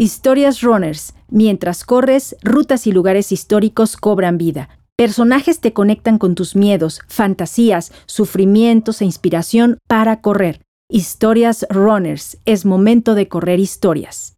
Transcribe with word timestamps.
Historias 0.00 0.62
Runners. 0.62 1.12
Mientras 1.28 1.84
corres, 1.84 2.34
rutas 2.42 2.86
y 2.86 2.92
lugares 2.92 3.32
históricos 3.32 3.98
cobran 3.98 4.38
vida. 4.38 4.70
Personajes 4.96 5.60
te 5.60 5.74
conectan 5.74 6.16
con 6.16 6.34
tus 6.34 6.56
miedos, 6.56 7.02
fantasías, 7.06 7.92
sufrimientos 8.06 9.02
e 9.02 9.04
inspiración 9.04 9.76
para 9.86 10.22
correr. 10.22 10.62
Historias 10.88 11.66
Runners. 11.68 12.38
Es 12.46 12.64
momento 12.64 13.14
de 13.14 13.28
correr 13.28 13.60
historias. 13.60 14.36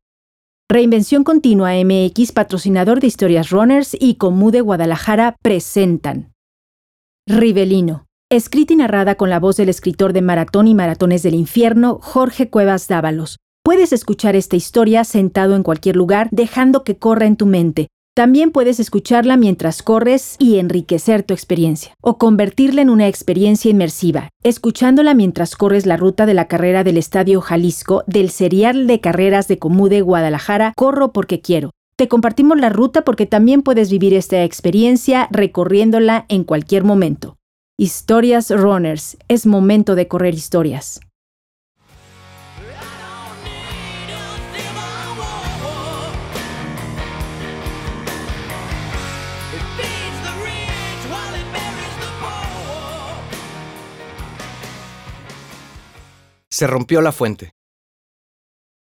Reinvención 0.68 1.22
Continua 1.22 1.74
MX, 1.74 2.32
patrocinador 2.32 2.98
de 2.98 3.06
Historias 3.06 3.50
Runners 3.50 3.96
y 3.96 4.16
Comú 4.16 4.50
de 4.50 4.62
Guadalajara 4.62 5.36
presentan 5.44 6.32
Rivelino. 7.28 8.06
Escrita 8.32 8.72
y 8.72 8.76
narrada 8.78 9.14
con 9.14 9.30
la 9.30 9.38
voz 9.38 9.58
del 9.58 9.68
escritor 9.68 10.12
de 10.12 10.22
Maratón 10.22 10.66
y 10.66 10.74
Maratones 10.74 11.22
del 11.22 11.34
Infierno, 11.34 12.00
Jorge 12.02 12.50
Cuevas 12.50 12.88
Dávalos. 12.88 13.36
Puedes 13.64 13.92
escuchar 13.92 14.34
esta 14.34 14.56
historia 14.56 15.04
sentado 15.04 15.54
en 15.54 15.62
cualquier 15.62 15.94
lugar, 15.94 16.28
dejando 16.32 16.82
que 16.82 16.98
corra 16.98 17.26
en 17.26 17.36
tu 17.36 17.46
mente. 17.46 17.86
También 18.12 18.50
puedes 18.50 18.80
escucharla 18.80 19.36
mientras 19.36 19.84
corres 19.84 20.34
y 20.40 20.58
enriquecer 20.58 21.22
tu 21.22 21.32
experiencia, 21.32 21.94
o 22.02 22.18
convertirla 22.18 22.82
en 22.82 22.90
una 22.90 23.06
experiencia 23.06 23.70
inmersiva, 23.70 24.30
escuchándola 24.42 25.14
mientras 25.14 25.54
corres 25.54 25.86
la 25.86 25.96
ruta 25.96 26.26
de 26.26 26.34
la 26.34 26.48
carrera 26.48 26.82
del 26.82 26.98
Estadio 26.98 27.40
Jalisco 27.40 28.02
del 28.08 28.30
serial 28.30 28.88
de 28.88 29.00
carreras 29.00 29.46
de 29.46 29.58
Comude 29.58 30.00
Guadalajara 30.00 30.72
Corro 30.76 31.12
porque 31.12 31.40
quiero. 31.40 31.70
Te 31.94 32.08
compartimos 32.08 32.58
la 32.58 32.68
ruta 32.68 33.02
porque 33.04 33.26
también 33.26 33.62
puedes 33.62 33.90
vivir 33.90 34.12
esta 34.12 34.42
experiencia 34.42 35.28
recorriéndola 35.30 36.26
en 36.28 36.42
cualquier 36.42 36.82
momento. 36.82 37.36
Historias 37.78 38.50
Runners, 38.50 39.16
es 39.28 39.46
momento 39.46 39.94
de 39.94 40.08
correr 40.08 40.34
historias. 40.34 41.00
Se 56.62 56.68
rompió 56.68 57.00
la 57.00 57.10
fuente. 57.10 57.56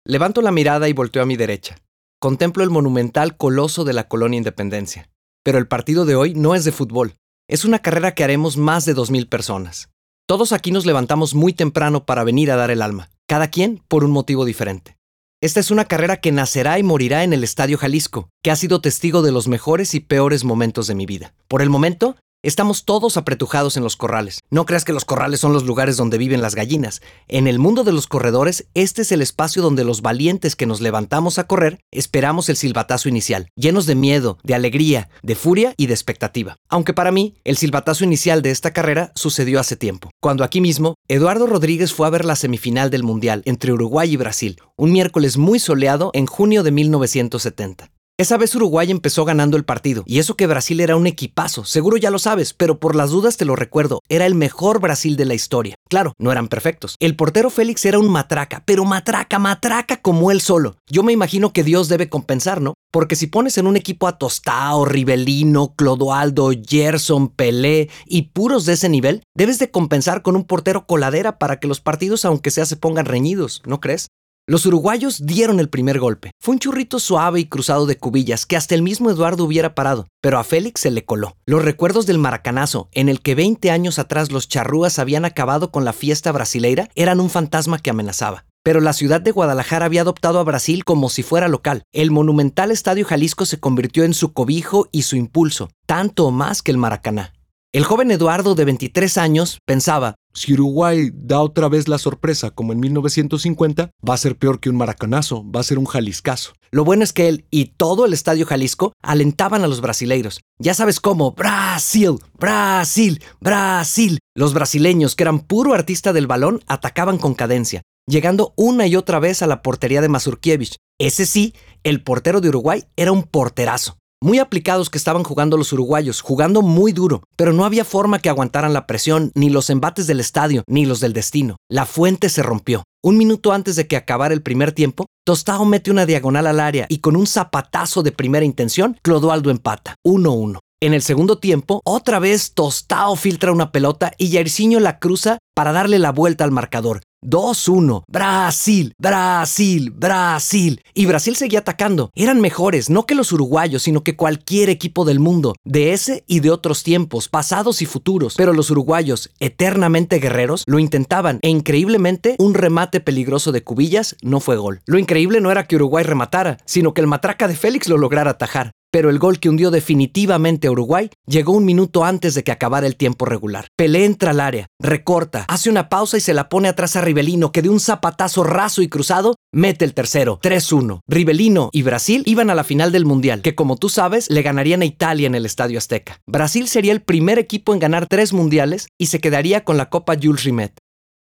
Levanto 0.05 0.41
la 0.41 0.53
mirada 0.53 0.87
y 0.87 0.93
volteo 0.93 1.21
a 1.21 1.25
mi 1.25 1.35
derecha. 1.35 1.75
Contemplo 2.17 2.63
el 2.63 2.69
monumental 2.69 3.35
coloso 3.35 3.83
de 3.83 3.91
la 3.91 4.07
colonia 4.07 4.37
Independencia. 4.37 5.09
Pero 5.43 5.57
el 5.57 5.67
partido 5.67 6.05
de 6.05 6.15
hoy 6.15 6.33
no 6.33 6.55
es 6.55 6.63
de 6.63 6.71
fútbol. 6.71 7.15
Es 7.49 7.65
una 7.65 7.79
carrera 7.79 8.15
que 8.15 8.23
haremos 8.23 8.55
más 8.55 8.85
de 8.85 8.95
2.000 8.95 9.27
personas. 9.27 9.89
Todos 10.29 10.53
aquí 10.53 10.71
nos 10.71 10.85
levantamos 10.85 11.35
muy 11.35 11.51
temprano 11.51 12.05
para 12.05 12.23
venir 12.23 12.51
a 12.51 12.55
dar 12.55 12.71
el 12.71 12.81
alma, 12.81 13.09
cada 13.27 13.49
quien 13.49 13.83
por 13.89 14.05
un 14.05 14.11
motivo 14.11 14.45
diferente. 14.45 14.95
Esta 15.41 15.59
es 15.59 15.69
una 15.69 15.83
carrera 15.83 16.21
que 16.21 16.31
nacerá 16.31 16.79
y 16.79 16.83
morirá 16.83 17.25
en 17.25 17.33
el 17.33 17.43
Estadio 17.43 17.77
Jalisco, 17.77 18.29
que 18.41 18.51
ha 18.51 18.55
sido 18.55 18.79
testigo 18.79 19.23
de 19.23 19.33
los 19.33 19.49
mejores 19.49 19.93
y 19.93 19.99
peores 19.99 20.45
momentos 20.45 20.87
de 20.87 20.95
mi 20.95 21.05
vida. 21.05 21.33
Por 21.49 21.61
el 21.61 21.69
momento, 21.69 22.15
Estamos 22.43 22.85
todos 22.85 23.17
apretujados 23.17 23.77
en 23.77 23.83
los 23.83 23.95
corrales. 23.95 24.41
No 24.51 24.67
creas 24.67 24.85
que 24.85 24.93
los 24.93 25.05
corrales 25.05 25.39
son 25.39 25.53
los 25.53 25.65
lugares 25.65 25.97
donde 25.97 26.19
viven 26.19 26.43
las 26.43 26.53
gallinas. 26.53 27.01
En 27.27 27.47
el 27.47 27.57
mundo 27.57 27.83
de 27.83 27.91
los 27.91 28.05
corredores, 28.05 28.67
este 28.75 29.01
es 29.01 29.11
el 29.11 29.23
espacio 29.23 29.63
donde 29.63 29.83
los 29.83 30.03
valientes 30.03 30.55
que 30.55 30.67
nos 30.67 30.79
levantamos 30.79 31.39
a 31.39 31.47
correr 31.47 31.79
esperamos 31.91 32.47
el 32.49 32.55
silbatazo 32.55 33.09
inicial, 33.09 33.49
llenos 33.55 33.87
de 33.87 33.95
miedo, 33.95 34.37
de 34.43 34.53
alegría, 34.53 35.09
de 35.23 35.33
furia 35.33 35.73
y 35.77 35.87
de 35.87 35.95
expectativa. 35.95 36.57
Aunque 36.69 36.93
para 36.93 37.11
mí, 37.11 37.33
el 37.43 37.57
silbatazo 37.57 38.03
inicial 38.03 38.43
de 38.43 38.51
esta 38.51 38.71
carrera 38.71 39.11
sucedió 39.15 39.59
hace 39.59 39.75
tiempo, 39.75 40.11
cuando 40.21 40.43
aquí 40.43 40.61
mismo, 40.61 40.93
Eduardo 41.07 41.47
Rodríguez 41.47 41.91
fue 41.91 42.05
a 42.05 42.11
ver 42.11 42.23
la 42.23 42.35
semifinal 42.35 42.91
del 42.91 43.01
Mundial 43.01 43.41
entre 43.45 43.73
Uruguay 43.73 44.13
y 44.13 44.17
Brasil, 44.17 44.61
un 44.75 44.91
miércoles 44.91 45.37
muy 45.37 45.57
soleado 45.57 46.11
en 46.13 46.27
junio 46.27 46.61
de 46.61 46.71
1970. 46.71 47.89
Esa 48.19 48.37
vez 48.37 48.55
Uruguay 48.55 48.89
empezó 48.89 49.25
ganando 49.25 49.57
el 49.57 49.63
partido, 49.63 50.01
y 50.07 50.17
eso 50.17 50.35
que 50.35 50.47
Brasil 50.47 50.79
era 50.79 50.95
un 50.95 51.05
equipazo, 51.05 51.65
seguro 51.65 51.97
ya 51.97 52.09
lo 52.09 52.17
sabes, 52.17 52.51
pero 52.51 52.79
por 52.79 52.95
las 52.95 53.11
dudas 53.11 53.37
te 53.37 53.45
lo 53.45 53.55
recuerdo, 53.55 54.01
era 54.09 54.25
el 54.25 54.33
mejor 54.33 54.79
Brasil 54.81 55.17
de 55.17 55.25
la 55.25 55.35
historia. 55.35 55.75
Claro, 55.87 56.13
no 56.17 56.31
eran 56.31 56.47
perfectos. 56.47 56.95
El 56.99 57.15
portero 57.15 57.51
Félix 57.51 57.85
era 57.85 57.99
un 57.99 58.09
matraca, 58.09 58.63
pero 58.65 58.85
matraca, 58.85 59.37
matraca 59.37 60.01
como 60.01 60.31
él 60.31 60.41
solo. 60.41 60.77
Yo 60.89 61.03
me 61.03 61.13
imagino 61.13 61.53
que 61.53 61.63
Dios 61.63 61.89
debe 61.89 62.09
compensar, 62.09 62.59
¿no? 62.59 62.73
Porque 62.91 63.15
si 63.15 63.27
pones 63.27 63.59
en 63.59 63.67
un 63.67 63.77
equipo 63.77 64.07
a 64.07 64.17
Tostao, 64.17 64.83
Rivelino, 64.85 65.75
Clodoaldo, 65.75 66.49
Gerson, 66.67 67.29
Pelé 67.29 67.91
y 68.07 68.23
puros 68.33 68.65
de 68.65 68.73
ese 68.73 68.89
nivel, 68.89 69.21
debes 69.35 69.59
de 69.59 69.69
compensar 69.69 70.23
con 70.23 70.35
un 70.35 70.45
portero 70.45 70.87
coladera 70.87 71.37
para 71.37 71.59
que 71.59 71.67
los 71.67 71.81
partidos 71.81 72.25
aunque 72.25 72.49
sea 72.49 72.65
se 72.65 72.77
pongan 72.77 73.05
reñidos, 73.05 73.61
¿no 73.67 73.79
crees? 73.79 74.07
Los 74.49 74.65
uruguayos 74.65 75.25
dieron 75.25 75.59
el 75.59 75.67
primer 75.67 75.99
golpe. 75.99 76.31
Fue 76.41 76.53
un 76.53 76.59
churrito 76.59 77.01
suave 77.01 77.41
y 77.41 77.47
cruzado 77.47 77.85
de 77.85 77.97
cubillas 77.97 78.45
que 78.45 78.55
hasta 78.55 78.75
el 78.75 78.81
mismo 78.81 79.11
Eduardo 79.11 79.43
hubiera 79.43 79.75
parado, 79.75 80.07
pero 80.21 80.39
a 80.39 80.45
Félix 80.45 80.79
se 80.79 80.89
le 80.89 81.03
coló. 81.03 81.35
Los 81.45 81.65
recuerdos 81.65 82.05
del 82.05 82.17
maracanazo, 82.17 82.87
en 82.93 83.09
el 83.09 83.19
que 83.19 83.35
20 83.35 83.69
años 83.71 83.99
atrás 83.99 84.31
los 84.31 84.47
charrúas 84.47 84.99
habían 84.99 85.25
acabado 85.25 85.69
con 85.69 85.83
la 85.83 85.91
fiesta 85.91 86.31
brasileira, 86.31 86.87
eran 86.95 87.19
un 87.19 87.29
fantasma 87.29 87.79
que 87.79 87.89
amenazaba. 87.89 88.45
Pero 88.63 88.79
la 88.79 88.93
ciudad 88.93 89.19
de 89.19 89.31
Guadalajara 89.31 89.85
había 89.85 90.01
adoptado 90.01 90.39
a 90.39 90.45
Brasil 90.45 90.85
como 90.85 91.09
si 91.09 91.23
fuera 91.23 91.49
local. 91.49 91.83
El 91.91 92.11
monumental 92.11 92.71
Estadio 92.71 93.03
Jalisco 93.03 93.45
se 93.45 93.59
convirtió 93.59 94.05
en 94.05 94.13
su 94.13 94.31
cobijo 94.31 94.87
y 94.93 95.01
su 95.01 95.17
impulso, 95.17 95.71
tanto 95.85 96.25
o 96.25 96.31
más 96.31 96.61
que 96.61 96.71
el 96.71 96.77
Maracaná. 96.77 97.33
El 97.77 97.83
joven 97.83 98.09
Eduardo, 98.09 98.55
de 98.55 98.65
23 98.65 99.19
años, 99.19 99.59
pensaba, 99.63 100.15
si 100.33 100.51
Uruguay 100.53 101.11
da 101.13 101.41
otra 101.41 101.69
vez 101.69 101.87
la 101.87 101.99
sorpresa 101.99 102.49
como 102.49 102.73
en 102.73 102.79
1950, 102.79 103.91
va 104.01 104.13
a 104.15 104.17
ser 104.17 104.35
peor 104.35 104.59
que 104.59 104.71
un 104.71 104.77
maracanazo, 104.77 105.45
va 105.47 105.59
a 105.59 105.63
ser 105.63 105.77
un 105.77 105.85
jaliscazo. 105.85 106.53
Lo 106.71 106.83
bueno 106.83 107.03
es 107.03 107.13
que 107.13 107.27
él 107.27 107.45
y 107.51 107.65
todo 107.65 108.07
el 108.07 108.13
estadio 108.13 108.47
Jalisco 108.47 108.93
alentaban 109.03 109.63
a 109.63 109.67
los 109.67 109.81
brasileiros. 109.81 110.41
Ya 110.57 110.73
sabes 110.73 110.99
cómo, 110.99 111.33
Brasil, 111.33 112.15
Brasil, 112.39 113.21
Brasil. 113.39 114.17
Los 114.33 114.55
brasileños, 114.55 115.15
que 115.15 115.25
eran 115.25 115.41
puro 115.41 115.75
artista 115.75 116.13
del 116.13 116.25
balón, 116.25 116.63
atacaban 116.65 117.19
con 117.19 117.35
cadencia, 117.35 117.83
llegando 118.07 118.55
una 118.57 118.87
y 118.87 118.95
otra 118.95 119.19
vez 119.19 119.43
a 119.43 119.47
la 119.47 119.61
portería 119.61 120.01
de 120.01 120.09
Mazurkiewicz. 120.09 120.77
Ese 120.97 121.27
sí, 121.27 121.53
el 121.83 122.01
portero 122.01 122.41
de 122.41 122.49
Uruguay 122.49 122.85
era 122.95 123.11
un 123.11 123.21
porterazo. 123.21 123.97
Muy 124.19 124.39
aplicados 124.39 124.89
que 124.89 124.97
estaban 124.97 125.23
jugando 125.23 125.57
los 125.57 125.71
uruguayos, 125.73 126.21
jugando 126.21 126.63
muy 126.63 126.91
duro, 126.91 127.21
pero 127.35 127.53
no 127.53 127.65
había 127.65 127.85
forma 127.85 128.17
que 128.17 128.29
aguantaran 128.29 128.73
la 128.73 128.87
presión, 128.87 129.31
ni 129.35 129.51
los 129.51 129.69
embates 129.69 130.07
del 130.07 130.19
estadio, 130.19 130.63
ni 130.65 130.87
los 130.87 130.99
del 130.99 131.13
destino. 131.13 131.57
La 131.69 131.85
fuente 131.85 132.29
se 132.29 132.41
rompió. 132.41 132.83
Un 133.03 133.19
minuto 133.19 133.51
antes 133.51 133.75
de 133.75 133.85
que 133.85 133.95
acabara 133.95 134.33
el 134.33 134.41
primer 134.41 134.71
tiempo, 134.71 135.05
Tostao 135.23 135.65
mete 135.65 135.91
una 135.91 136.07
diagonal 136.07 136.47
al 136.47 136.59
área 136.59 136.87
y 136.89 136.97
con 136.97 137.15
un 137.15 137.27
zapatazo 137.27 138.01
de 138.01 138.11
primera 138.11 138.43
intención, 138.43 138.97
Clodoaldo 139.03 139.51
empata. 139.51 139.93
1-1. 140.03 140.57
En 140.81 140.95
el 140.95 141.03
segundo 141.03 141.37
tiempo, 141.37 141.81
otra 141.85 142.17
vez 142.17 142.53
Tostao 142.55 143.15
filtra 143.15 143.51
una 143.51 143.71
pelota 143.71 144.13
y 144.17 144.31
Jairzinho 144.31 144.79
la 144.79 144.97
cruza 144.97 145.37
para 145.55 145.71
darle 145.71 145.99
la 145.99 146.11
vuelta 146.11 146.43
al 146.43 146.51
marcador. 146.51 147.01
2-1. 147.23 148.03
Brasil, 148.07 148.93
Brasil, 148.97 149.91
Brasil. 149.91 150.81
Y 150.93 151.05
Brasil 151.05 151.35
seguía 151.35 151.59
atacando. 151.59 152.11
Eran 152.15 152.41
mejores, 152.41 152.89
no 152.89 153.05
que 153.05 153.15
los 153.15 153.31
uruguayos, 153.31 153.83
sino 153.83 154.03
que 154.03 154.15
cualquier 154.15 154.69
equipo 154.69 155.05
del 155.05 155.19
mundo, 155.19 155.55
de 155.63 155.93
ese 155.93 156.23
y 156.27 156.39
de 156.39 156.51
otros 156.51 156.83
tiempos, 156.83 157.27
pasados 157.27 157.81
y 157.81 157.85
futuros. 157.85 158.35
Pero 158.35 158.53
los 158.53 158.71
uruguayos, 158.71 159.31
eternamente 159.39 160.19
guerreros, 160.19 160.63
lo 160.67 160.79
intentaban 160.79 161.39
e 161.41 161.49
increíblemente 161.49 162.35
un 162.39 162.53
remate 162.53 162.99
peligroso 162.99 163.51
de 163.51 163.63
cubillas 163.63 164.15
no 164.21 164.39
fue 164.39 164.57
gol. 164.57 164.81
Lo 164.85 164.99
increíble 164.99 165.41
no 165.41 165.51
era 165.51 165.65
que 165.65 165.75
Uruguay 165.75 166.03
rematara, 166.03 166.57
sino 166.65 166.93
que 166.93 167.01
el 167.01 167.07
matraca 167.07 167.47
de 167.47 167.55
Félix 167.55 167.87
lo 167.87 167.97
lograra 167.97 168.31
atajar 168.31 168.71
pero 168.97 169.11
el 169.11 169.19
gol 169.19 169.39
que 169.39 169.47
hundió 169.47 169.69
definitivamente 169.69 170.65
a 170.65 170.71
Uruguay 170.71 171.11
llegó 171.27 171.51
un 171.51 171.65
minuto 171.65 172.03
antes 172.03 172.33
de 172.33 172.43
que 172.43 172.51
acabara 172.51 172.87
el 172.87 172.95
tiempo 172.95 173.25
regular. 173.25 173.67
Pelé 173.75 174.05
entra 174.05 174.31
al 174.31 174.39
área, 174.39 174.65
recorta, 174.79 175.45
hace 175.49 175.69
una 175.69 175.87
pausa 175.87 176.17
y 176.17 176.19
se 176.19 176.33
la 176.33 176.49
pone 176.49 176.67
atrás 176.67 176.95
a 176.95 177.01
Rivelino, 177.01 177.51
que 177.51 177.61
de 177.61 177.69
un 177.69 177.79
zapatazo 177.79 178.43
raso 178.43 178.81
y 178.81 178.89
cruzado 178.89 179.35
mete 179.53 179.85
el 179.85 179.93
tercero, 179.93 180.39
3-1. 180.41 181.01
Rivelino 181.07 181.69
y 181.73 181.83
Brasil 181.83 182.23
iban 182.25 182.49
a 182.49 182.55
la 182.55 182.63
final 182.63 182.91
del 182.91 183.05
Mundial, 183.05 183.43
que 183.43 183.53
como 183.53 183.75
tú 183.75 183.87
sabes, 183.87 184.31
le 184.31 184.41
ganarían 184.41 184.81
a 184.81 184.85
Italia 184.85 185.27
en 185.27 185.35
el 185.35 185.45
Estadio 185.45 185.77
Azteca. 185.77 186.19
Brasil 186.25 186.67
sería 186.67 186.91
el 186.91 187.03
primer 187.03 187.37
equipo 187.37 187.75
en 187.75 187.79
ganar 187.79 188.07
tres 188.07 188.33
mundiales 188.33 188.87
y 188.97 189.05
se 189.05 189.19
quedaría 189.19 189.63
con 189.63 189.77
la 189.77 189.91
Copa 189.91 190.15
Jules 190.19 190.43
Rimet. 190.43 190.73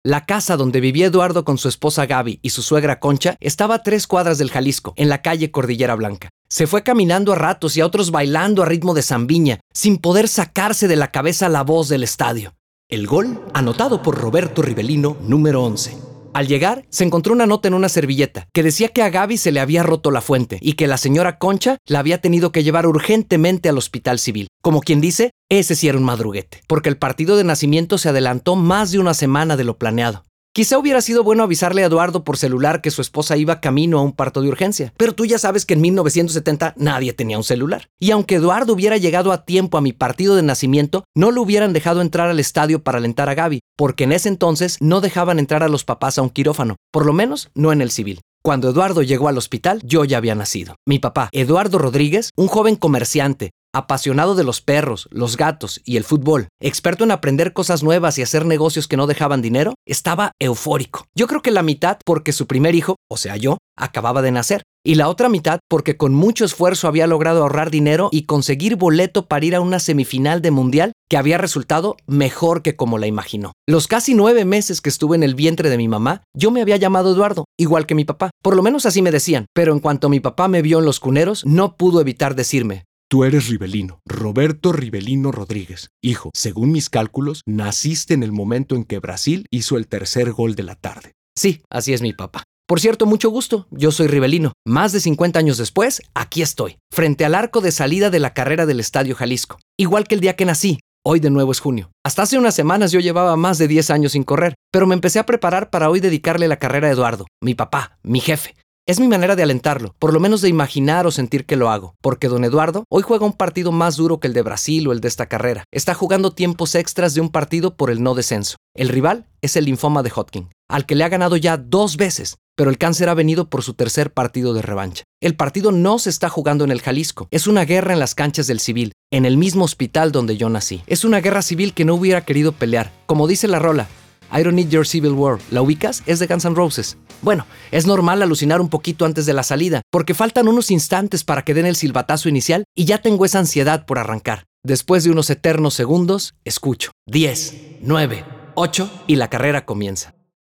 La 0.04 0.26
casa 0.26 0.56
donde 0.56 0.80
vivía 0.80 1.06
Eduardo 1.06 1.44
con 1.44 1.58
su 1.58 1.68
esposa 1.68 2.06
Gaby 2.06 2.40
y 2.42 2.50
su 2.50 2.62
suegra 2.62 2.98
Concha 2.98 3.36
estaba 3.38 3.76
a 3.76 3.82
tres 3.84 4.08
cuadras 4.08 4.36
del 4.38 4.50
Jalisco, 4.50 4.94
en 4.96 5.08
la 5.08 5.22
calle 5.22 5.52
Cordillera 5.52 5.94
Blanca. 5.94 6.30
Se 6.52 6.66
fue 6.66 6.82
caminando 6.82 7.32
a 7.32 7.36
ratos 7.36 7.78
y 7.78 7.80
a 7.80 7.86
otros 7.86 8.10
bailando 8.10 8.62
a 8.62 8.66
ritmo 8.66 8.92
de 8.92 9.00
zambiña, 9.00 9.60
sin 9.72 9.96
poder 9.96 10.28
sacarse 10.28 10.86
de 10.86 10.96
la 10.96 11.10
cabeza 11.10 11.48
la 11.48 11.62
voz 11.62 11.88
del 11.88 12.02
estadio. 12.02 12.52
El 12.90 13.06
gol, 13.06 13.40
anotado 13.54 14.02
por 14.02 14.18
Roberto 14.18 14.60
Rivelino, 14.60 15.16
número 15.22 15.64
11. 15.64 15.96
Al 16.34 16.48
llegar, 16.48 16.84
se 16.90 17.04
encontró 17.04 17.32
una 17.32 17.46
nota 17.46 17.68
en 17.68 17.74
una 17.74 17.88
servilleta 17.88 18.48
que 18.52 18.62
decía 18.62 18.88
que 18.88 19.00
a 19.00 19.08
Gaby 19.08 19.38
se 19.38 19.50
le 19.50 19.60
había 19.60 19.82
roto 19.82 20.10
la 20.10 20.20
fuente 20.20 20.58
y 20.60 20.74
que 20.74 20.86
la 20.86 20.98
señora 20.98 21.38
Concha 21.38 21.78
la 21.86 22.00
había 22.00 22.20
tenido 22.20 22.52
que 22.52 22.62
llevar 22.62 22.86
urgentemente 22.86 23.70
al 23.70 23.78
hospital 23.78 24.18
civil. 24.18 24.48
Como 24.60 24.82
quien 24.82 25.00
dice, 25.00 25.30
ese 25.48 25.74
sí 25.74 25.88
era 25.88 25.96
un 25.96 26.04
madruguete, 26.04 26.60
porque 26.66 26.90
el 26.90 26.98
partido 26.98 27.38
de 27.38 27.44
nacimiento 27.44 27.96
se 27.96 28.10
adelantó 28.10 28.56
más 28.56 28.90
de 28.92 28.98
una 28.98 29.14
semana 29.14 29.56
de 29.56 29.64
lo 29.64 29.78
planeado. 29.78 30.24
Quizá 30.54 30.76
hubiera 30.76 31.00
sido 31.00 31.24
bueno 31.24 31.44
avisarle 31.44 31.82
a 31.82 31.86
Eduardo 31.86 32.24
por 32.24 32.36
celular 32.36 32.82
que 32.82 32.90
su 32.90 33.00
esposa 33.00 33.38
iba 33.38 33.62
camino 33.62 33.98
a 33.98 34.02
un 34.02 34.12
parto 34.12 34.42
de 34.42 34.48
urgencia, 34.48 34.92
pero 34.98 35.14
tú 35.14 35.24
ya 35.24 35.38
sabes 35.38 35.64
que 35.64 35.72
en 35.72 35.80
1970 35.80 36.74
nadie 36.76 37.14
tenía 37.14 37.38
un 37.38 37.44
celular. 37.44 37.88
Y 37.98 38.10
aunque 38.10 38.34
Eduardo 38.34 38.74
hubiera 38.74 38.98
llegado 38.98 39.32
a 39.32 39.46
tiempo 39.46 39.78
a 39.78 39.80
mi 39.80 39.94
partido 39.94 40.36
de 40.36 40.42
nacimiento, 40.42 41.04
no 41.16 41.30
lo 41.30 41.40
hubieran 41.40 41.72
dejado 41.72 42.02
entrar 42.02 42.28
al 42.28 42.38
estadio 42.38 42.82
para 42.82 42.98
alentar 42.98 43.30
a 43.30 43.34
Gaby, 43.34 43.60
porque 43.78 44.04
en 44.04 44.12
ese 44.12 44.28
entonces 44.28 44.76
no 44.82 45.00
dejaban 45.00 45.38
entrar 45.38 45.62
a 45.62 45.68
los 45.68 45.84
papás 45.84 46.18
a 46.18 46.22
un 46.22 46.28
quirófano, 46.28 46.76
por 46.90 47.06
lo 47.06 47.14
menos 47.14 47.48
no 47.54 47.72
en 47.72 47.80
el 47.80 47.90
civil. 47.90 48.20
Cuando 48.42 48.68
Eduardo 48.68 49.02
llegó 49.02 49.28
al 49.28 49.38
hospital, 49.38 49.80
yo 49.84 50.04
ya 50.04 50.18
había 50.18 50.34
nacido. 50.34 50.74
Mi 50.84 50.98
papá, 50.98 51.30
Eduardo 51.32 51.78
Rodríguez, 51.78 52.28
un 52.36 52.48
joven 52.48 52.76
comerciante, 52.76 53.52
apasionado 53.72 54.34
de 54.34 54.44
los 54.44 54.60
perros, 54.60 55.08
los 55.10 55.36
gatos 55.36 55.80
y 55.84 55.96
el 55.96 56.04
fútbol, 56.04 56.48
experto 56.60 57.04
en 57.04 57.10
aprender 57.10 57.52
cosas 57.52 57.82
nuevas 57.82 58.18
y 58.18 58.22
hacer 58.22 58.46
negocios 58.46 58.88
que 58.88 58.96
no 58.96 59.06
dejaban 59.06 59.42
dinero, 59.42 59.74
estaba 59.86 60.32
eufórico. 60.38 61.04
Yo 61.14 61.26
creo 61.26 61.42
que 61.42 61.50
la 61.50 61.62
mitad 61.62 61.98
porque 62.04 62.32
su 62.32 62.46
primer 62.46 62.74
hijo, 62.74 62.96
o 63.10 63.16
sea 63.16 63.36
yo, 63.36 63.58
acababa 63.76 64.22
de 64.22 64.32
nacer, 64.32 64.62
y 64.84 64.96
la 64.96 65.08
otra 65.08 65.28
mitad 65.28 65.60
porque 65.68 65.96
con 65.96 66.12
mucho 66.12 66.44
esfuerzo 66.44 66.88
había 66.88 67.06
logrado 67.06 67.42
ahorrar 67.42 67.70
dinero 67.70 68.08
y 68.10 68.24
conseguir 68.24 68.76
boleto 68.76 69.26
para 69.26 69.44
ir 69.46 69.54
a 69.54 69.60
una 69.60 69.78
semifinal 69.78 70.42
de 70.42 70.50
mundial 70.50 70.92
que 71.08 71.16
había 71.16 71.38
resultado 71.38 71.96
mejor 72.06 72.62
que 72.62 72.74
como 72.74 72.98
la 72.98 73.06
imaginó. 73.06 73.52
Los 73.68 73.86
casi 73.86 74.14
nueve 74.14 74.44
meses 74.44 74.80
que 74.80 74.88
estuve 74.88 75.16
en 75.16 75.22
el 75.22 75.34
vientre 75.34 75.70
de 75.70 75.76
mi 75.76 75.86
mamá, 75.86 76.22
yo 76.34 76.50
me 76.50 76.62
había 76.62 76.76
llamado 76.76 77.12
Eduardo, 77.12 77.44
igual 77.56 77.86
que 77.86 77.94
mi 77.94 78.04
papá. 78.04 78.30
Por 78.42 78.56
lo 78.56 78.62
menos 78.62 78.86
así 78.86 79.02
me 79.02 79.12
decían, 79.12 79.46
pero 79.54 79.72
en 79.72 79.80
cuanto 79.80 80.08
mi 80.08 80.20
papá 80.20 80.48
me 80.48 80.62
vio 80.62 80.80
en 80.80 80.84
los 80.84 81.00
cuneros, 81.00 81.44
no 81.46 81.76
pudo 81.76 82.00
evitar 82.00 82.34
decirme, 82.34 82.84
Tú 83.12 83.24
eres 83.24 83.48
Rivelino, 83.48 84.00
Roberto 84.06 84.72
Rivelino 84.72 85.32
Rodríguez. 85.32 85.90
Hijo, 86.02 86.30
según 86.32 86.72
mis 86.72 86.88
cálculos, 86.88 87.42
naciste 87.44 88.14
en 88.14 88.22
el 88.22 88.32
momento 88.32 88.74
en 88.74 88.84
que 88.84 89.00
Brasil 89.00 89.44
hizo 89.50 89.76
el 89.76 89.86
tercer 89.86 90.32
gol 90.32 90.54
de 90.54 90.62
la 90.62 90.76
tarde. 90.76 91.12
Sí, 91.36 91.60
así 91.70 91.92
es 91.92 92.00
mi 92.00 92.14
papá. 92.14 92.44
Por 92.66 92.80
cierto, 92.80 93.04
mucho 93.04 93.28
gusto, 93.28 93.66
yo 93.70 93.92
soy 93.92 94.06
Rivelino. 94.06 94.54
Más 94.66 94.92
de 94.92 95.00
50 95.00 95.38
años 95.38 95.58
después, 95.58 96.00
aquí 96.14 96.40
estoy, 96.40 96.78
frente 96.90 97.26
al 97.26 97.34
arco 97.34 97.60
de 97.60 97.70
salida 97.70 98.08
de 98.08 98.18
la 98.18 98.32
carrera 98.32 98.64
del 98.64 98.80
Estadio 98.80 99.14
Jalisco. 99.14 99.58
Igual 99.78 100.08
que 100.08 100.14
el 100.14 100.22
día 100.22 100.34
que 100.34 100.46
nací, 100.46 100.80
hoy 101.04 101.20
de 101.20 101.28
nuevo 101.28 101.52
es 101.52 101.60
junio. 101.60 101.90
Hasta 102.06 102.22
hace 102.22 102.38
unas 102.38 102.54
semanas 102.54 102.92
yo 102.92 103.00
llevaba 103.00 103.36
más 103.36 103.58
de 103.58 103.68
10 103.68 103.90
años 103.90 104.12
sin 104.12 104.24
correr, 104.24 104.54
pero 104.72 104.86
me 104.86 104.94
empecé 104.94 105.18
a 105.18 105.26
preparar 105.26 105.68
para 105.68 105.90
hoy 105.90 106.00
dedicarle 106.00 106.48
la 106.48 106.58
carrera 106.58 106.88
a 106.88 106.92
Eduardo, 106.92 107.26
mi 107.42 107.54
papá, 107.54 107.98
mi 108.02 108.20
jefe. 108.20 108.54
Es 108.84 108.98
mi 108.98 109.06
manera 109.06 109.36
de 109.36 109.44
alentarlo, 109.44 109.94
por 110.00 110.12
lo 110.12 110.18
menos 110.18 110.40
de 110.40 110.48
imaginar 110.48 111.06
o 111.06 111.12
sentir 111.12 111.46
que 111.46 111.54
lo 111.54 111.70
hago, 111.70 111.94
porque 112.00 112.26
don 112.26 112.42
Eduardo 112.42 112.82
hoy 112.90 113.04
juega 113.04 113.24
un 113.24 113.32
partido 113.32 113.70
más 113.70 113.96
duro 113.96 114.18
que 114.18 114.26
el 114.26 114.34
de 114.34 114.42
Brasil 114.42 114.88
o 114.88 114.92
el 114.92 115.00
de 115.00 115.06
esta 115.06 115.26
carrera. 115.26 115.62
Está 115.70 115.94
jugando 115.94 116.32
tiempos 116.32 116.74
extras 116.74 117.14
de 117.14 117.20
un 117.20 117.28
partido 117.28 117.76
por 117.76 117.90
el 117.90 118.02
no 118.02 118.16
descenso. 118.16 118.56
El 118.74 118.88
rival 118.88 119.28
es 119.40 119.54
el 119.54 119.66
linfoma 119.66 120.02
de 120.02 120.10
Hodgkin, 120.10 120.48
al 120.68 120.84
que 120.84 120.96
le 120.96 121.04
ha 121.04 121.08
ganado 121.08 121.36
ya 121.36 121.58
dos 121.58 121.96
veces, 121.96 122.38
pero 122.56 122.70
el 122.70 122.78
cáncer 122.78 123.08
ha 123.08 123.14
venido 123.14 123.48
por 123.48 123.62
su 123.62 123.74
tercer 123.74 124.12
partido 124.12 124.52
de 124.52 124.62
revancha. 124.62 125.04
El 125.20 125.36
partido 125.36 125.70
no 125.70 126.00
se 126.00 126.10
está 126.10 126.28
jugando 126.28 126.64
en 126.64 126.72
el 126.72 126.82
Jalisco, 126.82 127.28
es 127.30 127.46
una 127.46 127.64
guerra 127.64 127.92
en 127.92 128.00
las 128.00 128.16
canchas 128.16 128.48
del 128.48 128.58
civil, 128.58 128.94
en 129.12 129.26
el 129.26 129.36
mismo 129.36 129.64
hospital 129.64 130.10
donde 130.10 130.36
yo 130.36 130.48
nací. 130.48 130.82
Es 130.88 131.04
una 131.04 131.20
guerra 131.20 131.42
civil 131.42 131.72
que 131.72 131.84
no 131.84 131.94
hubiera 131.94 132.24
querido 132.24 132.50
pelear. 132.50 132.90
Como 133.06 133.28
dice 133.28 133.46
la 133.46 133.60
rola, 133.60 133.86
I 134.32 134.42
Don't 134.42 134.54
Need 134.54 134.70
Your 134.70 134.86
Civil 134.86 135.12
War. 135.12 135.38
¿La 135.50 135.60
ubicas? 135.60 136.02
Es 136.06 136.18
de 136.18 136.26
Guns 136.26 136.46
N' 136.46 136.54
Roses. 136.54 136.96
Bueno, 137.20 137.46
es 137.70 137.86
normal 137.86 138.22
alucinar 138.22 138.60
un 138.60 138.70
poquito 138.70 139.04
antes 139.04 139.26
de 139.26 139.34
la 139.34 139.42
salida, 139.42 139.82
porque 139.90 140.14
faltan 140.14 140.48
unos 140.48 140.70
instantes 140.70 141.22
para 141.22 141.42
que 141.42 141.54
den 141.54 141.66
el 141.66 141.76
silbatazo 141.76 142.28
inicial 142.28 142.64
y 142.74 142.86
ya 142.86 143.02
tengo 143.02 143.26
esa 143.26 143.40
ansiedad 143.40 143.84
por 143.84 143.98
arrancar. 143.98 144.44
Después 144.64 145.04
de 145.04 145.10
unos 145.10 145.28
eternos 145.28 145.74
segundos, 145.74 146.34
escucho. 146.44 146.92
10, 147.06 147.80
9, 147.82 148.24
8 148.54 149.04
y 149.06 149.16
la 149.16 149.28
carrera 149.28 149.66
comienza. 149.66 150.14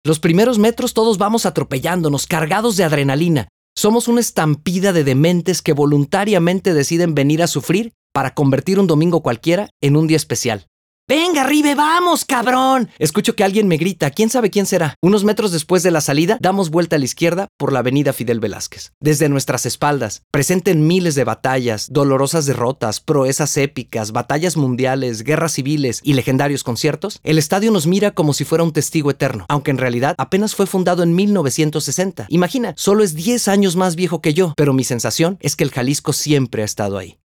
Los 0.04 0.18
primeros 0.18 0.58
metros 0.58 0.94
todos 0.94 1.16
vamos 1.16 1.46
atropellándonos, 1.46 2.26
cargados 2.26 2.76
de 2.76 2.84
adrenalina. 2.84 3.48
Somos 3.74 4.08
una 4.08 4.20
estampida 4.20 4.92
de 4.92 5.04
dementes 5.04 5.62
que 5.62 5.72
voluntariamente 5.72 6.74
deciden 6.74 7.14
venir 7.14 7.42
a 7.42 7.46
sufrir 7.46 7.92
para 8.12 8.34
convertir 8.34 8.78
un 8.78 8.86
domingo 8.86 9.22
cualquiera 9.22 9.70
en 9.80 9.96
un 9.96 10.08
día 10.08 10.16
especial. 10.16 10.66
Venga, 11.14 11.44
Ribe, 11.44 11.74
vamos, 11.74 12.24
cabrón. 12.24 12.88
Escucho 12.98 13.36
que 13.36 13.44
alguien 13.44 13.68
me 13.68 13.76
grita, 13.76 14.10
quién 14.10 14.30
sabe 14.30 14.48
quién 14.48 14.64
será. 14.64 14.94
Unos 15.02 15.24
metros 15.24 15.52
después 15.52 15.82
de 15.82 15.90
la 15.90 16.00
salida, 16.00 16.38
damos 16.40 16.70
vuelta 16.70 16.96
a 16.96 16.98
la 16.98 17.04
izquierda 17.04 17.48
por 17.58 17.70
la 17.70 17.80
avenida 17.80 18.14
Fidel 18.14 18.40
Velázquez. 18.40 18.94
Desde 18.98 19.28
nuestras 19.28 19.66
espaldas, 19.66 20.22
presenten 20.30 20.86
miles 20.86 21.14
de 21.14 21.24
batallas, 21.24 21.88
dolorosas 21.92 22.46
derrotas, 22.46 23.00
proezas 23.00 23.58
épicas, 23.58 24.12
batallas 24.12 24.56
mundiales, 24.56 25.22
guerras 25.22 25.52
civiles 25.52 26.00
y 26.02 26.14
legendarios 26.14 26.64
conciertos, 26.64 27.20
el 27.24 27.36
estadio 27.36 27.72
nos 27.72 27.86
mira 27.86 28.12
como 28.12 28.32
si 28.32 28.46
fuera 28.46 28.64
un 28.64 28.72
testigo 28.72 29.10
eterno, 29.10 29.44
aunque 29.50 29.70
en 29.70 29.76
realidad 29.76 30.14
apenas 30.16 30.54
fue 30.54 30.66
fundado 30.66 31.02
en 31.02 31.14
1960. 31.14 32.24
Imagina, 32.30 32.72
solo 32.78 33.04
es 33.04 33.14
10 33.14 33.48
años 33.48 33.76
más 33.76 33.96
viejo 33.96 34.22
que 34.22 34.32
yo, 34.32 34.54
pero 34.56 34.72
mi 34.72 34.84
sensación 34.84 35.36
es 35.42 35.56
que 35.56 35.64
el 35.64 35.72
Jalisco 35.72 36.14
siempre 36.14 36.62
ha 36.62 36.64
estado 36.64 36.96
ahí. 36.96 37.18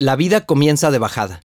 La 0.00 0.14
vida 0.14 0.46
comienza 0.46 0.92
de 0.92 1.00
bajada. 1.00 1.42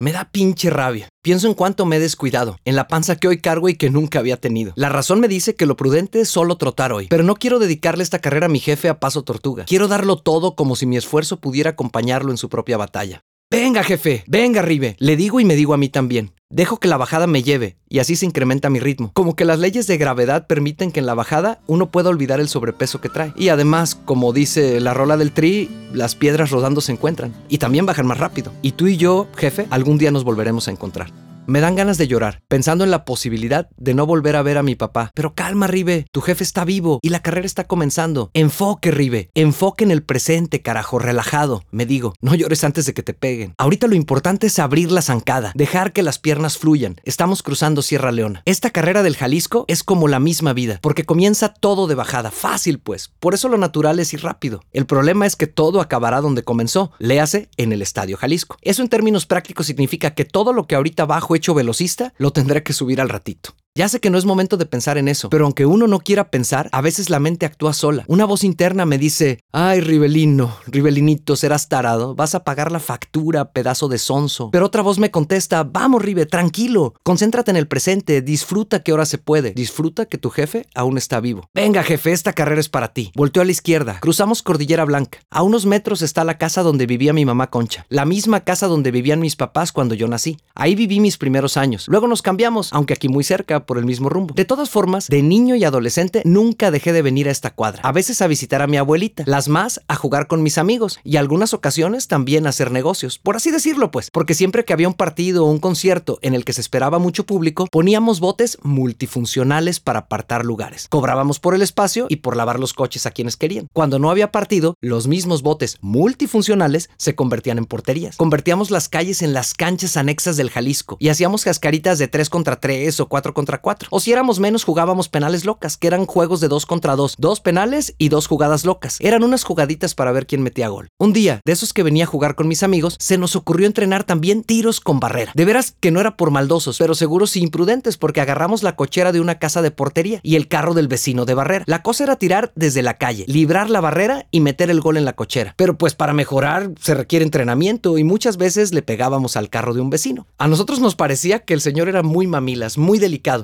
Me 0.00 0.12
da 0.12 0.30
pinche 0.30 0.70
rabia. 0.70 1.08
Pienso 1.24 1.48
en 1.48 1.54
cuánto 1.54 1.86
me 1.86 1.96
he 1.96 2.00
descuidado, 2.00 2.56
en 2.64 2.76
la 2.76 2.86
panza 2.86 3.16
que 3.16 3.26
hoy 3.26 3.40
cargo 3.40 3.68
y 3.68 3.74
que 3.74 3.90
nunca 3.90 4.20
había 4.20 4.36
tenido. 4.36 4.72
La 4.76 4.90
razón 4.90 5.18
me 5.18 5.26
dice 5.26 5.56
que 5.56 5.66
lo 5.66 5.76
prudente 5.76 6.20
es 6.20 6.28
solo 6.28 6.56
trotar 6.56 6.92
hoy, 6.92 7.08
pero 7.08 7.24
no 7.24 7.34
quiero 7.34 7.58
dedicarle 7.58 8.04
esta 8.04 8.20
carrera 8.20 8.46
a 8.46 8.48
mi 8.48 8.60
jefe 8.60 8.88
a 8.88 9.00
paso 9.00 9.24
tortuga. 9.24 9.64
Quiero 9.64 9.88
darlo 9.88 10.18
todo 10.18 10.54
como 10.54 10.76
si 10.76 10.86
mi 10.86 10.96
esfuerzo 10.96 11.40
pudiera 11.40 11.70
acompañarlo 11.70 12.30
en 12.30 12.38
su 12.38 12.48
propia 12.48 12.76
batalla. 12.76 13.22
Venga, 13.50 13.82
jefe, 13.82 14.22
venga, 14.28 14.62
Ribe. 14.62 14.94
Le 15.00 15.16
digo 15.16 15.40
y 15.40 15.44
me 15.44 15.56
digo 15.56 15.74
a 15.74 15.78
mí 15.78 15.88
también. 15.88 16.32
Dejo 16.54 16.78
que 16.78 16.86
la 16.86 16.96
bajada 16.96 17.26
me 17.26 17.42
lleve 17.42 17.78
y 17.88 17.98
así 17.98 18.14
se 18.14 18.26
incrementa 18.26 18.70
mi 18.70 18.78
ritmo. 18.78 19.10
Como 19.12 19.34
que 19.34 19.44
las 19.44 19.58
leyes 19.58 19.88
de 19.88 19.98
gravedad 19.98 20.46
permiten 20.46 20.92
que 20.92 21.00
en 21.00 21.06
la 21.06 21.14
bajada 21.14 21.58
uno 21.66 21.90
pueda 21.90 22.10
olvidar 22.10 22.38
el 22.38 22.48
sobrepeso 22.48 23.00
que 23.00 23.08
trae. 23.08 23.32
Y 23.34 23.48
además, 23.48 23.96
como 23.96 24.32
dice 24.32 24.78
la 24.78 24.94
rola 24.94 25.16
del 25.16 25.32
tri, 25.32 25.68
las 25.92 26.14
piedras 26.14 26.50
rodando 26.50 26.80
se 26.80 26.92
encuentran 26.92 27.34
y 27.48 27.58
también 27.58 27.86
bajan 27.86 28.06
más 28.06 28.18
rápido. 28.18 28.52
Y 28.62 28.70
tú 28.70 28.86
y 28.86 28.96
yo, 28.96 29.26
jefe, 29.36 29.66
algún 29.70 29.98
día 29.98 30.12
nos 30.12 30.22
volveremos 30.22 30.68
a 30.68 30.70
encontrar. 30.70 31.23
Me 31.46 31.60
dan 31.60 31.76
ganas 31.76 31.98
de 31.98 32.08
llorar, 32.08 32.40
pensando 32.48 32.84
en 32.84 32.90
la 32.90 33.04
posibilidad 33.04 33.68
de 33.76 33.92
no 33.92 34.06
volver 34.06 34.34
a 34.34 34.42
ver 34.42 34.56
a 34.56 34.62
mi 34.62 34.76
papá. 34.76 35.10
Pero 35.14 35.34
calma, 35.34 35.66
Ribe, 35.66 36.06
tu 36.10 36.22
jefe 36.22 36.42
está 36.42 36.64
vivo 36.64 37.00
y 37.02 37.10
la 37.10 37.20
carrera 37.20 37.44
está 37.44 37.64
comenzando. 37.64 38.30
Enfoque, 38.32 38.90
Ribe, 38.90 39.28
enfoque 39.34 39.84
en 39.84 39.90
el 39.90 40.02
presente, 40.02 40.62
carajo, 40.62 40.98
relajado. 40.98 41.62
Me 41.70 41.84
digo, 41.84 42.14
no 42.22 42.34
llores 42.34 42.64
antes 42.64 42.86
de 42.86 42.94
que 42.94 43.02
te 43.02 43.12
peguen. 43.12 43.54
Ahorita 43.58 43.88
lo 43.88 43.94
importante 43.94 44.46
es 44.46 44.58
abrir 44.58 44.90
la 44.90 45.02
zancada, 45.02 45.52
dejar 45.54 45.92
que 45.92 46.02
las 46.02 46.18
piernas 46.18 46.56
fluyan. 46.56 46.96
Estamos 47.04 47.42
cruzando 47.42 47.82
Sierra 47.82 48.10
Leona. 48.10 48.40
Esta 48.46 48.70
carrera 48.70 49.02
del 49.02 49.16
Jalisco 49.16 49.66
es 49.68 49.82
como 49.82 50.08
la 50.08 50.20
misma 50.20 50.54
vida, 50.54 50.78
porque 50.80 51.04
comienza 51.04 51.52
todo 51.52 51.86
de 51.86 51.94
bajada, 51.94 52.30
fácil 52.30 52.78
pues. 52.78 53.12
Por 53.20 53.34
eso 53.34 53.50
lo 53.50 53.58
natural 53.58 53.98
es 53.98 54.14
ir 54.14 54.22
rápido. 54.22 54.62
El 54.72 54.86
problema 54.86 55.26
es 55.26 55.36
que 55.36 55.46
todo 55.46 55.82
acabará 55.82 56.22
donde 56.22 56.42
comenzó, 56.42 56.92
léase 56.98 57.50
en 57.58 57.74
el 57.74 57.82
Estadio 57.82 58.16
Jalisco. 58.16 58.56
Eso 58.62 58.80
en 58.80 58.88
términos 58.88 59.26
prácticos 59.26 59.66
significa 59.66 60.14
que 60.14 60.24
todo 60.24 60.54
lo 60.54 60.66
que 60.66 60.74
ahorita 60.74 61.04
bajo 61.04 61.33
hecho 61.34 61.54
velocista, 61.54 62.14
lo 62.18 62.32
tendré 62.32 62.62
que 62.62 62.72
subir 62.72 63.00
al 63.00 63.08
ratito. 63.08 63.54
Ya 63.76 63.88
sé 63.88 63.98
que 63.98 64.08
no 64.08 64.18
es 64.18 64.24
momento 64.24 64.56
de 64.56 64.66
pensar 64.66 64.98
en 64.98 65.08
eso, 65.08 65.28
pero 65.30 65.46
aunque 65.46 65.66
uno 65.66 65.88
no 65.88 65.98
quiera 65.98 66.30
pensar, 66.30 66.68
a 66.70 66.80
veces 66.80 67.10
la 67.10 67.18
mente 67.18 67.44
actúa 67.44 67.72
sola. 67.72 68.04
Una 68.06 68.24
voz 68.24 68.44
interna 68.44 68.86
me 68.86 68.98
dice, 68.98 69.40
ay, 69.50 69.80
Rivelino, 69.80 70.56
Rivelinito, 70.68 71.34
serás 71.34 71.68
tarado, 71.68 72.14
vas 72.14 72.36
a 72.36 72.44
pagar 72.44 72.70
la 72.70 72.78
factura, 72.78 73.50
pedazo 73.50 73.88
de 73.88 73.98
sonso. 73.98 74.50
Pero 74.52 74.66
otra 74.66 74.82
voz 74.82 75.00
me 75.00 75.10
contesta, 75.10 75.64
vamos, 75.64 76.02
Rive, 76.02 76.24
tranquilo, 76.26 76.94
concéntrate 77.02 77.50
en 77.50 77.56
el 77.56 77.66
presente, 77.66 78.22
disfruta 78.22 78.84
que 78.84 78.92
ahora 78.92 79.06
se 79.06 79.18
puede, 79.18 79.50
disfruta 79.54 80.06
que 80.06 80.18
tu 80.18 80.30
jefe 80.30 80.68
aún 80.76 80.96
está 80.96 81.18
vivo. 81.18 81.50
Venga, 81.52 81.82
jefe, 81.82 82.12
esta 82.12 82.32
carrera 82.32 82.60
es 82.60 82.68
para 82.68 82.92
ti. 82.92 83.10
Volteo 83.16 83.42
a 83.42 83.44
la 83.44 83.50
izquierda, 83.50 83.98
cruzamos 83.98 84.44
Cordillera 84.44 84.84
Blanca. 84.84 85.18
A 85.30 85.42
unos 85.42 85.66
metros 85.66 86.00
está 86.02 86.22
la 86.22 86.38
casa 86.38 86.62
donde 86.62 86.86
vivía 86.86 87.12
mi 87.12 87.24
mamá 87.24 87.50
Concha, 87.50 87.86
la 87.88 88.04
misma 88.04 88.44
casa 88.44 88.68
donde 88.68 88.92
vivían 88.92 89.18
mis 89.18 89.34
papás 89.34 89.72
cuando 89.72 89.96
yo 89.96 90.06
nací. 90.06 90.36
Ahí 90.54 90.76
viví 90.76 91.00
mis 91.00 91.18
primeros 91.18 91.56
años. 91.56 91.86
Luego 91.88 92.06
nos 92.06 92.22
cambiamos, 92.22 92.72
aunque 92.72 92.94
aquí 92.94 93.08
muy 93.08 93.24
cerca, 93.24 93.63
por 93.66 93.78
el 93.78 93.84
mismo 93.84 94.08
rumbo. 94.08 94.34
De 94.34 94.44
todas 94.44 94.70
formas, 94.70 95.08
de 95.08 95.22
niño 95.22 95.54
y 95.56 95.64
adolescente 95.64 96.22
nunca 96.24 96.70
dejé 96.70 96.92
de 96.92 97.02
venir 97.02 97.28
a 97.28 97.32
esta 97.32 97.54
cuadra. 97.54 97.82
A 97.82 97.92
veces 97.92 98.22
a 98.22 98.26
visitar 98.26 98.62
a 98.62 98.66
mi 98.66 98.76
abuelita, 98.76 99.24
las 99.26 99.48
más 99.48 99.80
a 99.88 99.94
jugar 99.94 100.26
con 100.26 100.42
mis 100.42 100.58
amigos 100.58 100.98
y 101.04 101.16
algunas 101.16 101.54
ocasiones 101.54 102.08
también 102.08 102.46
a 102.46 102.50
hacer 102.50 102.70
negocios, 102.70 103.18
por 103.18 103.36
así 103.36 103.50
decirlo 103.50 103.90
pues, 103.90 104.10
porque 104.10 104.34
siempre 104.34 104.64
que 104.64 104.72
había 104.72 104.88
un 104.88 104.94
partido 104.94 105.44
o 105.44 105.50
un 105.50 105.58
concierto 105.58 106.18
en 106.22 106.34
el 106.34 106.44
que 106.44 106.52
se 106.52 106.60
esperaba 106.60 106.98
mucho 106.98 107.26
público, 107.26 107.66
poníamos 107.70 108.20
botes 108.20 108.58
multifuncionales 108.62 109.80
para 109.80 110.00
apartar 110.00 110.44
lugares. 110.44 110.88
Cobrábamos 110.88 111.40
por 111.40 111.54
el 111.54 111.62
espacio 111.62 112.06
y 112.08 112.16
por 112.16 112.36
lavar 112.36 112.58
los 112.58 112.72
coches 112.72 113.06
a 113.06 113.10
quienes 113.10 113.36
querían. 113.36 113.68
Cuando 113.72 113.98
no 113.98 114.10
había 114.10 114.32
partido, 114.32 114.76
los 114.80 115.06
mismos 115.06 115.42
botes 115.42 115.78
multifuncionales 115.80 116.90
se 116.96 117.14
convertían 117.14 117.58
en 117.58 117.66
porterías. 117.66 118.16
Convertíamos 118.16 118.70
las 118.70 118.88
calles 118.88 119.22
en 119.22 119.32
las 119.32 119.54
canchas 119.54 119.96
anexas 119.96 120.36
del 120.36 120.50
Jalisco 120.50 120.96
y 121.00 121.08
hacíamos 121.08 121.44
cascaritas 121.44 121.98
de 121.98 122.08
3 122.08 122.30
contra 122.30 122.60
3 122.60 123.00
o 123.00 123.06
4 123.08 123.34
contra 123.34 123.53
O 123.90 124.00
si 124.00 124.12
éramos 124.12 124.40
menos, 124.40 124.64
jugábamos 124.64 125.08
penales 125.08 125.44
locas, 125.44 125.76
que 125.76 125.86
eran 125.86 126.06
juegos 126.06 126.40
de 126.40 126.48
dos 126.48 126.66
contra 126.66 126.96
dos. 126.96 127.14
Dos 127.18 127.40
penales 127.40 127.94
y 127.98 128.08
dos 128.08 128.26
jugadas 128.26 128.64
locas. 128.64 128.98
Eran 129.00 129.22
unas 129.22 129.44
jugaditas 129.44 129.94
para 129.94 130.12
ver 130.12 130.26
quién 130.26 130.42
metía 130.42 130.68
gol. 130.68 130.88
Un 130.98 131.12
día, 131.12 131.40
de 131.44 131.52
esos 131.52 131.72
que 131.72 131.82
venía 131.82 132.04
a 132.04 132.08
jugar 132.08 132.34
con 132.34 132.48
mis 132.48 132.62
amigos, 132.62 132.96
se 132.98 133.18
nos 133.18 133.36
ocurrió 133.36 133.66
entrenar 133.66 134.04
también 134.04 134.42
tiros 134.42 134.80
con 134.80 135.00
barrera. 135.00 135.32
De 135.34 135.44
veras 135.44 135.76
que 135.80 135.90
no 135.90 136.00
era 136.00 136.16
por 136.16 136.30
maldosos, 136.30 136.78
pero 136.78 136.94
seguros 136.94 137.36
y 137.36 137.40
imprudentes, 137.40 137.96
porque 137.96 138.20
agarramos 138.20 138.62
la 138.62 138.76
cochera 138.76 139.12
de 139.12 139.20
una 139.20 139.38
casa 139.38 139.62
de 139.62 139.70
portería 139.70 140.20
y 140.22 140.36
el 140.36 140.48
carro 140.48 140.74
del 140.74 140.88
vecino 140.88 141.24
de 141.24 141.34
barrera. 141.34 141.64
La 141.66 141.82
cosa 141.82 142.04
era 142.04 142.16
tirar 142.16 142.52
desde 142.54 142.82
la 142.82 142.98
calle, 142.98 143.24
librar 143.28 143.70
la 143.70 143.80
barrera 143.80 144.26
y 144.30 144.40
meter 144.40 144.70
el 144.70 144.80
gol 144.80 144.96
en 144.96 145.04
la 145.04 145.14
cochera. 145.14 145.54
Pero 145.56 145.78
pues 145.78 145.94
para 145.94 146.12
mejorar 146.12 146.72
se 146.80 146.94
requiere 146.94 147.24
entrenamiento 147.24 147.98
y 147.98 148.04
muchas 148.04 148.36
veces 148.36 148.72
le 148.72 148.82
pegábamos 148.82 149.36
al 149.36 149.50
carro 149.50 149.74
de 149.74 149.80
un 149.80 149.90
vecino. 149.90 150.26
A 150.38 150.48
nosotros 150.48 150.80
nos 150.80 150.96
parecía 150.96 151.40
que 151.40 151.54
el 151.54 151.60
señor 151.60 151.88
era 151.88 152.02
muy 152.02 152.26
mamilas, 152.26 152.78
muy 152.78 152.98
delicado, 152.98 153.43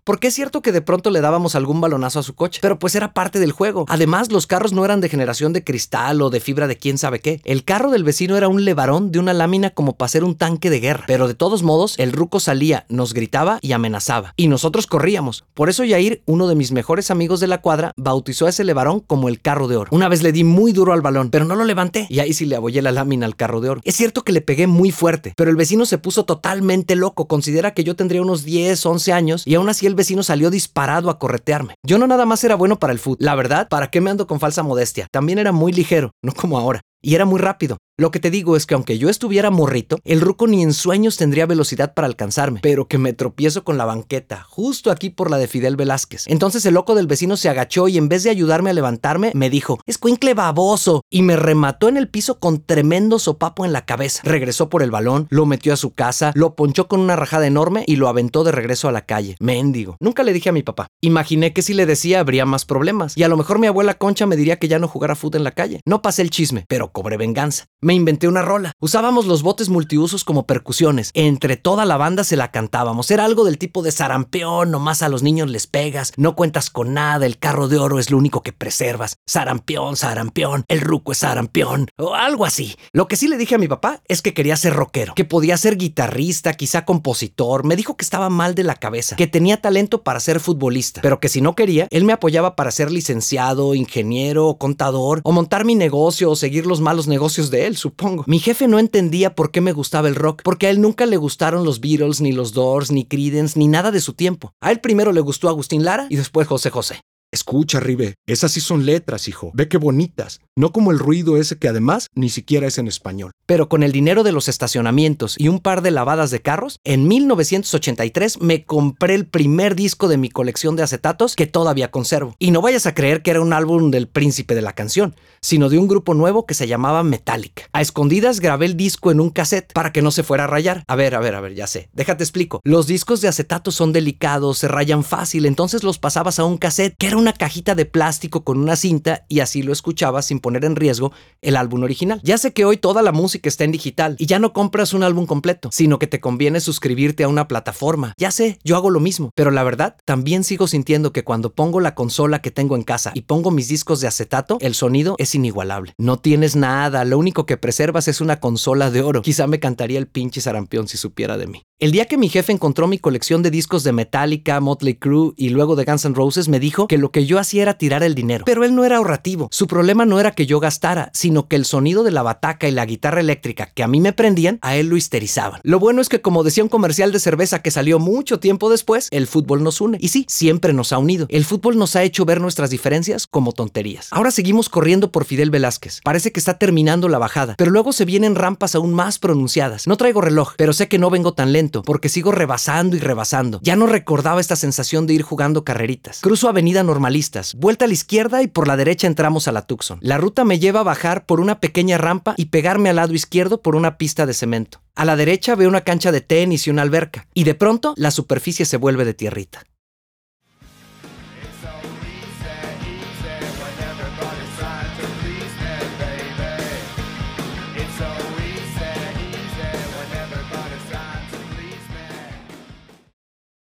porque 0.03 0.27
es 0.27 0.33
cierto 0.33 0.61
que 0.61 0.71
de 0.71 0.81
pronto 0.81 1.09
le 1.11 1.21
dábamos 1.21 1.55
algún 1.55 1.81
balonazo 1.81 2.19
a 2.19 2.23
su 2.23 2.33
coche, 2.33 2.59
pero 2.61 2.79
pues 2.79 2.95
era 2.95 3.13
parte 3.13 3.39
del 3.39 3.51
juego. 3.51 3.85
Además, 3.87 4.31
los 4.31 4.47
carros 4.47 4.73
no 4.73 4.83
eran 4.83 5.01
de 5.01 5.09
generación 5.09 5.53
de 5.53 5.63
cristal 5.63 6.21
o 6.21 6.29
de 6.29 6.39
fibra 6.39 6.67
de 6.67 6.77
quién 6.77 6.97
sabe 6.97 7.19
qué. 7.19 7.41
El 7.43 7.63
carro 7.63 7.91
del 7.91 8.03
vecino 8.03 8.37
era 8.37 8.47
un 8.47 8.65
levarón 8.65 9.11
de 9.11 9.19
una 9.19 9.33
lámina 9.33 9.69
como 9.69 9.97
para 9.97 10.09
ser 10.09 10.23
un 10.23 10.35
tanque 10.35 10.69
de 10.69 10.79
guerra. 10.79 11.03
Pero 11.07 11.27
de 11.27 11.35
todos 11.35 11.63
modos, 11.63 11.95
el 11.97 12.13
ruco 12.13 12.39
salía, 12.39 12.85
nos 12.89 13.13
gritaba 13.13 13.59
y 13.61 13.73
amenazaba. 13.73 14.33
Y 14.37 14.47
nosotros 14.47 14.87
corríamos. 14.87 15.45
Por 15.53 15.69
eso 15.69 15.83
Yair, 15.83 16.23
uno 16.25 16.47
de 16.47 16.55
mis 16.55 16.71
mejores 16.71 17.11
amigos 17.11 17.39
de 17.39 17.47
la 17.47 17.61
cuadra, 17.61 17.91
bautizó 17.95 18.47
a 18.47 18.49
ese 18.49 18.63
levarón 18.63 18.99
como 18.99 19.29
el 19.29 19.41
carro 19.41 19.67
de 19.67 19.75
oro. 19.75 19.89
Una 19.91 20.09
vez 20.09 20.23
le 20.23 20.31
di 20.31 20.43
muy 20.43 20.71
duro 20.71 20.93
al 20.93 21.01
balón, 21.01 21.29
pero 21.29 21.45
no 21.45 21.55
lo 21.55 21.63
levanté. 21.63 22.07
Y 22.09 22.19
ahí 22.19 22.33
sí 22.33 22.45
le 22.45 22.55
abollé 22.55 22.81
la 22.81 22.91
lámina 22.91 23.25
al 23.25 23.35
carro 23.35 23.61
de 23.61 23.69
oro. 23.69 23.81
Es 23.83 23.95
cierto 23.95 24.23
que 24.23 24.31
le 24.31 24.41
pegué 24.41 24.67
muy 24.67 24.91
fuerte, 24.91 25.33
pero 25.35 25.49
el 25.49 25.55
vecino 25.55 25.85
se 25.85 25.97
puso 25.97 26.25
totalmente 26.25 26.95
loco. 26.95 27.27
Considera 27.27 27.73
que 27.73 27.83
yo 27.83 27.95
tendría 27.95 28.21
unos 28.21 28.43
10, 28.43 28.85
11 28.85 29.13
años 29.13 29.43
y 29.45 29.55
aún 29.55 29.69
así 29.69 29.87
el 29.87 29.95
vecino 30.01 30.23
salió 30.23 30.49
disparado 30.49 31.11
a 31.11 31.19
corretearme. 31.19 31.75
Yo 31.85 31.99
no 31.99 32.07
nada 32.07 32.25
más 32.25 32.43
era 32.43 32.55
bueno 32.55 32.79
para 32.79 32.91
el 32.91 32.97
fútbol. 32.97 33.17
La 33.19 33.35
verdad, 33.35 33.67
¿para 33.69 33.91
qué 33.91 34.01
me 34.01 34.09
ando 34.09 34.25
con 34.25 34.39
falsa 34.39 34.63
modestia? 34.63 35.05
También 35.11 35.37
era 35.37 35.51
muy 35.51 35.71
ligero, 35.71 36.09
no 36.23 36.33
como 36.33 36.57
ahora 36.57 36.81
y 37.01 37.15
era 37.15 37.25
muy 37.25 37.39
rápido. 37.39 37.77
Lo 38.01 38.09
que 38.09 38.19
te 38.19 38.31
digo 38.31 38.55
es 38.55 38.65
que 38.65 38.73
aunque 38.73 38.97
yo 38.97 39.09
estuviera 39.09 39.51
morrito, 39.51 39.99
el 40.05 40.21
ruco 40.21 40.47
ni 40.47 40.63
en 40.63 40.73
sueños 40.73 41.17
tendría 41.17 41.45
velocidad 41.45 41.93
para 41.93 42.07
alcanzarme, 42.07 42.59
pero 42.63 42.87
que 42.87 42.97
me 42.97 43.13
tropiezo 43.13 43.63
con 43.63 43.77
la 43.77 43.85
banqueta, 43.85 44.41
justo 44.49 44.89
aquí 44.89 45.11
por 45.11 45.29
la 45.29 45.37
de 45.37 45.47
Fidel 45.47 45.75
Velázquez. 45.75 46.23
Entonces 46.25 46.65
el 46.65 46.73
loco 46.73 46.95
del 46.95 47.05
vecino 47.05 47.37
se 47.37 47.47
agachó 47.47 47.87
y 47.87 47.99
en 47.99 48.09
vez 48.09 48.23
de 48.23 48.31
ayudarme 48.31 48.71
a 48.71 48.73
levantarme, 48.73 49.31
me 49.35 49.51
dijo, 49.51 49.79
escuincle 49.85 50.33
baboso, 50.33 51.03
y 51.11 51.21
me 51.21 51.35
remató 51.35 51.89
en 51.89 51.97
el 51.97 52.09
piso 52.09 52.39
con 52.39 52.65
tremendo 52.65 53.19
sopapo 53.19 53.65
en 53.65 53.71
la 53.71 53.85
cabeza. 53.85 54.23
Regresó 54.25 54.67
por 54.67 54.81
el 54.81 54.89
balón, 54.89 55.27
lo 55.29 55.45
metió 55.45 55.71
a 55.71 55.77
su 55.77 55.93
casa, 55.93 56.31
lo 56.33 56.55
ponchó 56.55 56.87
con 56.87 57.01
una 57.01 57.15
rajada 57.15 57.45
enorme 57.45 57.83
y 57.85 57.97
lo 57.97 58.07
aventó 58.07 58.43
de 58.43 58.51
regreso 58.51 58.87
a 58.87 58.91
la 58.91 59.05
calle. 59.05 59.35
Mendigo. 59.39 59.97
Nunca 59.99 60.23
le 60.23 60.33
dije 60.33 60.49
a 60.49 60.53
mi 60.53 60.63
papá. 60.63 60.87
Imaginé 61.01 61.53
que 61.53 61.61
si 61.61 61.75
le 61.75 61.85
decía 61.85 62.21
habría 62.21 62.47
más 62.47 62.65
problemas, 62.65 63.15
y 63.15 63.21
a 63.21 63.27
lo 63.27 63.37
mejor 63.37 63.59
mi 63.59 63.67
abuela 63.67 63.93
Concha 63.93 64.25
me 64.25 64.37
diría 64.37 64.57
que 64.57 64.67
ya 64.67 64.79
no 64.79 64.87
jugara 64.87 65.13
fútbol 65.13 65.41
en 65.41 65.43
la 65.43 65.51
calle. 65.51 65.81
No 65.85 66.01
pasé 66.01 66.23
el 66.23 66.31
chisme, 66.31 66.65
pero 66.67 66.91
cobré 66.91 67.17
venganza. 67.17 67.65
Inventé 67.93 68.27
una 68.27 68.41
rola. 68.41 68.73
Usábamos 68.79 69.25
los 69.25 69.43
botes 69.43 69.69
multiusos 69.69 70.23
como 70.23 70.45
percusiones. 70.45 71.11
Entre 71.13 71.57
toda 71.57 71.85
la 71.85 71.97
banda 71.97 72.23
se 72.23 72.35
la 72.35 72.51
cantábamos. 72.51 73.11
Era 73.11 73.25
algo 73.25 73.45
del 73.45 73.57
tipo 73.57 73.81
de 73.83 73.91
sarampeón, 73.91 74.71
nomás 74.71 75.01
a 75.01 75.09
los 75.09 75.23
niños 75.23 75.49
les 75.49 75.67
pegas, 75.67 76.13
no 76.17 76.35
cuentas 76.35 76.69
con 76.69 76.93
nada, 76.93 77.25
el 77.25 77.37
carro 77.37 77.67
de 77.67 77.77
oro 77.77 77.99
es 77.99 78.11
lo 78.11 78.17
único 78.17 78.41
que 78.41 78.53
preservas. 78.53 79.17
Sarampeón, 79.25 79.95
sarampeón, 79.95 80.65
el 80.67 80.81
ruco 80.81 81.11
es 81.11 81.19
sarampeón, 81.19 81.87
o 81.97 82.15
algo 82.15 82.45
así. 82.45 82.75
Lo 82.93 83.07
que 83.07 83.15
sí 83.15 83.27
le 83.27 83.37
dije 83.37 83.55
a 83.55 83.59
mi 83.59 83.67
papá 83.67 84.01
es 84.07 84.21
que 84.21 84.33
quería 84.33 84.57
ser 84.57 84.73
rockero, 84.73 85.13
que 85.15 85.25
podía 85.25 85.57
ser 85.57 85.77
guitarrista, 85.77 86.53
quizá 86.53 86.85
compositor. 86.85 87.65
Me 87.65 87.75
dijo 87.75 87.97
que 87.97 88.03
estaba 88.03 88.29
mal 88.29 88.55
de 88.55 88.63
la 88.63 88.75
cabeza, 88.75 89.15
que 89.15 89.27
tenía 89.27 89.61
talento 89.61 90.03
para 90.03 90.19
ser 90.19 90.39
futbolista, 90.39 91.01
pero 91.01 91.19
que 91.19 91.29
si 91.29 91.41
no 91.41 91.55
quería, 91.55 91.87
él 91.89 92.03
me 92.03 92.13
apoyaba 92.13 92.55
para 92.55 92.71
ser 92.71 92.91
licenciado, 92.91 93.75
ingeniero, 93.75 94.55
contador, 94.57 95.21
o 95.23 95.31
montar 95.31 95.65
mi 95.65 95.75
negocio 95.75 96.31
o 96.31 96.35
seguir 96.35 96.65
los 96.65 96.81
malos 96.81 97.07
negocios 97.07 97.51
de 97.51 97.67
él, 97.67 97.77
supongo. 97.81 98.23
Mi 98.27 98.39
jefe 98.39 98.67
no 98.67 98.79
entendía 98.79 99.35
por 99.35 99.51
qué 99.51 99.59
me 99.59 99.73
gustaba 99.73 100.07
el 100.07 100.15
rock, 100.15 100.41
porque 100.43 100.67
a 100.67 100.69
él 100.69 100.79
nunca 100.79 101.05
le 101.05 101.17
gustaron 101.17 101.65
los 101.65 101.81
Beatles, 101.81 102.21
ni 102.21 102.31
los 102.31 102.53
Doors, 102.53 102.91
ni 102.91 103.05
Creedence, 103.05 103.59
ni 103.59 103.67
nada 103.67 103.91
de 103.91 103.99
su 103.99 104.13
tiempo. 104.13 104.53
A 104.61 104.71
él 104.71 104.79
primero 104.79 105.11
le 105.11 105.21
gustó 105.21 105.49
Agustín 105.49 105.83
Lara 105.83 106.07
y 106.09 106.15
después 106.15 106.47
José 106.47 106.69
José. 106.69 107.01
Escucha, 107.33 107.79
Ribe, 107.79 108.15
esas 108.27 108.51
sí 108.51 108.59
son 108.59 108.85
letras, 108.85 109.29
hijo. 109.29 109.51
Ve 109.53 109.69
qué 109.69 109.77
bonitas. 109.77 110.41
No 110.57 110.73
como 110.73 110.91
el 110.91 110.99
ruido 110.99 111.37
ese 111.37 111.57
que 111.57 111.69
además 111.69 112.07
ni 112.13 112.27
siquiera 112.27 112.67
es 112.67 112.77
en 112.77 112.89
español. 112.89 113.31
Pero 113.45 113.69
con 113.69 113.83
el 113.83 113.93
dinero 113.93 114.23
de 114.23 114.33
los 114.33 114.49
estacionamientos 114.49 115.35
y 115.37 115.47
un 115.47 115.59
par 115.59 115.81
de 115.81 115.91
lavadas 115.91 116.29
de 116.29 116.41
carros, 116.41 116.77
en 116.83 117.07
1983 117.07 118.41
me 118.41 118.65
compré 118.65 119.15
el 119.15 119.25
primer 119.25 119.75
disco 119.75 120.09
de 120.09 120.17
mi 120.17 120.29
colección 120.29 120.75
de 120.75 120.83
acetatos 120.83 121.37
que 121.37 121.47
todavía 121.47 121.89
conservo. 121.89 122.35
Y 122.37 122.51
no 122.51 122.61
vayas 122.61 122.85
a 122.85 122.93
creer 122.93 123.21
que 123.21 123.31
era 123.31 123.39
un 123.39 123.53
álbum 123.53 123.91
del 123.91 124.09
príncipe 124.09 124.53
de 124.53 124.61
la 124.61 124.73
canción, 124.73 125.15
sino 125.41 125.69
de 125.69 125.77
un 125.77 125.87
grupo 125.87 126.15
nuevo 126.15 126.45
que 126.45 126.53
se 126.53 126.67
llamaba 126.67 127.01
Metallica. 127.03 127.63
A 127.71 127.79
escondidas 127.79 128.41
grabé 128.41 128.65
el 128.65 128.75
disco 128.75 129.09
en 129.09 129.21
un 129.21 129.29
cassette 129.29 129.71
para 129.71 129.93
que 129.93 130.01
no 130.01 130.11
se 130.11 130.23
fuera 130.23 130.43
a 130.43 130.47
rayar. 130.47 130.83
A 130.87 130.97
ver, 130.97 131.15
a 131.15 131.21
ver, 131.21 131.35
a 131.35 131.39
ver, 131.39 131.55
ya 131.55 131.67
sé. 131.67 131.87
Déjate 131.93 132.25
explico. 132.25 132.59
Los 132.65 132.87
discos 132.87 133.21
de 133.21 133.29
acetatos 133.29 133.75
son 133.75 133.93
delicados, 133.93 134.57
se 134.57 134.67
rayan 134.67 135.05
fácil, 135.05 135.45
entonces 135.45 135.85
los 135.85 135.97
pasabas 135.97 136.39
a 136.39 136.43
un 136.43 136.57
cassette 136.57 136.95
que 136.97 137.07
era 137.07 137.15
una 137.15 137.31
cajita 137.31 137.73
de 137.73 137.85
plástico 137.85 138.43
con 138.43 138.59
una 138.59 138.75
cinta 138.75 139.25
y 139.29 139.39
así 139.39 139.63
lo 139.63 139.71
escuchabas 139.71 140.25
sin 140.25 140.40
poner 140.41 140.65
en 140.65 140.75
riesgo 140.75 141.11
el 141.41 141.55
álbum 141.55 141.83
original. 141.83 142.19
Ya 142.23 142.37
sé 142.37 142.53
que 142.53 142.65
hoy 142.65 142.77
toda 142.77 143.01
la 143.01 143.11
música 143.11 143.47
está 143.47 143.63
en 143.63 143.71
digital 143.71 144.15
y 144.19 144.25
ya 144.25 144.39
no 144.39 144.53
compras 144.53 144.93
un 144.93 145.03
álbum 145.03 145.25
completo, 145.25 145.69
sino 145.71 145.99
que 145.99 146.07
te 146.07 146.19
conviene 146.19 146.59
suscribirte 146.59 147.23
a 147.23 147.27
una 147.27 147.47
plataforma. 147.47 148.13
Ya 148.17 148.31
sé, 148.31 148.59
yo 148.63 148.75
hago 148.75 148.89
lo 148.89 148.99
mismo, 148.99 149.31
pero 149.35 149.51
la 149.51 149.63
verdad, 149.63 149.95
también 150.05 150.43
sigo 150.43 150.67
sintiendo 150.67 151.13
que 151.13 151.23
cuando 151.23 151.53
pongo 151.53 151.79
la 151.79 151.95
consola 151.95 152.41
que 152.41 152.51
tengo 152.51 152.75
en 152.75 152.83
casa 152.83 153.11
y 153.13 153.21
pongo 153.21 153.51
mis 153.51 153.67
discos 153.67 154.01
de 154.01 154.07
acetato, 154.07 154.57
el 154.61 154.75
sonido 154.75 155.15
es 155.17 155.35
inigualable. 155.35 155.93
No 155.97 156.17
tienes 156.17 156.55
nada, 156.55 157.05
lo 157.05 157.17
único 157.17 157.45
que 157.45 157.57
preservas 157.57 158.07
es 158.07 158.21
una 158.21 158.39
consola 158.39 158.91
de 158.91 159.01
oro. 159.01 159.21
Quizá 159.21 159.47
me 159.47 159.59
cantaría 159.59 159.99
el 159.99 160.07
pinche 160.07 160.41
sarampión 160.41 160.87
si 160.87 160.97
supiera 160.97 161.37
de 161.37 161.47
mí. 161.47 161.63
El 161.81 161.91
día 161.91 162.05
que 162.05 162.15
mi 162.15 162.29
jefe 162.29 162.51
encontró 162.51 162.87
mi 162.87 162.99
colección 162.99 163.41
de 163.41 163.49
discos 163.49 163.83
de 163.83 163.91
Metallica, 163.91 164.59
Motley 164.59 164.93
Crue 164.93 165.33
y 165.35 165.49
luego 165.49 165.75
de 165.75 165.83
Guns 165.83 166.05
N' 166.05 166.13
Roses, 166.13 166.47
me 166.47 166.59
dijo 166.59 166.87
que 166.87 166.99
lo 166.99 167.09
que 167.09 167.25
yo 167.25 167.39
hacía 167.39 167.63
era 167.63 167.79
tirar 167.79 168.03
el 168.03 168.13
dinero. 168.13 168.45
Pero 168.45 168.63
él 168.63 168.75
no 168.75 168.85
era 168.85 168.97
ahorrativo. 168.97 169.47
Su 169.49 169.65
problema 169.65 170.05
no 170.05 170.19
era 170.19 170.29
que 170.29 170.45
yo 170.45 170.59
gastara, 170.59 171.09
sino 171.15 171.47
que 171.47 171.55
el 171.55 171.65
sonido 171.65 172.03
de 172.03 172.11
la 172.11 172.21
bataca 172.21 172.67
y 172.67 172.71
la 172.71 172.85
guitarra 172.85 173.19
eléctrica 173.19 173.71
que 173.73 173.81
a 173.81 173.87
mí 173.87 173.99
me 173.99 174.13
prendían, 174.13 174.59
a 174.61 174.75
él 174.75 174.89
lo 174.89 174.95
histerizaban. 174.95 175.59
Lo 175.63 175.79
bueno 175.79 176.01
es 176.01 176.09
que, 176.09 176.21
como 176.21 176.43
decía 176.43 176.61
un 176.63 176.69
comercial 176.69 177.11
de 177.11 177.17
cerveza 177.17 177.63
que 177.63 177.71
salió 177.71 177.97
mucho 177.97 178.39
tiempo 178.39 178.69
después, 178.69 179.07
el 179.09 179.25
fútbol 179.25 179.63
nos 179.63 179.81
une. 179.81 179.97
Y 179.99 180.09
sí, 180.09 180.27
siempre 180.29 180.73
nos 180.73 180.93
ha 180.93 180.99
unido. 180.99 181.25
El 181.29 181.45
fútbol 181.45 181.79
nos 181.79 181.95
ha 181.95 182.03
hecho 182.03 182.25
ver 182.25 182.41
nuestras 182.41 182.69
diferencias 182.69 183.25
como 183.25 183.53
tonterías. 183.53 184.09
Ahora 184.11 184.29
seguimos 184.29 184.69
corriendo 184.69 185.11
por 185.11 185.25
Fidel 185.25 185.49
Velázquez. 185.49 186.01
Parece 186.03 186.31
que 186.31 186.39
está 186.39 186.59
terminando 186.59 187.09
la 187.09 187.17
bajada, 187.17 187.55
pero 187.57 187.71
luego 187.71 187.91
se 187.91 188.05
vienen 188.05 188.35
rampas 188.35 188.75
aún 188.75 188.93
más 188.93 189.17
pronunciadas. 189.17 189.87
No 189.87 189.97
traigo 189.97 190.21
reloj, 190.21 190.53
pero 190.57 190.73
sé 190.73 190.87
que 190.87 190.99
no 190.99 191.09
vengo 191.09 191.33
tan 191.33 191.51
lento 191.51 191.70
porque 191.71 192.09
sigo 192.09 192.31
rebasando 192.31 192.95
y 192.95 192.99
rebasando. 192.99 193.59
Ya 193.63 193.75
no 193.75 193.87
recordaba 193.87 194.41
esta 194.41 194.55
sensación 194.55 195.07
de 195.07 195.13
ir 195.13 195.21
jugando 195.21 195.63
carreritas. 195.63 196.19
Cruzo 196.21 196.49
Avenida 196.49 196.83
Normalistas, 196.83 197.55
vuelta 197.55 197.85
a 197.85 197.87
la 197.87 197.93
izquierda 197.93 198.43
y 198.43 198.47
por 198.47 198.67
la 198.67 198.77
derecha 198.77 199.07
entramos 199.07 199.47
a 199.47 199.51
la 199.51 199.61
Tucson. 199.61 199.99
La 200.01 200.17
ruta 200.17 200.43
me 200.43 200.59
lleva 200.59 200.81
a 200.81 200.83
bajar 200.83 201.25
por 201.25 201.39
una 201.39 201.59
pequeña 201.59 201.97
rampa 201.97 202.35
y 202.37 202.45
pegarme 202.45 202.89
al 202.89 202.97
lado 202.97 203.13
izquierdo 203.13 203.61
por 203.61 203.75
una 203.75 203.97
pista 203.97 204.25
de 204.25 204.33
cemento. 204.33 204.81
A 204.95 205.05
la 205.05 205.15
derecha 205.15 205.55
veo 205.55 205.69
una 205.69 205.81
cancha 205.81 206.11
de 206.11 206.21
tenis 206.21 206.67
y 206.67 206.69
una 206.69 206.81
alberca, 206.81 207.27
y 207.33 207.45
de 207.45 207.55
pronto 207.55 207.93
la 207.95 208.11
superficie 208.11 208.65
se 208.65 208.77
vuelve 208.77 209.05
de 209.05 209.13
tierrita. 209.13 209.63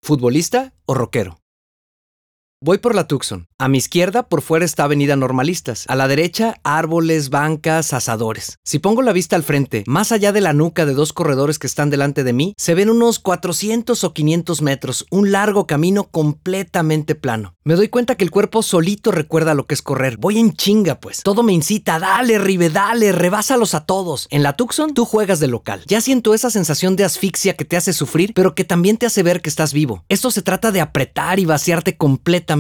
¿Futbolista 0.08 0.76
o 0.86 0.94
rockero? 0.94 1.45
Voy 2.66 2.80
por 2.80 2.96
la 2.96 3.08
Tucson. 3.08 3.48
A 3.60 3.68
mi 3.68 3.78
izquierda, 3.78 4.24
por 4.24 4.42
fuera 4.42 4.66
está 4.66 4.86
Avenida 4.86 5.16
Normalistas. 5.16 5.86
A 5.88 5.96
la 5.96 6.08
derecha, 6.08 6.56
árboles, 6.64 7.30
bancas, 7.30 7.94
asadores. 7.94 8.58
Si 8.64 8.80
pongo 8.80 9.04
la 9.04 9.14
vista 9.14 9.36
al 9.36 9.44
frente, 9.44 9.84
más 9.86 10.12
allá 10.12 10.32
de 10.32 10.42
la 10.42 10.52
nuca 10.52 10.88
de 10.88 10.96
dos 10.96 11.14
corredores 11.14 11.60
que 11.60 11.68
están 11.68 11.92
delante 11.92 12.24
de 12.24 12.34
mí, 12.34 12.56
se 12.58 12.74
ven 12.74 12.90
unos 12.90 13.20
400 13.20 14.04
o 14.04 14.14
500 14.16 14.64
metros, 14.64 15.06
un 15.12 15.32
largo 15.32 15.68
camino 15.68 16.06
completamente 16.06 17.14
plano. 17.14 17.54
Me 17.64 17.76
doy 17.76 17.88
cuenta 17.90 18.16
que 18.16 18.24
el 18.24 18.32
cuerpo 18.32 18.64
solito 18.64 19.12
recuerda 19.12 19.54
lo 19.54 19.68
que 19.68 19.76
es 19.76 19.84
correr. 19.84 20.18
Voy 20.18 20.40
en 20.40 20.54
chinga, 20.54 21.00
pues. 21.00 21.22
Todo 21.22 21.44
me 21.44 21.54
incita, 21.54 22.00
dale, 22.00 22.40
Ribe, 22.40 22.72
dale, 22.72 23.12
rebásalos 23.12 23.76
a 23.76 23.86
todos. 23.86 24.26
En 24.32 24.42
la 24.42 24.54
Tucson, 24.54 24.96
tú 24.96 25.06
juegas 25.06 25.40
de 25.40 25.48
local. 25.48 25.84
Ya 25.86 26.02
siento 26.02 26.34
esa 26.34 26.50
sensación 26.50 26.96
de 26.96 27.04
asfixia 27.04 27.56
que 27.56 27.66
te 27.66 27.78
hace 27.78 27.94
sufrir, 27.94 28.34
pero 28.34 28.56
que 28.56 28.64
también 28.64 28.98
te 28.98 29.06
hace 29.06 29.22
ver 29.22 29.44
que 29.44 29.50
estás 29.50 29.72
vivo. 29.72 30.04
Esto 30.10 30.32
se 30.32 30.42
trata 30.42 30.72
de 30.72 30.82
apretar 30.82 31.40
y 31.40 31.46
vaciarte 31.46 31.96
completamente 31.96 32.55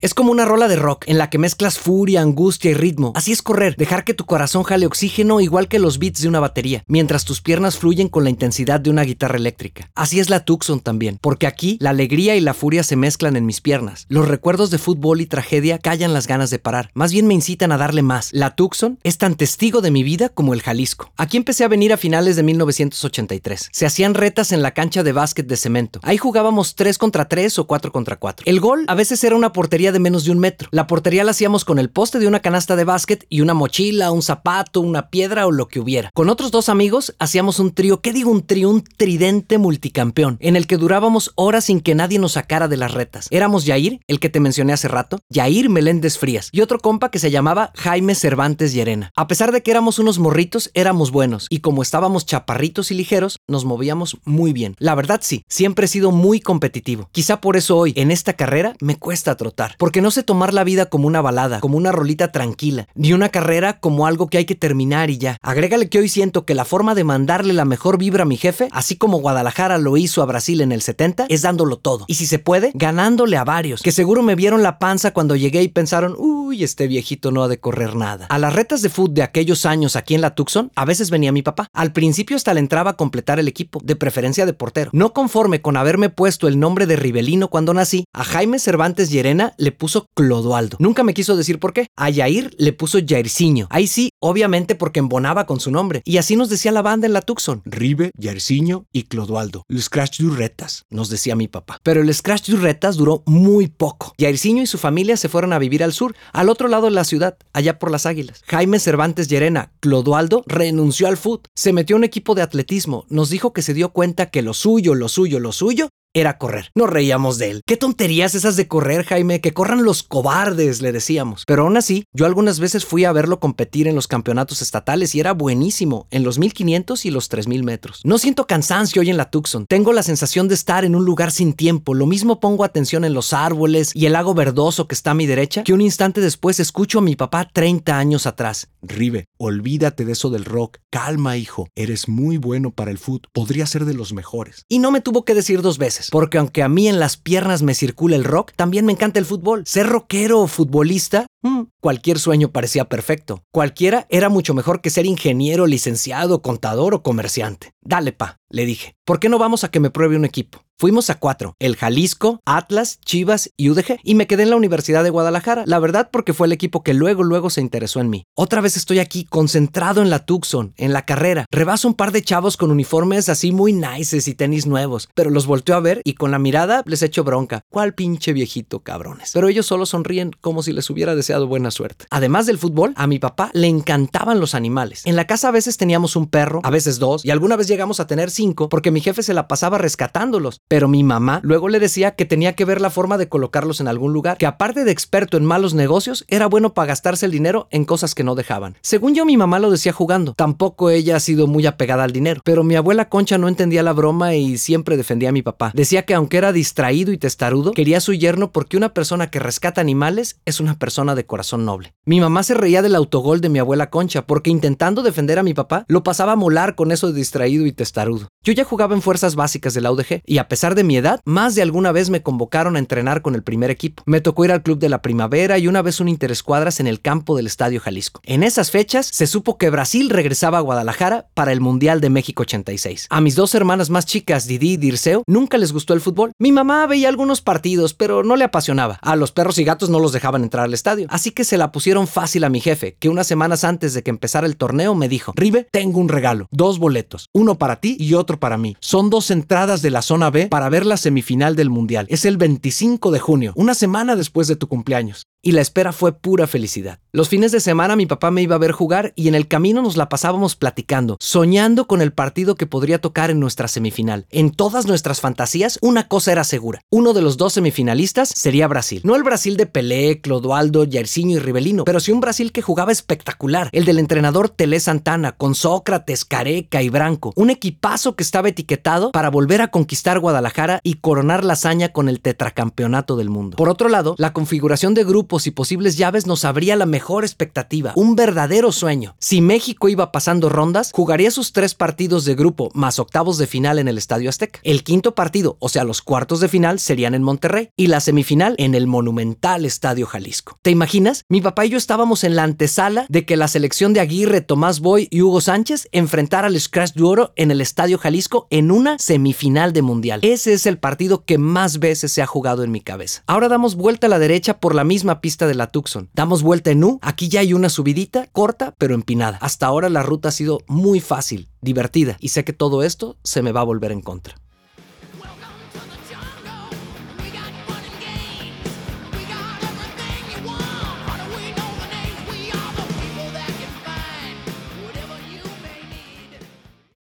Es 0.00 0.14
como 0.14 0.30
una 0.30 0.44
rola 0.44 0.68
de 0.68 0.76
rock 0.76 1.04
en 1.06 1.18
la 1.18 1.28
que 1.28 1.38
mezclas 1.38 1.78
furia, 1.78 2.22
angustia 2.22 2.70
y 2.70 2.74
ritmo. 2.74 3.12
Así 3.16 3.32
es 3.32 3.42
correr, 3.42 3.74
dejar 3.76 4.04
que 4.04 4.14
tu 4.14 4.26
corazón 4.26 4.62
jale 4.62 4.86
oxígeno 4.86 5.40
igual 5.40 5.68
que 5.68 5.78
los 5.78 5.98
beats 5.98 6.22
de 6.22 6.28
una 6.28 6.40
batería, 6.40 6.84
mientras 6.86 7.24
tus 7.24 7.40
piernas 7.40 7.78
fluyen 7.78 8.08
con 8.08 8.24
la 8.24 8.30
intensidad 8.30 8.80
de 8.80 8.90
una 8.90 9.02
guitarra 9.02 9.36
eléctrica. 9.36 9.90
Así 9.94 10.20
es 10.20 10.30
la 10.30 10.44
Tucson 10.44 10.80
también, 10.80 11.18
porque 11.20 11.46
aquí 11.46 11.78
la 11.80 11.90
alegría 11.90 12.36
y 12.36 12.40
la 12.40 12.54
furia 12.54 12.82
se 12.82 12.96
mezclan 12.96 13.36
en 13.36 13.46
mis 13.46 13.60
piernas. 13.60 14.06
Los 14.08 14.28
recuerdos 14.28 14.70
de 14.70 14.78
fútbol 14.78 15.20
y 15.20 15.26
tragedia 15.26 15.78
callan 15.78 16.12
las 16.12 16.26
ganas 16.26 16.50
de 16.50 16.58
parar, 16.58 16.90
más 16.94 17.12
bien 17.12 17.26
me 17.26 17.34
incitan 17.34 17.72
a 17.72 17.78
darle 17.78 18.02
más. 18.02 18.30
La 18.32 18.54
Tucson 18.54 18.98
es 19.02 19.18
tan 19.18 19.34
testigo 19.34 19.80
de 19.80 19.90
mi 19.90 20.02
vida 20.02 20.28
como 20.28 20.54
el 20.54 20.62
Jalisco. 20.62 21.12
Aquí 21.16 21.36
empecé 21.36 21.64
a 21.64 21.68
venir 21.68 21.92
a 21.92 21.96
finales 21.96 22.36
de 22.36 22.42
1983. 22.42 23.68
Se 23.72 23.86
hacían 23.86 24.14
retas 24.14 24.52
en 24.52 24.62
la 24.62 24.72
cancha 24.72 25.02
de 25.02 25.12
básquet 25.12 25.46
de 25.46 25.56
cemento. 25.56 26.00
Ahí 26.02 26.18
jugábamos 26.18 26.74
3 26.74 26.98
contra 26.98 27.26
3 27.26 27.58
o 27.58 27.66
4 27.66 27.92
contra 27.92 28.16
4. 28.16 28.44
El 28.46 28.60
gol 28.60 28.84
a 28.88 28.94
veces 28.94 29.22
era 29.24 29.29
una 29.36 29.52
portería 29.52 29.92
de 29.92 29.98
menos 29.98 30.24
de 30.24 30.32
un 30.32 30.38
metro. 30.38 30.68
La 30.72 30.86
portería 30.86 31.24
la 31.24 31.30
hacíamos 31.30 31.64
con 31.64 31.78
el 31.78 31.90
poste 31.90 32.18
de 32.18 32.26
una 32.26 32.40
canasta 32.40 32.76
de 32.76 32.84
básquet 32.84 33.26
y 33.28 33.40
una 33.40 33.54
mochila, 33.54 34.10
un 34.10 34.22
zapato, 34.22 34.80
una 34.80 35.10
piedra 35.10 35.46
o 35.46 35.52
lo 35.52 35.68
que 35.68 35.80
hubiera. 35.80 36.10
Con 36.14 36.28
otros 36.28 36.50
dos 36.50 36.68
amigos 36.68 37.14
hacíamos 37.18 37.58
un 37.58 37.72
trío, 37.72 38.00
¿qué 38.00 38.12
digo 38.12 38.30
un 38.30 38.42
trío? 38.42 38.70
Un 38.70 38.82
tridente 38.82 39.58
multicampeón, 39.58 40.36
en 40.40 40.56
el 40.56 40.66
que 40.66 40.76
durábamos 40.76 41.32
horas 41.34 41.64
sin 41.64 41.80
que 41.80 41.94
nadie 41.94 42.18
nos 42.18 42.32
sacara 42.32 42.68
de 42.68 42.76
las 42.76 42.92
retas. 42.92 43.28
Éramos 43.30 43.64
Yair, 43.64 44.00
el 44.06 44.20
que 44.20 44.28
te 44.28 44.40
mencioné 44.40 44.72
hace 44.72 44.88
rato, 44.88 45.20
Yair 45.28 45.68
Meléndez 45.68 46.18
Frías, 46.18 46.48
y 46.52 46.60
otro 46.60 46.78
compa 46.78 47.10
que 47.10 47.18
se 47.18 47.30
llamaba 47.30 47.72
Jaime 47.76 48.14
Cervantes 48.14 48.72
Llerena. 48.72 49.10
A 49.16 49.26
pesar 49.28 49.52
de 49.52 49.62
que 49.62 49.70
éramos 49.70 49.98
unos 49.98 50.18
morritos, 50.18 50.70
éramos 50.74 51.10
buenos, 51.10 51.46
y 51.50 51.60
como 51.60 51.82
estábamos 51.82 52.26
chaparritos 52.26 52.90
y 52.90 52.94
ligeros, 52.94 53.38
nos 53.46 53.64
movíamos 53.64 54.18
muy 54.24 54.52
bien. 54.52 54.76
La 54.78 54.94
verdad 54.94 55.20
sí, 55.22 55.44
siempre 55.48 55.84
he 55.84 55.88
sido 55.88 56.12
muy 56.12 56.40
competitivo. 56.40 57.08
Quizá 57.12 57.40
por 57.40 57.56
eso 57.56 57.76
hoy, 57.76 57.92
en 57.96 58.10
esta 58.10 58.32
carrera, 58.32 58.74
me 58.80 58.96
cuesta 58.96 59.19
trotar, 59.24 59.74
porque 59.78 60.00
no 60.00 60.10
sé 60.10 60.22
tomar 60.22 60.54
la 60.54 60.64
vida 60.64 60.86
como 60.86 61.06
una 61.06 61.20
balada, 61.20 61.60
como 61.60 61.76
una 61.76 61.92
rolita 61.92 62.32
tranquila, 62.32 62.88
ni 62.94 63.12
una 63.12 63.28
carrera 63.28 63.80
como 63.80 64.06
algo 64.06 64.28
que 64.28 64.38
hay 64.38 64.44
que 64.44 64.54
terminar 64.54 65.10
y 65.10 65.18
ya. 65.18 65.36
Agrégale 65.42 65.88
que 65.88 65.98
hoy 65.98 66.08
siento 66.08 66.44
que 66.44 66.54
la 66.54 66.64
forma 66.64 66.94
de 66.94 67.04
mandarle 67.04 67.52
la 67.52 67.64
mejor 67.64 67.98
vibra 67.98 68.22
a 68.22 68.26
mi 68.26 68.36
jefe, 68.36 68.68
así 68.72 68.96
como 68.96 69.18
Guadalajara 69.18 69.78
lo 69.78 69.96
hizo 69.96 70.22
a 70.22 70.26
Brasil 70.26 70.60
en 70.60 70.72
el 70.72 70.82
70, 70.82 71.26
es 71.28 71.42
dándolo 71.42 71.76
todo. 71.76 72.04
Y 72.08 72.14
si 72.14 72.26
se 72.26 72.38
puede, 72.38 72.72
ganándole 72.74 73.36
a 73.36 73.44
varios, 73.44 73.82
que 73.82 73.92
seguro 73.92 74.22
me 74.22 74.34
vieron 74.34 74.62
la 74.62 74.78
panza 74.78 75.12
cuando 75.12 75.36
llegué 75.36 75.62
y 75.62 75.68
pensaron, 75.68 76.14
uy, 76.18 76.64
este 76.64 76.86
viejito 76.86 77.30
no 77.30 77.42
ha 77.42 77.48
de 77.48 77.60
correr 77.60 77.96
nada. 77.96 78.26
A 78.28 78.38
las 78.38 78.54
retas 78.54 78.82
de 78.82 78.88
fútbol 78.88 79.14
de 79.14 79.22
aquellos 79.22 79.66
años 79.66 79.96
aquí 79.96 80.14
en 80.14 80.20
la 80.20 80.34
Tucson, 80.34 80.70
a 80.74 80.84
veces 80.84 81.10
venía 81.10 81.32
mi 81.32 81.42
papá. 81.42 81.68
Al 81.72 81.92
principio 81.92 82.36
hasta 82.36 82.54
le 82.54 82.60
entraba 82.60 82.92
a 82.92 82.96
completar 82.96 83.38
el 83.38 83.48
equipo, 83.48 83.80
de 83.82 83.96
preferencia 83.96 84.46
de 84.46 84.52
portero. 84.52 84.90
No 84.92 85.12
conforme 85.12 85.60
con 85.62 85.76
haberme 85.76 86.10
puesto 86.10 86.48
el 86.48 86.58
nombre 86.58 86.86
de 86.86 86.96
Rivelino 86.96 87.48
cuando 87.48 87.74
nací, 87.74 88.04
a 88.12 88.24
Jaime 88.24 88.58
Cervantes 88.58 89.09
Le 89.58 89.72
puso 89.72 90.06
Clodoaldo. 90.14 90.76
Nunca 90.78 91.02
me 91.02 91.14
quiso 91.14 91.36
decir 91.36 91.58
por 91.58 91.72
qué. 91.72 91.88
A 91.96 92.10
Yair 92.10 92.54
le 92.58 92.72
puso 92.72 92.98
Jairciño. 93.04 93.66
Ahí 93.70 93.86
sí, 93.86 94.10
obviamente 94.20 94.74
porque 94.74 95.00
embonaba 95.00 95.46
con 95.46 95.60
su 95.60 95.70
nombre. 95.70 96.02
Y 96.04 96.18
así 96.18 96.36
nos 96.36 96.48
decía 96.48 96.72
la 96.72 96.82
banda 96.82 97.06
en 97.06 97.12
la 97.12 97.22
Tucson. 97.22 97.62
Rive, 97.64 98.12
Jairzinho 98.20 98.86
y 98.92 99.04
Clodoaldo. 99.04 99.64
El 99.68 99.82
Scratch 99.82 100.20
du 100.20 100.30
Retas. 100.30 100.84
Nos 100.90 101.10
decía 101.10 101.34
mi 101.34 101.48
papá. 101.48 101.78
Pero 101.82 102.02
el 102.02 102.14
Scratch 102.14 102.50
du 102.50 102.56
Retas 102.58 102.96
duró 102.96 103.22
muy 103.26 103.66
poco. 103.66 104.14
Jairzinho 104.18 104.62
y 104.62 104.66
su 104.66 104.78
familia 104.78 105.16
se 105.16 105.28
fueron 105.28 105.52
a 105.52 105.58
vivir 105.58 105.82
al 105.82 105.92
sur, 105.92 106.14
al 106.32 106.48
otro 106.48 106.68
lado 106.68 106.84
de 106.84 106.92
la 106.92 107.04
ciudad, 107.04 107.36
allá 107.52 107.78
por 107.78 107.90
las 107.90 108.06
Águilas. 108.06 108.42
Jaime 108.46 108.78
Cervantes 108.78 109.28
Llerena, 109.28 109.72
Clodoaldo, 109.80 110.44
renunció 110.46 111.08
al 111.08 111.16
fútbol. 111.16 111.48
Se 111.54 111.72
metió 111.72 111.96
a 111.96 111.98
un 111.98 112.04
equipo 112.04 112.34
de 112.34 112.42
atletismo. 112.42 113.06
Nos 113.08 113.30
dijo 113.30 113.52
que 113.52 113.62
se 113.62 113.74
dio 113.74 113.90
cuenta 113.92 114.30
que 114.30 114.42
lo 114.42 114.54
suyo, 114.54 114.94
lo 114.94 115.08
suyo, 115.08 115.40
lo 115.40 115.52
suyo 115.52 115.88
era 116.12 116.38
correr. 116.38 116.70
Nos 116.74 116.90
reíamos 116.90 117.38
de 117.38 117.50
él. 117.50 117.62
¿Qué 117.66 117.76
tonterías 117.76 118.34
esas 118.34 118.56
de 118.56 118.66
correr, 118.66 119.04
Jaime? 119.04 119.40
Que 119.40 119.52
corran 119.52 119.84
los 119.84 120.02
cobardes, 120.02 120.82
le 120.82 120.90
decíamos. 120.92 121.44
Pero 121.46 121.62
aún 121.62 121.76
así, 121.76 122.04
yo 122.12 122.26
algunas 122.26 122.58
veces 122.58 122.84
fui 122.84 123.04
a 123.04 123.12
verlo 123.12 123.38
competir 123.38 123.86
en 123.86 123.94
los 123.94 124.08
campeonatos 124.08 124.60
estatales 124.60 125.14
y 125.14 125.20
era 125.20 125.32
buenísimo, 125.32 126.08
en 126.10 126.24
los 126.24 126.38
1500 126.38 127.04
y 127.06 127.10
los 127.10 127.28
3000 127.28 127.62
metros. 127.62 128.00
No 128.04 128.18
siento 128.18 128.46
cansancio 128.46 129.02
hoy 129.02 129.10
en 129.10 129.16
la 129.16 129.30
Tucson. 129.30 129.66
Tengo 129.66 129.92
la 129.92 130.02
sensación 130.02 130.48
de 130.48 130.54
estar 130.54 130.84
en 130.84 130.96
un 130.96 131.04
lugar 131.04 131.30
sin 131.30 131.52
tiempo. 131.52 131.94
Lo 131.94 132.06
mismo 132.06 132.40
pongo 132.40 132.64
atención 132.64 133.04
en 133.04 133.14
los 133.14 133.32
árboles 133.32 133.92
y 133.94 134.06
el 134.06 134.14
lago 134.14 134.34
verdoso 134.34 134.88
que 134.88 134.94
está 134.94 135.12
a 135.12 135.14
mi 135.14 135.26
derecha, 135.26 135.62
que 135.62 135.72
un 135.72 135.80
instante 135.80 136.20
después 136.20 136.58
escucho 136.58 136.98
a 136.98 137.02
mi 137.02 137.14
papá 137.14 137.48
30 137.52 137.96
años 137.96 138.26
atrás. 138.26 138.68
Rive, 138.82 139.26
olvídate 139.38 140.04
de 140.04 140.12
eso 140.12 140.30
del 140.30 140.44
rock. 140.44 140.78
Calma, 140.90 141.36
hijo. 141.36 141.68
Eres 141.76 142.08
muy 142.08 142.36
bueno 142.36 142.72
para 142.72 142.90
el 142.90 142.98
fútbol. 142.98 143.28
Podría 143.32 143.66
ser 143.66 143.84
de 143.84 143.94
los 143.94 144.12
mejores. 144.12 144.64
Y 144.68 144.80
no 144.80 144.90
me 144.90 145.00
tuvo 145.00 145.24
que 145.24 145.34
decir 145.34 145.62
dos 145.62 145.78
veces 145.78 145.99
porque 146.10 146.38
aunque 146.38 146.62
a 146.62 146.68
mí 146.68 146.88
en 146.88 146.98
las 146.98 147.16
piernas 147.16 147.62
me 147.62 147.74
circula 147.74 148.16
el 148.16 148.24
rock, 148.24 148.52
también 148.56 148.86
me 148.86 148.92
encanta 148.92 149.18
el 149.18 149.26
fútbol. 149.26 149.64
Ser 149.66 149.86
rockero 149.86 150.40
o 150.40 150.46
futbolista, 150.46 151.26
mm, 151.42 151.62
cualquier 151.80 152.18
sueño 152.18 152.50
parecía 152.50 152.86
perfecto. 152.86 153.42
Cualquiera 153.52 154.06
era 154.08 154.28
mucho 154.28 154.54
mejor 154.54 154.80
que 154.80 154.90
ser 154.90 155.06
ingeniero, 155.06 155.66
licenciado, 155.66 156.42
contador 156.42 156.94
o 156.94 157.02
comerciante. 157.02 157.72
Dale, 157.82 158.12
pa, 158.12 158.36
le 158.48 158.64
dije. 158.64 158.94
¿Por 159.04 159.20
qué 159.20 159.28
no 159.28 159.38
vamos 159.38 159.64
a 159.64 159.70
que 159.70 159.80
me 159.80 159.90
pruebe 159.90 160.16
un 160.16 160.24
equipo? 160.24 160.64
Fuimos 160.80 161.10
a 161.10 161.18
cuatro, 161.18 161.56
el 161.58 161.76
Jalisco, 161.76 162.40
Atlas, 162.46 163.00
Chivas 163.04 163.50
y 163.58 163.68
UDG, 163.68 163.98
y 164.02 164.14
me 164.14 164.26
quedé 164.26 164.44
en 164.44 164.48
la 164.48 164.56
Universidad 164.56 165.04
de 165.04 165.10
Guadalajara, 165.10 165.64
la 165.66 165.78
verdad 165.78 166.08
porque 166.10 166.32
fue 166.32 166.46
el 166.46 166.54
equipo 166.54 166.82
que 166.82 166.94
luego 166.94 167.22
luego 167.22 167.50
se 167.50 167.60
interesó 167.60 168.00
en 168.00 168.08
mí. 168.08 168.24
Otra 168.34 168.62
vez 168.62 168.78
estoy 168.78 168.98
aquí, 168.98 169.26
concentrado 169.26 170.00
en 170.00 170.08
la 170.08 170.24
Tucson, 170.24 170.72
en 170.78 170.94
la 170.94 171.04
carrera. 171.04 171.44
Rebaso 171.50 171.86
un 171.86 171.92
par 171.92 172.12
de 172.12 172.22
chavos 172.22 172.56
con 172.56 172.70
uniformes 172.70 173.28
así 173.28 173.52
muy 173.52 173.74
nices 173.74 174.26
y 174.26 174.34
tenis 174.34 174.64
nuevos, 174.66 175.10
pero 175.14 175.28
los 175.28 175.44
volteo 175.44 175.76
a 175.76 175.80
ver 175.80 176.00
y 176.02 176.14
con 176.14 176.30
la 176.30 176.38
mirada 176.38 176.82
les 176.86 177.02
echo 177.02 177.24
bronca. 177.24 177.60
¿Cuál 177.70 177.92
pinche 177.92 178.32
viejito, 178.32 178.80
cabrones? 178.80 179.32
Pero 179.34 179.48
ellos 179.48 179.66
solo 179.66 179.84
sonríen 179.84 180.30
como 180.40 180.62
si 180.62 180.72
les 180.72 180.88
hubiera 180.88 181.14
deseado 181.14 181.46
buena 181.46 181.70
suerte. 181.70 182.06
Además 182.08 182.46
del 182.46 182.56
fútbol, 182.56 182.94
a 182.96 183.06
mi 183.06 183.18
papá 183.18 183.50
le 183.52 183.66
encantaban 183.66 184.40
los 184.40 184.54
animales. 184.54 185.02
En 185.04 185.16
la 185.16 185.26
casa 185.26 185.48
a 185.48 185.52
veces 185.52 185.76
teníamos 185.76 186.16
un 186.16 186.26
perro, 186.26 186.62
a 186.64 186.70
veces 186.70 186.98
dos, 186.98 187.22
y 187.22 187.30
alguna 187.30 187.56
vez 187.56 187.68
llegamos 187.68 188.00
a 188.00 188.06
tener 188.06 188.30
cinco 188.30 188.70
porque 188.70 188.90
mi 188.90 189.02
jefe 189.02 189.22
se 189.22 189.34
la 189.34 189.46
pasaba 189.46 189.76
rescatándolos 189.76 190.62
pero 190.70 190.86
mi 190.86 191.02
mamá 191.02 191.40
luego 191.42 191.68
le 191.68 191.80
decía 191.80 192.12
que 192.12 192.24
tenía 192.24 192.52
que 192.54 192.64
ver 192.64 192.80
la 192.80 192.90
forma 192.90 193.18
de 193.18 193.28
colocarlos 193.28 193.80
en 193.80 193.88
algún 193.88 194.12
lugar, 194.12 194.38
que 194.38 194.46
aparte 194.46 194.84
de 194.84 194.92
experto 194.92 195.36
en 195.36 195.44
malos 195.44 195.74
negocios, 195.74 196.24
era 196.28 196.46
bueno 196.46 196.74
para 196.74 196.86
gastarse 196.86 197.26
el 197.26 197.32
dinero 197.32 197.66
en 197.72 197.84
cosas 197.84 198.14
que 198.14 198.22
no 198.22 198.36
dejaban. 198.36 198.76
Según 198.80 199.16
yo, 199.16 199.24
mi 199.24 199.36
mamá 199.36 199.58
lo 199.58 199.72
decía 199.72 199.92
jugando. 199.92 200.32
Tampoco 200.34 200.90
ella 200.90 201.16
ha 201.16 201.20
sido 201.20 201.48
muy 201.48 201.66
apegada 201.66 202.04
al 202.04 202.12
dinero, 202.12 202.40
pero 202.44 202.62
mi 202.62 202.76
abuela 202.76 203.08
Concha 203.08 203.36
no 203.36 203.48
entendía 203.48 203.82
la 203.82 203.92
broma 203.92 204.36
y 204.36 204.58
siempre 204.58 204.96
defendía 204.96 205.30
a 205.30 205.32
mi 205.32 205.42
papá. 205.42 205.72
Decía 205.74 206.04
que 206.04 206.14
aunque 206.14 206.36
era 206.36 206.52
distraído 206.52 207.10
y 207.10 207.18
testarudo, 207.18 207.72
quería 207.72 207.96
a 207.96 208.00
su 208.00 208.14
yerno 208.14 208.52
porque 208.52 208.76
una 208.76 208.94
persona 208.94 209.28
que 209.28 209.40
rescata 209.40 209.80
animales 209.80 210.38
es 210.44 210.60
una 210.60 210.78
persona 210.78 211.16
de 211.16 211.26
corazón 211.26 211.64
noble. 211.64 211.94
Mi 212.04 212.20
mamá 212.20 212.44
se 212.44 212.54
reía 212.54 212.80
del 212.80 212.94
autogol 212.94 213.40
de 213.40 213.48
mi 213.48 213.58
abuela 213.58 213.90
Concha 213.90 214.24
porque 214.24 214.50
intentando 214.50 215.02
defender 215.02 215.40
a 215.40 215.42
mi 215.42 215.52
papá, 215.52 215.84
lo 215.88 216.04
pasaba 216.04 216.30
a 216.30 216.36
molar 216.36 216.76
con 216.76 216.92
eso 216.92 217.08
de 217.08 217.18
distraído 217.18 217.66
y 217.66 217.72
testarudo. 217.72 218.28
Yo 218.44 218.52
ya 218.52 218.62
jugaba 218.62 218.94
en 218.94 219.02
fuerzas 219.02 219.34
básicas 219.34 219.74
de 219.74 219.80
la 219.80 219.90
UDG 219.90 220.22
y 220.24 220.38
a 220.38 220.46
pesar 220.46 220.59
pesar 220.60 220.74
de 220.74 220.84
mi 220.84 220.98
edad, 220.98 221.22
más 221.24 221.54
de 221.54 221.62
alguna 221.62 221.90
vez 221.90 222.10
me 222.10 222.22
convocaron 222.22 222.76
a 222.76 222.80
entrenar 222.80 223.22
con 223.22 223.34
el 223.34 223.42
primer 223.42 223.70
equipo. 223.70 224.02
Me 224.04 224.20
tocó 224.20 224.44
ir 224.44 224.52
al 224.52 224.62
club 224.62 224.78
de 224.78 224.90
la 224.90 225.00
primavera 225.00 225.56
y 225.56 225.66
una 225.66 225.80
vez 225.80 226.00
un 226.00 226.08
interescuadras 226.10 226.80
en 226.80 226.86
el 226.86 227.00
campo 227.00 227.34
del 227.34 227.46
Estadio 227.46 227.80
Jalisco. 227.80 228.20
En 228.24 228.42
esas 228.42 228.70
fechas 228.70 229.08
se 229.10 229.26
supo 229.26 229.56
que 229.56 229.70
Brasil 229.70 230.10
regresaba 230.10 230.58
a 230.58 230.60
Guadalajara 230.60 231.28
para 231.32 231.52
el 231.52 231.62
Mundial 231.62 232.02
de 232.02 232.10
México 232.10 232.42
86. 232.42 233.06
A 233.08 233.22
mis 233.22 233.36
dos 233.36 233.54
hermanas 233.54 233.88
más 233.88 234.04
chicas, 234.04 234.46
Didi 234.46 234.72
y 234.72 234.76
Dirceo, 234.76 235.22
nunca 235.26 235.56
les 235.56 235.72
gustó 235.72 235.94
el 235.94 236.02
fútbol. 236.02 236.32
Mi 236.38 236.52
mamá 236.52 236.86
veía 236.86 237.08
algunos 237.08 237.40
partidos, 237.40 237.94
pero 237.94 238.22
no 238.22 238.36
le 238.36 238.44
apasionaba. 238.44 238.98
A 239.00 239.16
los 239.16 239.32
perros 239.32 239.56
y 239.56 239.64
gatos 239.64 239.88
no 239.88 239.98
los 239.98 240.12
dejaban 240.12 240.42
entrar 240.42 240.66
al 240.66 240.74
estadio. 240.74 241.06
Así 241.08 241.30
que 241.30 241.44
se 241.44 241.56
la 241.56 241.72
pusieron 241.72 242.06
fácil 242.06 242.44
a 242.44 242.50
mi 242.50 242.60
jefe, 242.60 242.96
que 243.00 243.08
unas 243.08 243.26
semanas 243.26 243.64
antes 243.64 243.94
de 243.94 244.02
que 244.02 244.10
empezara 244.10 244.46
el 244.46 244.58
torneo 244.58 244.94
me 244.94 245.08
dijo, 245.08 245.32
Rive, 245.36 245.68
tengo 245.70 246.00
un 246.00 246.10
regalo, 246.10 246.48
dos 246.50 246.78
boletos, 246.78 247.30
uno 247.32 247.56
para 247.56 247.76
ti 247.76 247.96
y 247.98 248.12
otro 248.12 248.38
para 248.38 248.58
mí. 248.58 248.76
Son 248.80 249.08
dos 249.08 249.30
entradas 249.30 249.80
de 249.80 249.88
la 249.88 250.02
zona 250.02 250.28
B 250.28 250.49
para 250.50 250.68
ver 250.68 250.84
la 250.84 250.98
semifinal 250.98 251.56
del 251.56 251.70
Mundial. 251.70 252.06
Es 252.10 252.26
el 252.26 252.36
25 252.36 253.10
de 253.10 253.18
junio, 253.20 253.52
una 253.56 253.72
semana 253.72 254.16
después 254.16 254.48
de 254.48 254.56
tu 254.56 254.68
cumpleaños 254.68 255.29
y 255.42 255.52
la 255.52 255.60
espera 255.60 255.92
fue 255.92 256.12
pura 256.12 256.46
felicidad. 256.46 256.98
Los 257.12 257.28
fines 257.28 257.50
de 257.50 257.60
semana 257.60 257.96
mi 257.96 258.06
papá 258.06 258.30
me 258.30 258.42
iba 258.42 258.54
a 258.54 258.58
ver 258.58 258.72
jugar 258.72 259.12
y 259.16 259.28
en 259.28 259.34
el 259.34 259.48
camino 259.48 259.82
nos 259.82 259.96
la 259.96 260.08
pasábamos 260.08 260.54
platicando, 260.54 261.16
soñando 261.18 261.86
con 261.86 262.02
el 262.02 262.12
partido 262.12 262.54
que 262.54 262.66
podría 262.66 263.00
tocar 263.00 263.30
en 263.30 263.40
nuestra 263.40 263.68
semifinal. 263.68 264.26
En 264.30 264.50
todas 264.52 264.86
nuestras 264.86 265.20
fantasías, 265.20 265.78
una 265.82 266.08
cosa 266.08 266.32
era 266.32 266.44
segura. 266.44 266.82
Uno 266.90 267.12
de 267.12 267.22
los 267.22 267.36
dos 267.36 267.54
semifinalistas 267.54 268.28
sería 268.28 268.68
Brasil. 268.68 269.00
No 269.04 269.16
el 269.16 269.22
Brasil 269.22 269.56
de 269.56 269.66
Pelé, 269.66 270.20
Clodoaldo, 270.20 270.86
Jairzinho 270.90 271.36
y 271.36 271.40
Rivelino, 271.40 271.84
pero 271.84 272.00
sí 272.00 272.12
un 272.12 272.20
Brasil 272.20 272.52
que 272.52 272.62
jugaba 272.62 272.92
espectacular. 272.92 273.70
El 273.72 273.84
del 273.84 273.98
entrenador 273.98 274.50
Telé 274.50 274.78
Santana, 274.78 275.32
con 275.32 275.54
Sócrates, 275.54 276.24
Careca 276.24 276.82
y 276.82 276.90
Branco. 276.90 277.32
Un 277.36 277.50
equipazo 277.50 278.14
que 278.14 278.22
estaba 278.22 278.48
etiquetado 278.48 279.10
para 279.10 279.30
volver 279.30 279.62
a 279.62 279.68
conquistar 279.68 280.20
Guadalajara 280.20 280.80
y 280.82 280.94
coronar 280.94 281.44
la 281.44 281.54
hazaña 281.54 281.90
con 281.90 282.08
el 282.08 282.20
tetracampeonato 282.20 283.16
del 283.16 283.30
mundo. 283.30 283.56
Por 283.56 283.68
otro 283.68 283.88
lado, 283.88 284.14
la 284.18 284.32
configuración 284.32 284.94
de 284.94 285.04
grupo 285.04 285.29
grupos 285.30 285.46
y 285.46 285.52
posibles 285.52 285.96
llaves 285.96 286.26
nos 286.26 286.44
abría 286.44 286.74
la 286.74 286.86
mejor 286.86 287.22
expectativa, 287.22 287.92
un 287.94 288.16
verdadero 288.16 288.72
sueño. 288.72 289.14
Si 289.20 289.40
México 289.40 289.88
iba 289.88 290.10
pasando 290.10 290.48
rondas, 290.48 290.90
jugaría 290.92 291.30
sus 291.30 291.52
tres 291.52 291.76
partidos 291.76 292.24
de 292.24 292.34
grupo 292.34 292.70
más 292.74 292.98
octavos 292.98 293.38
de 293.38 293.46
final 293.46 293.78
en 293.78 293.86
el 293.86 293.96
Estadio 293.96 294.28
Azteca. 294.28 294.58
El 294.64 294.82
quinto 294.82 295.14
partido, 295.14 295.56
o 295.60 295.68
sea, 295.68 295.84
los 295.84 296.02
cuartos 296.02 296.40
de 296.40 296.48
final, 296.48 296.80
serían 296.80 297.14
en 297.14 297.22
Monterrey 297.22 297.70
y 297.76 297.86
la 297.86 298.00
semifinal 298.00 298.56
en 298.58 298.74
el 298.74 298.88
monumental 298.88 299.66
Estadio 299.66 300.04
Jalisco. 300.04 300.58
¿Te 300.62 300.72
imaginas? 300.72 301.22
Mi 301.28 301.40
papá 301.40 301.64
y 301.64 301.68
yo 301.68 301.78
estábamos 301.78 302.24
en 302.24 302.34
la 302.34 302.42
antesala 302.42 303.06
de 303.08 303.24
que 303.24 303.36
la 303.36 303.46
selección 303.46 303.92
de 303.92 304.00
Aguirre, 304.00 304.40
Tomás 304.40 304.80
Boy 304.80 305.06
y 305.12 305.22
Hugo 305.22 305.40
Sánchez 305.40 305.86
enfrentara 305.92 306.48
al 306.48 306.58
Scratch 306.58 306.94
de 306.94 307.04
Oro 307.04 307.32
en 307.36 307.52
el 307.52 307.60
Estadio 307.60 307.98
Jalisco 307.98 308.48
en 308.50 308.72
una 308.72 308.98
semifinal 308.98 309.72
de 309.72 309.82
Mundial. 309.82 310.18
Ese 310.24 310.54
es 310.54 310.66
el 310.66 310.78
partido 310.78 311.24
que 311.24 311.38
más 311.38 311.78
veces 311.78 312.10
se 312.10 312.20
ha 312.20 312.26
jugado 312.26 312.64
en 312.64 312.72
mi 312.72 312.80
cabeza. 312.80 313.22
Ahora 313.28 313.48
damos 313.48 313.76
vuelta 313.76 314.08
a 314.08 314.10
la 314.10 314.18
derecha 314.18 314.58
por 314.58 314.74
la 314.74 314.82
misma 314.82 315.19
pista 315.20 315.46
de 315.46 315.54
la 315.54 315.70
Tucson. 315.70 316.10
Damos 316.14 316.42
vuelta 316.42 316.70
en 316.70 316.84
U, 316.84 316.98
aquí 317.02 317.28
ya 317.28 317.40
hay 317.40 317.52
una 317.52 317.68
subidita, 317.68 318.26
corta 318.32 318.74
pero 318.78 318.94
empinada. 318.94 319.38
Hasta 319.40 319.66
ahora 319.66 319.88
la 319.88 320.02
ruta 320.02 320.30
ha 320.30 320.32
sido 320.32 320.60
muy 320.66 321.00
fácil, 321.00 321.48
divertida, 321.60 322.16
y 322.20 322.28
sé 322.28 322.44
que 322.44 322.52
todo 322.52 322.82
esto 322.82 323.16
se 323.22 323.42
me 323.42 323.52
va 323.52 323.60
a 323.60 323.64
volver 323.64 323.92
en 323.92 324.00
contra. 324.00 324.34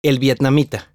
El 0.02 0.20
vietnamita. 0.20 0.95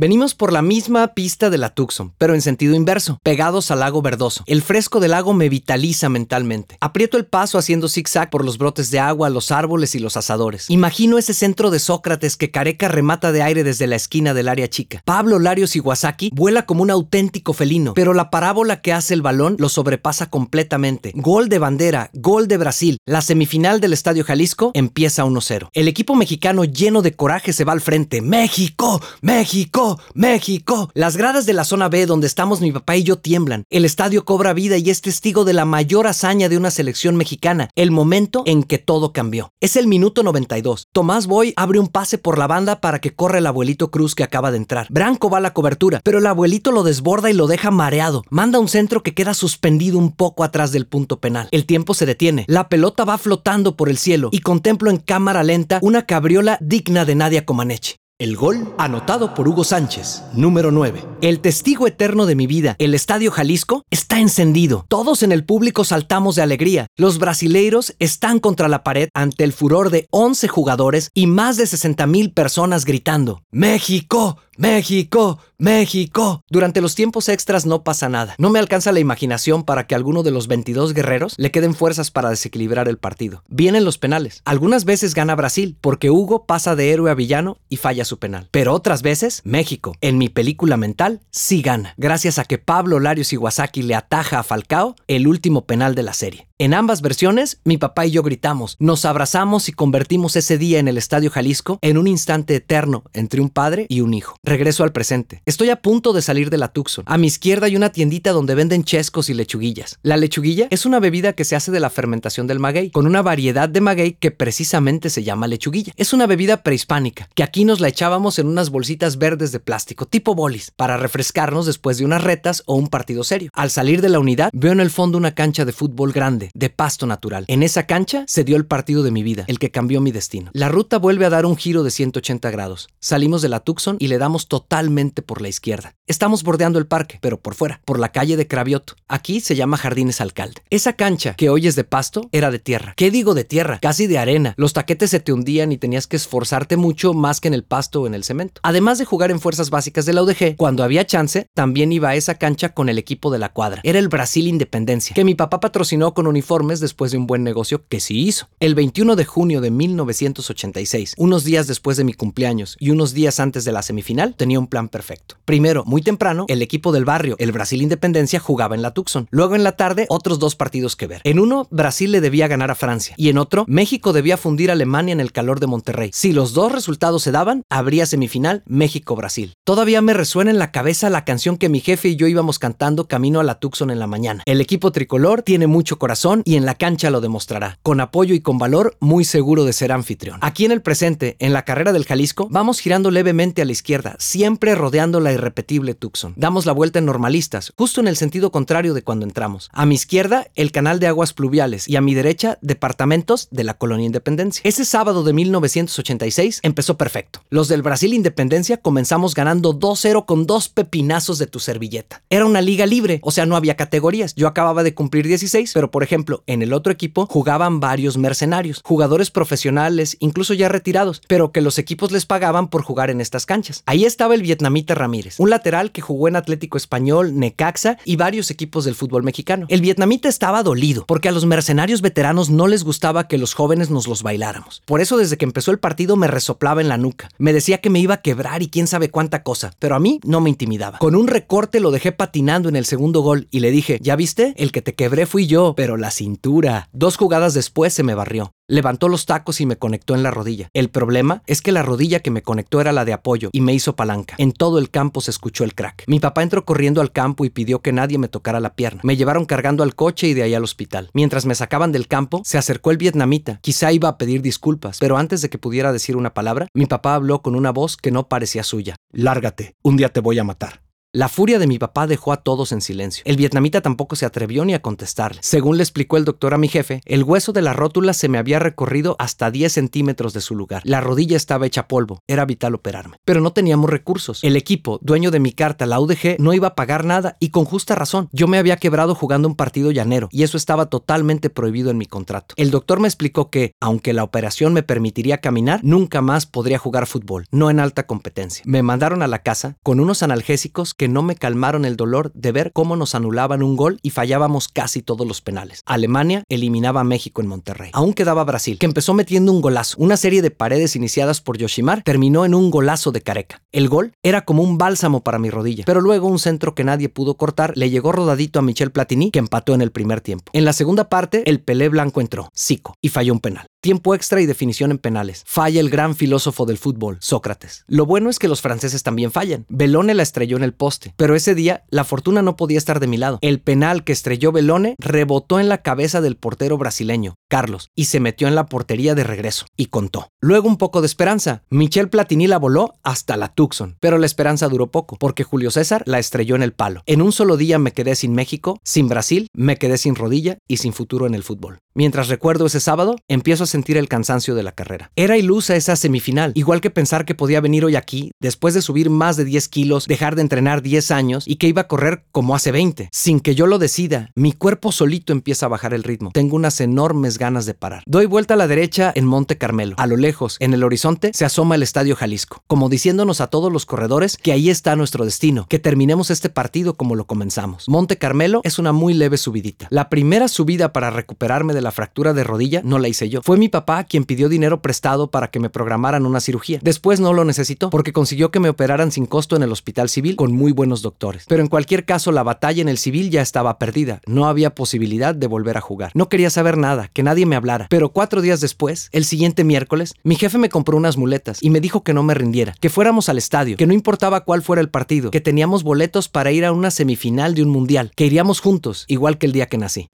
Venimos 0.00 0.36
por 0.36 0.52
la 0.52 0.62
misma 0.62 1.08
pista 1.08 1.50
de 1.50 1.58
la 1.58 1.70
Tucson, 1.70 2.12
pero 2.18 2.32
en 2.32 2.40
sentido 2.40 2.76
inverso, 2.76 3.18
pegados 3.24 3.72
al 3.72 3.80
lago 3.80 4.00
verdoso. 4.00 4.44
El 4.46 4.62
fresco 4.62 5.00
del 5.00 5.10
lago 5.10 5.34
me 5.34 5.48
vitaliza 5.48 6.08
mentalmente. 6.08 6.78
Aprieto 6.80 7.16
el 7.16 7.26
paso 7.26 7.58
haciendo 7.58 7.88
zigzag 7.88 8.30
por 8.30 8.44
los 8.44 8.58
brotes 8.58 8.92
de 8.92 9.00
agua, 9.00 9.28
los 9.28 9.50
árboles 9.50 9.96
y 9.96 9.98
los 9.98 10.16
asadores. 10.16 10.70
Imagino 10.70 11.18
ese 11.18 11.34
centro 11.34 11.72
de 11.72 11.80
Sócrates 11.80 12.36
que 12.36 12.52
Careca 12.52 12.86
remata 12.86 13.32
de 13.32 13.42
aire 13.42 13.64
desde 13.64 13.88
la 13.88 13.96
esquina 13.96 14.34
del 14.34 14.48
área 14.48 14.68
chica. 14.68 15.02
Pablo 15.04 15.40
Larios 15.40 15.74
Iwasaki 15.74 16.30
vuela 16.32 16.64
como 16.64 16.84
un 16.84 16.92
auténtico 16.92 17.52
felino, 17.52 17.94
pero 17.94 18.14
la 18.14 18.30
parábola 18.30 18.80
que 18.80 18.92
hace 18.92 19.14
el 19.14 19.22
balón 19.22 19.56
lo 19.58 19.68
sobrepasa 19.68 20.30
completamente. 20.30 21.10
Gol 21.16 21.48
de 21.48 21.58
bandera, 21.58 22.10
gol 22.12 22.46
de 22.46 22.56
Brasil. 22.56 22.98
La 23.04 23.20
semifinal 23.20 23.80
del 23.80 23.94
Estadio 23.94 24.22
Jalisco 24.22 24.70
empieza 24.74 25.24
1-0. 25.24 25.70
El 25.72 25.88
equipo 25.88 26.14
mexicano 26.14 26.62
lleno 26.62 27.02
de 27.02 27.16
coraje 27.16 27.52
se 27.52 27.64
va 27.64 27.72
al 27.72 27.80
frente. 27.80 28.22
¡México! 28.22 29.02
¡México! 29.22 29.87
México, 30.14 30.90
Las 30.94 31.16
gradas 31.16 31.46
de 31.46 31.52
la 31.52 31.64
zona 31.64 31.88
B 31.88 32.06
donde 32.06 32.26
estamos 32.26 32.60
mi 32.60 32.72
papá 32.72 32.96
y 32.96 33.04
yo 33.04 33.16
tiemblan. 33.18 33.64
El 33.70 33.84
estadio 33.84 34.24
cobra 34.24 34.52
vida 34.52 34.76
y 34.76 34.90
es 34.90 35.00
testigo 35.00 35.44
de 35.44 35.52
la 35.52 35.64
mayor 35.64 36.06
hazaña 36.06 36.48
de 36.48 36.56
una 36.56 36.70
selección 36.70 37.16
mexicana, 37.16 37.70
el 37.76 37.90
momento 37.90 38.42
en 38.46 38.62
que 38.62 38.78
todo 38.78 39.12
cambió. 39.12 39.52
Es 39.60 39.76
el 39.76 39.86
minuto 39.86 40.22
92. 40.22 40.88
Tomás 40.92 41.26
Boy 41.26 41.54
abre 41.56 41.78
un 41.78 41.88
pase 41.88 42.18
por 42.18 42.38
la 42.38 42.46
banda 42.46 42.80
para 42.80 42.98
que 42.98 43.14
corra 43.14 43.38
el 43.38 43.46
abuelito 43.46 43.90
Cruz 43.90 44.14
que 44.14 44.24
acaba 44.24 44.50
de 44.50 44.56
entrar. 44.58 44.86
Branco 44.90 45.30
va 45.30 45.38
a 45.38 45.42
la 45.42 45.54
cobertura, 45.54 46.00
pero 46.04 46.18
el 46.18 46.26
abuelito 46.26 46.72
lo 46.72 46.82
desborda 46.82 47.30
y 47.30 47.34
lo 47.34 47.46
deja 47.46 47.70
mareado. 47.70 48.24
Manda 48.30 48.58
un 48.58 48.68
centro 48.68 49.02
que 49.02 49.14
queda 49.14 49.34
suspendido 49.34 49.98
un 49.98 50.12
poco 50.12 50.44
atrás 50.44 50.72
del 50.72 50.86
punto 50.86 51.20
penal. 51.20 51.48
El 51.50 51.66
tiempo 51.66 51.94
se 51.94 52.06
detiene. 52.06 52.44
La 52.48 52.68
pelota 52.68 53.04
va 53.04 53.18
flotando 53.18 53.76
por 53.76 53.88
el 53.88 53.98
cielo 53.98 54.28
y 54.32 54.40
contemplo 54.40 54.90
en 54.90 54.98
cámara 54.98 55.42
lenta 55.42 55.78
una 55.82 56.06
cabriola 56.06 56.58
digna 56.60 57.04
de 57.04 57.14
Nadia 57.14 57.44
Comaneci. 57.44 57.96
El 58.20 58.34
gol 58.34 58.74
anotado 58.78 59.32
por 59.32 59.46
Hugo 59.46 59.62
Sánchez, 59.62 60.24
número 60.32 60.72
9. 60.72 61.04
El 61.20 61.38
testigo 61.38 61.86
eterno 61.86 62.26
de 62.26 62.34
mi 62.34 62.48
vida, 62.48 62.74
el 62.80 62.94
Estadio 62.94 63.30
Jalisco, 63.30 63.84
está 63.92 64.18
encendido. 64.18 64.84
Todos 64.88 65.22
en 65.22 65.30
el 65.30 65.44
público 65.44 65.84
saltamos 65.84 66.34
de 66.34 66.42
alegría. 66.42 66.88
Los 66.96 67.20
brasileiros 67.20 67.94
están 68.00 68.40
contra 68.40 68.66
la 68.66 68.82
pared 68.82 69.08
ante 69.14 69.44
el 69.44 69.52
furor 69.52 69.90
de 69.90 70.08
11 70.10 70.48
jugadores 70.48 71.10
y 71.14 71.28
más 71.28 71.58
de 71.58 71.68
60 71.68 72.08
mil 72.08 72.32
personas 72.32 72.84
gritando: 72.84 73.44
¡México! 73.52 74.38
México, 74.58 75.38
México. 75.56 76.42
Durante 76.50 76.80
los 76.80 76.96
tiempos 76.96 77.28
extras 77.28 77.64
no 77.64 77.84
pasa 77.84 78.08
nada. 78.08 78.34
No 78.38 78.50
me 78.50 78.58
alcanza 78.58 78.90
la 78.90 78.98
imaginación 78.98 79.62
para 79.62 79.86
que 79.86 79.94
alguno 79.94 80.24
de 80.24 80.32
los 80.32 80.48
22 80.48 80.94
guerreros 80.94 81.34
le 81.38 81.52
queden 81.52 81.76
fuerzas 81.76 82.10
para 82.10 82.30
desequilibrar 82.30 82.88
el 82.88 82.98
partido. 82.98 83.44
Vienen 83.46 83.84
los 83.84 83.98
penales. 83.98 84.42
Algunas 84.44 84.84
veces 84.84 85.14
gana 85.14 85.36
Brasil 85.36 85.76
porque 85.80 86.10
Hugo 86.10 86.44
pasa 86.44 86.74
de 86.74 86.90
héroe 86.90 87.08
a 87.08 87.14
villano 87.14 87.58
y 87.68 87.76
falla 87.76 88.04
su 88.04 88.18
penal. 88.18 88.48
Pero 88.50 88.74
otras 88.74 89.02
veces 89.02 89.42
México, 89.44 89.94
en 90.00 90.18
mi 90.18 90.28
película 90.28 90.76
mental, 90.76 91.20
sí 91.30 91.62
gana, 91.62 91.94
gracias 91.96 92.40
a 92.40 92.44
que 92.44 92.58
Pablo 92.58 92.98
Larios 92.98 93.32
Iwasaki 93.32 93.82
le 93.82 93.94
ataja 93.94 94.40
a 94.40 94.42
Falcao 94.42 94.96
el 95.06 95.28
último 95.28 95.66
penal 95.66 95.94
de 95.94 96.02
la 96.02 96.14
serie. 96.14 96.47
En 96.60 96.74
ambas 96.74 97.02
versiones, 97.02 97.60
mi 97.62 97.78
papá 97.78 98.04
y 98.06 98.10
yo 98.10 98.24
gritamos, 98.24 98.74
nos 98.80 99.04
abrazamos 99.04 99.68
y 99.68 99.72
convertimos 99.72 100.34
ese 100.34 100.58
día 100.58 100.80
en 100.80 100.88
el 100.88 100.98
Estadio 100.98 101.30
Jalisco 101.30 101.78
en 101.82 101.96
un 101.96 102.08
instante 102.08 102.56
eterno 102.56 103.04
entre 103.12 103.40
un 103.40 103.48
padre 103.48 103.86
y 103.88 104.00
un 104.00 104.12
hijo. 104.12 104.34
Regreso 104.42 104.82
al 104.82 104.90
presente. 104.90 105.40
Estoy 105.46 105.70
a 105.70 105.80
punto 105.80 106.12
de 106.12 106.20
salir 106.20 106.50
de 106.50 106.58
la 106.58 106.72
Tucson. 106.72 107.04
A 107.06 107.16
mi 107.16 107.28
izquierda 107.28 107.66
hay 107.66 107.76
una 107.76 107.92
tiendita 107.92 108.32
donde 108.32 108.56
venden 108.56 108.82
chescos 108.82 109.30
y 109.30 109.34
lechuguillas. 109.34 110.00
La 110.02 110.16
lechuguilla 110.16 110.66
es 110.70 110.84
una 110.84 110.98
bebida 110.98 111.32
que 111.32 111.44
se 111.44 111.54
hace 111.54 111.70
de 111.70 111.78
la 111.78 111.90
fermentación 111.90 112.48
del 112.48 112.58
maguey, 112.58 112.90
con 112.90 113.06
una 113.06 113.22
variedad 113.22 113.68
de 113.68 113.80
maguey 113.80 114.14
que 114.14 114.32
precisamente 114.32 115.10
se 115.10 115.22
llama 115.22 115.46
lechuguilla. 115.46 115.92
Es 115.96 116.12
una 116.12 116.26
bebida 116.26 116.64
prehispánica, 116.64 117.28
que 117.36 117.44
aquí 117.44 117.64
nos 117.64 117.78
la 117.78 117.86
echábamos 117.86 118.40
en 118.40 118.48
unas 118.48 118.70
bolsitas 118.70 119.18
verdes 119.18 119.52
de 119.52 119.60
plástico, 119.60 120.06
tipo 120.06 120.34
bolis, 120.34 120.72
para 120.74 120.96
refrescarnos 120.96 121.66
después 121.66 121.98
de 121.98 122.04
unas 122.04 122.24
retas 122.24 122.64
o 122.66 122.74
un 122.74 122.88
partido 122.88 123.22
serio. 123.22 123.48
Al 123.52 123.70
salir 123.70 124.02
de 124.02 124.08
la 124.08 124.18
unidad, 124.18 124.50
veo 124.52 124.72
en 124.72 124.80
el 124.80 124.90
fondo 124.90 125.18
una 125.18 125.36
cancha 125.36 125.64
de 125.64 125.70
fútbol 125.70 126.10
grande 126.10 126.47
de 126.54 126.70
pasto 126.70 127.06
natural. 127.06 127.44
En 127.48 127.62
esa 127.62 127.86
cancha 127.86 128.24
se 128.26 128.44
dio 128.44 128.56
el 128.56 128.66
partido 128.66 129.02
de 129.02 129.10
mi 129.10 129.22
vida, 129.22 129.44
el 129.48 129.58
que 129.58 129.70
cambió 129.70 130.00
mi 130.00 130.12
destino. 130.12 130.50
La 130.54 130.68
ruta 130.68 130.98
vuelve 130.98 131.24
a 131.24 131.30
dar 131.30 131.46
un 131.46 131.56
giro 131.56 131.82
de 131.82 131.90
180 131.90 132.50
grados. 132.50 132.88
Salimos 133.00 133.42
de 133.42 133.48
la 133.48 133.60
Tucson 133.60 133.96
y 133.98 134.08
le 134.08 134.18
damos 134.18 134.48
totalmente 134.48 135.22
por 135.22 135.40
la 135.40 135.48
izquierda. 135.48 135.94
Estamos 136.06 136.42
bordeando 136.42 136.78
el 136.78 136.86
parque, 136.86 137.18
pero 137.20 137.40
por 137.40 137.54
fuera, 137.54 137.80
por 137.84 137.98
la 137.98 138.12
calle 138.12 138.36
de 138.36 138.46
Cravioto. 138.46 138.94
Aquí 139.08 139.40
se 139.40 139.56
llama 139.56 139.76
Jardines 139.76 140.20
Alcalde. 140.20 140.62
Esa 140.70 140.94
cancha 140.94 141.34
que 141.34 141.50
hoy 141.50 141.66
es 141.66 141.76
de 141.76 141.84
pasto 141.84 142.28
era 142.32 142.50
de 142.50 142.58
tierra. 142.58 142.94
¿Qué 142.96 143.10
digo 143.10 143.34
de 143.34 143.44
tierra? 143.44 143.78
Casi 143.80 144.06
de 144.06 144.18
arena. 144.18 144.54
Los 144.56 144.72
taquetes 144.72 145.10
se 145.10 145.20
te 145.20 145.32
hundían 145.32 145.72
y 145.72 145.78
tenías 145.78 146.06
que 146.06 146.16
esforzarte 146.16 146.76
mucho 146.76 147.14
más 147.14 147.40
que 147.40 147.48
en 147.48 147.54
el 147.54 147.64
pasto 147.64 148.02
o 148.02 148.06
en 148.06 148.14
el 148.14 148.24
cemento. 148.24 148.60
Además 148.62 148.98
de 148.98 149.04
jugar 149.04 149.30
en 149.30 149.40
fuerzas 149.40 149.70
básicas 149.70 150.06
de 150.06 150.12
la 150.12 150.22
UDG, 150.22 150.56
cuando 150.56 150.82
había 150.82 151.06
chance, 151.06 151.46
también 151.54 151.92
iba 151.92 152.10
a 152.10 152.14
esa 152.14 152.36
cancha 152.36 152.70
con 152.70 152.88
el 152.88 152.98
equipo 152.98 153.30
de 153.30 153.38
la 153.38 153.52
cuadra. 153.52 153.80
Era 153.84 153.98
el 153.98 154.08
Brasil 154.08 154.46
Independencia, 154.46 155.14
que 155.14 155.24
mi 155.24 155.34
papá 155.34 155.60
patrocinó 155.60 156.14
con 156.14 156.26
uniformes 156.38 156.78
después 156.78 157.10
de 157.10 157.18
un 157.18 157.26
buen 157.26 157.42
negocio 157.42 157.82
que 157.88 157.98
sí 157.98 158.20
hizo. 158.20 158.46
El 158.60 158.76
21 158.76 159.16
de 159.16 159.24
junio 159.24 159.60
de 159.60 159.72
1986, 159.72 161.14
unos 161.16 161.42
días 161.42 161.66
después 161.66 161.96
de 161.96 162.04
mi 162.04 162.12
cumpleaños 162.12 162.76
y 162.78 162.90
unos 162.90 163.12
días 163.12 163.40
antes 163.40 163.64
de 163.64 163.72
la 163.72 163.82
semifinal, 163.82 164.36
tenía 164.36 164.60
un 164.60 164.68
plan 164.68 164.88
perfecto. 164.88 165.34
Primero, 165.44 165.82
muy 165.84 166.00
temprano, 166.00 166.44
el 166.48 166.62
equipo 166.62 166.92
del 166.92 167.04
barrio, 167.04 167.34
el 167.40 167.50
Brasil 167.50 167.82
Independencia, 167.82 168.38
jugaba 168.38 168.76
en 168.76 168.82
la 168.82 168.94
Tucson. 168.94 169.26
Luego 169.30 169.56
en 169.56 169.64
la 169.64 169.72
tarde, 169.72 170.06
otros 170.10 170.38
dos 170.38 170.54
partidos 170.54 170.94
que 170.94 171.08
ver. 171.08 171.22
En 171.24 171.40
uno, 171.40 171.66
Brasil 171.72 172.12
le 172.12 172.20
debía 172.20 172.46
ganar 172.46 172.70
a 172.70 172.76
Francia 172.76 173.16
y 173.18 173.30
en 173.30 173.38
otro, 173.38 173.64
México 173.66 174.12
debía 174.12 174.36
fundir 174.36 174.70
a 174.70 174.74
Alemania 174.74 175.12
en 175.12 175.20
el 175.20 175.32
calor 175.32 175.58
de 175.58 175.66
Monterrey. 175.66 176.10
Si 176.12 176.32
los 176.32 176.54
dos 176.54 176.70
resultados 176.70 177.24
se 177.24 177.32
daban, 177.32 177.64
habría 177.68 178.06
semifinal 178.06 178.62
México-Brasil. 178.66 179.54
Todavía 179.64 180.00
me 180.02 180.14
resuena 180.14 180.52
en 180.52 180.58
la 180.58 180.70
cabeza 180.70 181.10
la 181.10 181.24
canción 181.24 181.56
que 181.56 181.68
mi 181.68 181.80
jefe 181.80 182.10
y 182.10 182.16
yo 182.16 182.28
íbamos 182.28 182.60
cantando 182.60 183.08
camino 183.08 183.40
a 183.40 183.44
la 183.44 183.58
Tucson 183.58 183.90
en 183.90 183.98
la 183.98 184.06
mañana. 184.06 184.44
El 184.46 184.60
equipo 184.60 184.92
tricolor 184.92 185.42
tiene 185.42 185.66
mucho 185.66 185.98
corazón 185.98 186.27
y 186.44 186.56
en 186.56 186.66
la 186.66 186.74
cancha 186.74 187.10
lo 187.10 187.20
demostrará. 187.20 187.78
Con 187.82 188.00
apoyo 188.00 188.34
y 188.34 188.40
con 188.40 188.58
valor, 188.58 188.96
muy 189.00 189.24
seguro 189.24 189.64
de 189.64 189.72
ser 189.72 189.92
anfitrión. 189.92 190.38
Aquí 190.42 190.64
en 190.64 190.72
el 190.72 190.82
presente, 190.82 191.36
en 191.38 191.52
la 191.52 191.64
carrera 191.64 191.92
del 191.92 192.04
Jalisco, 192.04 192.48
vamos 192.50 192.80
girando 192.80 193.10
levemente 193.10 193.62
a 193.62 193.64
la 193.64 193.72
izquierda, 193.72 194.16
siempre 194.18 194.74
rodeando 194.74 195.20
la 195.20 195.32
irrepetible 195.32 195.94
Tucson. 195.94 196.34
Damos 196.36 196.66
la 196.66 196.72
vuelta 196.72 196.98
en 196.98 197.06
normalistas, 197.06 197.72
justo 197.76 198.00
en 198.00 198.08
el 198.08 198.16
sentido 198.16 198.50
contrario 198.50 198.94
de 198.94 199.02
cuando 199.02 199.24
entramos. 199.24 199.70
A 199.72 199.86
mi 199.86 199.94
izquierda, 199.94 200.48
el 200.54 200.72
canal 200.72 201.00
de 201.00 201.06
aguas 201.06 201.32
pluviales 201.32 201.88
y 201.88 201.96
a 201.96 202.00
mi 202.00 202.14
derecha, 202.14 202.58
departamentos 202.60 203.48
de 203.50 203.64
la 203.64 203.74
colonia 203.74 204.06
Independencia. 204.06 204.62
Ese 204.64 204.84
sábado 204.84 205.24
de 205.24 205.32
1986 205.32 206.60
empezó 206.62 206.96
perfecto. 206.96 207.42
Los 207.50 207.68
del 207.68 207.82
Brasil 207.82 208.12
Independencia 208.14 208.78
comenzamos 208.78 209.34
ganando 209.34 209.78
2-0 209.78 210.26
con 210.26 210.46
dos 210.46 210.68
pepinazos 210.68 211.38
de 211.38 211.46
tu 211.46 211.58
servilleta. 211.60 212.22
Era 212.30 212.44
una 212.44 212.60
liga 212.60 212.86
libre, 212.86 213.20
o 213.22 213.30
sea, 213.30 213.46
no 213.46 213.56
había 213.56 213.76
categorías. 213.76 214.34
Yo 214.34 214.48
acababa 214.48 214.82
de 214.82 214.94
cumplir 214.94 215.26
16, 215.26 215.72
pero 215.74 215.90
por 215.90 216.02
ejemplo, 216.02 216.17
en 216.46 216.62
el 216.62 216.72
otro 216.72 216.92
equipo 216.92 217.26
jugaban 217.26 217.80
varios 217.80 218.16
mercenarios, 218.16 218.80
jugadores 218.84 219.30
profesionales, 219.30 220.16
incluso 220.20 220.54
ya 220.54 220.68
retirados, 220.68 221.22
pero 221.26 221.52
que 221.52 221.60
los 221.60 221.78
equipos 221.78 222.12
les 222.12 222.26
pagaban 222.26 222.68
por 222.68 222.82
jugar 222.82 223.10
en 223.10 223.20
estas 223.20 223.46
canchas. 223.46 223.82
Ahí 223.86 224.04
estaba 224.04 224.34
el 224.34 224.42
vietnamita 224.42 224.94
Ramírez, 224.94 225.38
un 225.38 225.50
lateral 225.50 225.92
que 225.92 226.00
jugó 226.00 226.28
en 226.28 226.36
Atlético 226.36 226.76
Español, 226.76 227.38
Necaxa 227.38 227.98
y 228.04 228.16
varios 228.16 228.50
equipos 228.50 228.84
del 228.84 228.94
fútbol 228.94 229.22
mexicano. 229.22 229.66
El 229.68 229.80
vietnamita 229.80 230.28
estaba 230.28 230.62
dolido 230.62 231.04
porque 231.06 231.28
a 231.28 231.32
los 231.32 231.46
mercenarios 231.46 232.02
veteranos 232.02 232.50
no 232.50 232.66
les 232.66 232.84
gustaba 232.84 233.28
que 233.28 233.38
los 233.38 233.54
jóvenes 233.54 233.90
nos 233.90 234.06
los 234.08 234.22
bailáramos. 234.22 234.82
Por 234.84 235.00
eso 235.00 235.16
desde 235.16 235.36
que 235.36 235.44
empezó 235.44 235.70
el 235.70 235.78
partido 235.78 236.16
me 236.16 236.28
resoplaba 236.28 236.80
en 236.80 236.88
la 236.88 236.98
nuca. 236.98 237.28
Me 237.38 237.52
decía 237.52 237.78
que 237.78 237.90
me 237.90 238.00
iba 238.00 238.14
a 238.14 238.22
quebrar 238.22 238.62
y 238.62 238.68
quién 238.68 238.86
sabe 238.86 239.10
cuánta 239.10 239.42
cosa, 239.42 239.72
pero 239.78 239.94
a 239.94 240.00
mí 240.00 240.20
no 240.24 240.40
me 240.40 240.50
intimidaba. 240.50 240.98
Con 240.98 241.14
un 241.14 241.28
recorte 241.28 241.80
lo 241.80 241.90
dejé 241.90 242.12
patinando 242.12 242.68
en 242.68 242.76
el 242.76 242.84
segundo 242.84 243.20
gol 243.20 243.48
y 243.50 243.60
le 243.60 243.70
dije, 243.70 243.98
¿ya 244.02 244.16
viste? 244.16 244.54
El 244.56 244.72
que 244.72 244.82
te 244.82 244.94
quebré 244.94 245.26
fui 245.26 245.46
yo, 245.46 245.74
pero 245.76 245.96
la 245.96 246.07
la 246.08 246.12
cintura. 246.12 246.88
Dos 246.94 247.18
jugadas 247.18 247.52
después 247.52 247.92
se 247.92 248.02
me 248.02 248.14
barrió. 248.14 248.54
Levantó 248.66 249.08
los 249.08 249.26
tacos 249.26 249.60
y 249.60 249.66
me 249.66 249.76
conectó 249.76 250.14
en 250.14 250.22
la 250.22 250.30
rodilla. 250.30 250.70
El 250.72 250.88
problema 250.88 251.42
es 251.46 251.60
que 251.60 251.70
la 251.70 251.82
rodilla 251.82 252.20
que 252.20 252.30
me 252.30 252.40
conectó 252.40 252.80
era 252.80 252.92
la 252.92 253.04
de 253.04 253.12
apoyo 253.12 253.50
y 253.52 253.60
me 253.60 253.74
hizo 253.74 253.94
palanca. 253.94 254.34
En 254.38 254.52
todo 254.52 254.78
el 254.78 254.88
campo 254.88 255.20
se 255.20 255.30
escuchó 255.30 255.64
el 255.64 255.74
crack. 255.74 256.04
Mi 256.06 256.18
papá 256.18 256.42
entró 256.42 256.64
corriendo 256.64 257.02
al 257.02 257.12
campo 257.12 257.44
y 257.44 257.50
pidió 257.50 257.82
que 257.82 257.92
nadie 257.92 258.16
me 258.16 258.28
tocara 258.28 258.58
la 258.58 258.74
pierna. 258.74 259.02
Me 259.04 259.18
llevaron 259.18 259.44
cargando 259.44 259.82
al 259.82 259.94
coche 259.94 260.28
y 260.28 260.32
de 260.32 260.44
ahí 260.44 260.54
al 260.54 260.64
hospital. 260.64 261.10
Mientras 261.12 261.44
me 261.44 261.54
sacaban 261.54 261.92
del 261.92 262.08
campo, 262.08 262.40
se 262.42 262.56
acercó 262.56 262.90
el 262.90 262.96
vietnamita. 262.96 263.58
Quizá 263.60 263.92
iba 263.92 264.08
a 264.08 264.16
pedir 264.16 264.40
disculpas, 264.40 264.98
pero 265.00 265.18
antes 265.18 265.42
de 265.42 265.50
que 265.50 265.58
pudiera 265.58 265.92
decir 265.92 266.16
una 266.16 266.32
palabra, 266.32 266.68
mi 266.72 266.86
papá 266.86 267.16
habló 267.16 267.42
con 267.42 267.54
una 267.54 267.70
voz 267.70 267.98
que 267.98 268.12
no 268.12 268.28
parecía 268.28 268.62
suya. 268.62 268.96
Lárgate, 269.12 269.74
un 269.82 269.98
día 269.98 270.08
te 270.08 270.20
voy 270.20 270.38
a 270.38 270.44
matar. 270.44 270.87
La 271.18 271.28
furia 271.28 271.58
de 271.58 271.66
mi 271.66 271.80
papá 271.80 272.06
dejó 272.06 272.32
a 272.32 272.36
todos 272.36 272.70
en 272.70 272.80
silencio. 272.80 273.24
El 273.26 273.36
vietnamita 273.36 273.80
tampoco 273.80 274.14
se 274.14 274.24
atrevió 274.24 274.64
ni 274.64 274.74
a 274.74 274.82
contestarle. 274.82 275.40
Según 275.42 275.76
le 275.76 275.82
explicó 275.82 276.16
el 276.16 276.24
doctor 276.24 276.54
a 276.54 276.58
mi 276.58 276.68
jefe, 276.68 277.00
el 277.06 277.24
hueso 277.24 277.52
de 277.52 277.60
la 277.60 277.72
rótula 277.72 278.12
se 278.12 278.28
me 278.28 278.38
había 278.38 278.60
recorrido 278.60 279.16
hasta 279.18 279.50
10 279.50 279.72
centímetros 279.72 280.32
de 280.32 280.40
su 280.40 280.54
lugar. 280.54 280.80
La 280.84 281.00
rodilla 281.00 281.36
estaba 281.36 281.66
hecha 281.66 281.88
polvo. 281.88 282.22
Era 282.28 282.44
vital 282.44 282.76
operarme. 282.76 283.16
Pero 283.24 283.40
no 283.40 283.52
teníamos 283.52 283.90
recursos. 283.90 284.44
El 284.44 284.54
equipo, 284.54 285.00
dueño 285.02 285.32
de 285.32 285.40
mi 285.40 285.50
carta, 285.50 285.86
la 285.86 285.98
UDG, 285.98 286.36
no 286.38 286.54
iba 286.54 286.68
a 286.68 286.74
pagar 286.76 287.04
nada 287.04 287.36
y 287.40 287.48
con 287.48 287.64
justa 287.64 287.96
razón. 287.96 288.28
Yo 288.30 288.46
me 288.46 288.58
había 288.58 288.76
quebrado 288.76 289.16
jugando 289.16 289.48
un 289.48 289.56
partido 289.56 289.90
llanero 289.90 290.28
y 290.30 290.44
eso 290.44 290.56
estaba 290.56 290.86
totalmente 290.86 291.50
prohibido 291.50 291.90
en 291.90 291.98
mi 291.98 292.06
contrato. 292.06 292.54
El 292.56 292.70
doctor 292.70 293.00
me 293.00 293.08
explicó 293.08 293.50
que, 293.50 293.72
aunque 293.80 294.12
la 294.12 294.22
operación 294.22 294.72
me 294.72 294.84
permitiría 294.84 295.38
caminar, 295.38 295.80
nunca 295.82 296.22
más 296.22 296.46
podría 296.46 296.78
jugar 296.78 297.08
fútbol, 297.08 297.46
no 297.50 297.70
en 297.70 297.80
alta 297.80 298.06
competencia. 298.06 298.62
Me 298.68 298.84
mandaron 298.84 299.22
a 299.22 299.26
la 299.26 299.40
casa 299.40 299.78
con 299.82 299.98
unos 299.98 300.22
analgésicos 300.22 300.94
no 301.08 301.22
me 301.22 301.34
calmaron 301.34 301.84
el 301.84 301.96
dolor 301.96 302.30
de 302.34 302.52
ver 302.52 302.72
cómo 302.72 302.96
nos 302.96 303.14
anulaban 303.14 303.62
un 303.62 303.76
gol 303.76 303.98
y 304.02 304.10
fallábamos 304.10 304.68
casi 304.68 305.02
todos 305.02 305.26
los 305.26 305.40
penales. 305.40 305.82
Alemania 305.86 306.44
eliminaba 306.48 307.00
a 307.00 307.04
México 307.04 307.40
en 307.40 307.48
Monterrey. 307.48 307.90
Aún 307.92 308.14
quedaba 308.14 308.44
Brasil, 308.44 308.78
que 308.78 308.86
empezó 308.86 309.14
metiendo 309.14 309.52
un 309.52 309.60
golazo. 309.60 309.96
Una 309.98 310.16
serie 310.16 310.42
de 310.42 310.50
paredes 310.50 310.96
iniciadas 310.96 311.40
por 311.40 311.58
Yoshimar 311.58 312.02
terminó 312.02 312.44
en 312.44 312.54
un 312.54 312.70
golazo 312.70 313.12
de 313.12 313.22
Careca. 313.22 313.62
El 313.72 313.88
gol 313.88 314.12
era 314.22 314.44
como 314.44 314.62
un 314.62 314.78
bálsamo 314.78 315.22
para 315.22 315.38
mi 315.38 315.50
rodilla, 315.50 315.84
pero 315.86 316.00
luego 316.00 316.28
un 316.28 316.38
centro 316.38 316.74
que 316.74 316.84
nadie 316.84 317.08
pudo 317.08 317.36
cortar 317.36 317.72
le 317.76 317.90
llegó 317.90 318.12
rodadito 318.12 318.58
a 318.58 318.62
Michel 318.62 318.90
Platini, 318.90 319.30
que 319.30 319.38
empató 319.38 319.74
en 319.74 319.82
el 319.82 319.90
primer 319.90 320.20
tiempo. 320.20 320.50
En 320.52 320.64
la 320.64 320.72
segunda 320.72 321.08
parte, 321.08 321.42
el 321.48 321.60
Pelé 321.60 321.88
Blanco 321.88 322.20
entró, 322.20 322.50
Zico, 322.56 322.94
y 323.00 323.08
falló 323.08 323.32
un 323.32 323.40
penal. 323.40 323.66
Tiempo 323.80 324.16
extra 324.16 324.40
y 324.40 324.46
definición 324.46 324.90
en 324.90 324.98
penales. 324.98 325.44
Falla 325.46 325.78
el 325.78 325.88
gran 325.88 326.16
filósofo 326.16 326.66
del 326.66 326.78
fútbol, 326.78 327.18
Sócrates. 327.20 327.84
Lo 327.86 328.06
bueno 328.06 328.28
es 328.28 328.40
que 328.40 328.48
los 328.48 328.60
franceses 328.60 329.04
también 329.04 329.30
fallan. 329.30 329.66
Belone 329.68 330.14
la 330.14 330.24
estrelló 330.24 330.56
en 330.56 330.64
el 330.64 330.74
poste, 330.74 331.14
pero 331.16 331.36
ese 331.36 331.54
día 331.54 331.84
la 331.88 332.02
fortuna 332.02 332.42
no 332.42 332.56
podía 332.56 332.76
estar 332.76 332.98
de 332.98 333.06
mi 333.06 333.18
lado. 333.18 333.38
El 333.40 333.60
penal 333.60 334.02
que 334.02 334.10
estrelló 334.12 334.50
Belone 334.50 334.96
rebotó 334.98 335.60
en 335.60 335.68
la 335.68 335.82
cabeza 335.82 336.20
del 336.20 336.36
portero 336.36 336.76
brasileño, 336.76 337.36
Carlos, 337.48 337.90
y 337.94 338.06
se 338.06 338.18
metió 338.18 338.48
en 338.48 338.56
la 338.56 338.66
portería 338.66 339.14
de 339.14 339.22
regreso. 339.22 339.66
Y 339.76 339.86
contó. 339.86 340.28
Luego 340.40 340.66
un 340.66 340.76
poco 340.76 341.00
de 341.00 341.06
esperanza. 341.06 341.62
Michel 341.70 342.08
Platini 342.08 342.48
la 342.48 342.58
voló 342.58 342.94
hasta 343.04 343.36
la 343.36 343.54
Tucson, 343.54 343.96
pero 344.00 344.18
la 344.18 344.26
esperanza 344.26 344.68
duró 344.68 344.88
poco, 344.88 345.16
porque 345.20 345.44
Julio 345.44 345.70
César 345.70 346.02
la 346.04 346.18
estrelló 346.18 346.56
en 346.56 346.64
el 346.64 346.72
palo. 346.72 347.02
En 347.06 347.22
un 347.22 347.30
solo 347.30 347.56
día 347.56 347.78
me 347.78 347.92
quedé 347.92 348.16
sin 348.16 348.32
México, 348.32 348.80
sin 348.82 349.08
Brasil, 349.08 349.46
me 349.54 349.76
quedé 349.76 349.98
sin 349.98 350.16
rodilla 350.16 350.58
y 350.66 350.78
sin 350.78 350.92
futuro 350.92 351.28
en 351.28 351.34
el 351.34 351.44
fútbol. 351.44 351.78
Mientras 351.98 352.28
recuerdo 352.28 352.66
ese 352.66 352.78
sábado, 352.78 353.16
empiezo 353.26 353.64
a 353.64 353.66
sentir 353.66 353.96
el 353.96 354.06
cansancio 354.06 354.54
de 354.54 354.62
la 354.62 354.70
carrera. 354.70 355.10
Era 355.16 355.36
ilusa 355.36 355.74
esa 355.74 355.96
semifinal, 355.96 356.52
igual 356.54 356.80
que 356.80 356.90
pensar 356.90 357.24
que 357.24 357.34
podía 357.34 357.60
venir 357.60 357.84
hoy 357.84 357.96
aquí, 357.96 358.30
después 358.38 358.72
de 358.74 358.82
subir 358.82 359.10
más 359.10 359.36
de 359.36 359.44
10 359.44 359.66
kilos, 359.66 360.06
dejar 360.06 360.36
de 360.36 360.42
entrenar 360.42 360.80
10 360.80 361.10
años 361.10 361.42
y 361.44 361.56
que 361.56 361.66
iba 361.66 361.82
a 361.82 361.88
correr 361.88 362.22
como 362.30 362.54
hace 362.54 362.70
20. 362.70 363.08
Sin 363.10 363.40
que 363.40 363.56
yo 363.56 363.66
lo 363.66 363.80
decida, 363.80 364.30
mi 364.36 364.52
cuerpo 364.52 364.92
solito 364.92 365.32
empieza 365.32 365.66
a 365.66 365.70
bajar 365.70 365.92
el 365.92 366.04
ritmo. 366.04 366.30
Tengo 366.32 366.54
unas 366.54 366.80
enormes 366.80 367.36
ganas 367.36 367.66
de 367.66 367.74
parar. 367.74 368.04
Doy 368.06 368.26
vuelta 368.26 368.54
a 368.54 368.56
la 368.56 368.68
derecha 368.68 369.10
en 369.16 369.24
Monte 369.24 369.58
Carmelo. 369.58 369.96
A 369.98 370.06
lo 370.06 370.16
lejos, 370.16 370.56
en 370.60 370.74
el 370.74 370.84
horizonte, 370.84 371.32
se 371.34 371.46
asoma 371.46 371.74
el 371.74 371.82
Estadio 371.82 372.14
Jalisco, 372.14 372.62
como 372.68 372.88
diciéndonos 372.88 373.40
a 373.40 373.48
todos 373.48 373.72
los 373.72 373.86
corredores 373.86 374.36
que 374.36 374.52
ahí 374.52 374.70
está 374.70 374.94
nuestro 374.94 375.24
destino, 375.24 375.66
que 375.68 375.80
terminemos 375.80 376.30
este 376.30 376.48
partido 376.48 376.94
como 376.94 377.16
lo 377.16 377.26
comenzamos. 377.26 377.88
Monte 377.88 378.18
Carmelo 378.18 378.60
es 378.62 378.78
una 378.78 378.92
muy 378.92 379.14
leve 379.14 379.36
subidita. 379.36 379.88
La 379.90 380.08
primera 380.08 380.46
subida 380.46 380.92
para 380.92 381.10
recuperarme 381.10 381.74
de 381.74 381.80
la 381.80 381.87
fractura 381.90 382.32
de 382.32 382.44
rodilla 382.44 382.80
no 382.84 382.98
la 382.98 383.08
hice 383.08 383.28
yo. 383.28 383.42
Fue 383.42 383.56
mi 383.56 383.68
papá 383.68 384.04
quien 384.04 384.24
pidió 384.24 384.48
dinero 384.48 384.82
prestado 384.82 385.30
para 385.30 385.48
que 385.48 385.60
me 385.60 385.70
programaran 385.70 386.26
una 386.26 386.40
cirugía. 386.40 386.78
Después 386.82 387.20
no 387.20 387.32
lo 387.32 387.44
necesitó 387.44 387.90
porque 387.90 388.12
consiguió 388.12 388.50
que 388.50 388.60
me 388.60 388.68
operaran 388.68 389.12
sin 389.12 389.26
costo 389.26 389.56
en 389.56 389.62
el 389.62 389.72
hospital 389.72 390.08
civil 390.08 390.36
con 390.36 390.52
muy 390.52 390.72
buenos 390.72 391.02
doctores. 391.02 391.44
Pero 391.48 391.62
en 391.62 391.68
cualquier 391.68 392.04
caso 392.04 392.32
la 392.32 392.42
batalla 392.42 392.82
en 392.82 392.88
el 392.88 392.98
civil 392.98 393.30
ya 393.30 393.42
estaba 393.42 393.78
perdida. 393.78 394.20
No 394.26 394.46
había 394.46 394.74
posibilidad 394.74 395.34
de 395.34 395.46
volver 395.46 395.76
a 395.76 395.80
jugar. 395.80 396.12
No 396.14 396.28
quería 396.28 396.50
saber 396.50 396.76
nada, 396.76 397.10
que 397.12 397.22
nadie 397.22 397.46
me 397.46 397.56
hablara. 397.56 397.86
Pero 397.90 398.10
cuatro 398.10 398.40
días 398.40 398.60
después, 398.60 399.08
el 399.12 399.24
siguiente 399.24 399.64
miércoles, 399.64 400.14
mi 400.22 400.36
jefe 400.36 400.58
me 400.58 400.68
compró 400.68 400.96
unas 400.96 401.16
muletas 401.16 401.62
y 401.62 401.70
me 401.70 401.80
dijo 401.80 402.02
que 402.02 402.14
no 402.14 402.22
me 402.22 402.34
rindiera, 402.34 402.74
que 402.80 402.90
fuéramos 402.90 403.28
al 403.28 403.38
estadio, 403.38 403.76
que 403.76 403.86
no 403.86 403.94
importaba 403.94 404.44
cuál 404.44 404.62
fuera 404.62 404.82
el 404.82 404.90
partido, 404.90 405.30
que 405.30 405.40
teníamos 405.40 405.82
boletos 405.82 406.28
para 406.28 406.52
ir 406.52 406.64
a 406.64 406.72
una 406.72 406.90
semifinal 406.90 407.54
de 407.54 407.62
un 407.62 407.70
mundial, 407.70 408.12
que 408.14 408.26
iríamos 408.26 408.60
juntos, 408.60 409.04
igual 409.08 409.38
que 409.38 409.46
el 409.46 409.52
día 409.52 409.66
que 409.66 409.78
nací. 409.78 410.10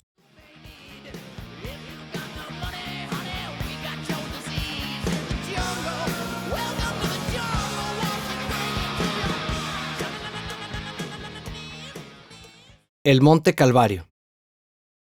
El 13.07 13.21
Monte 13.21 13.55
Calvario. 13.55 14.09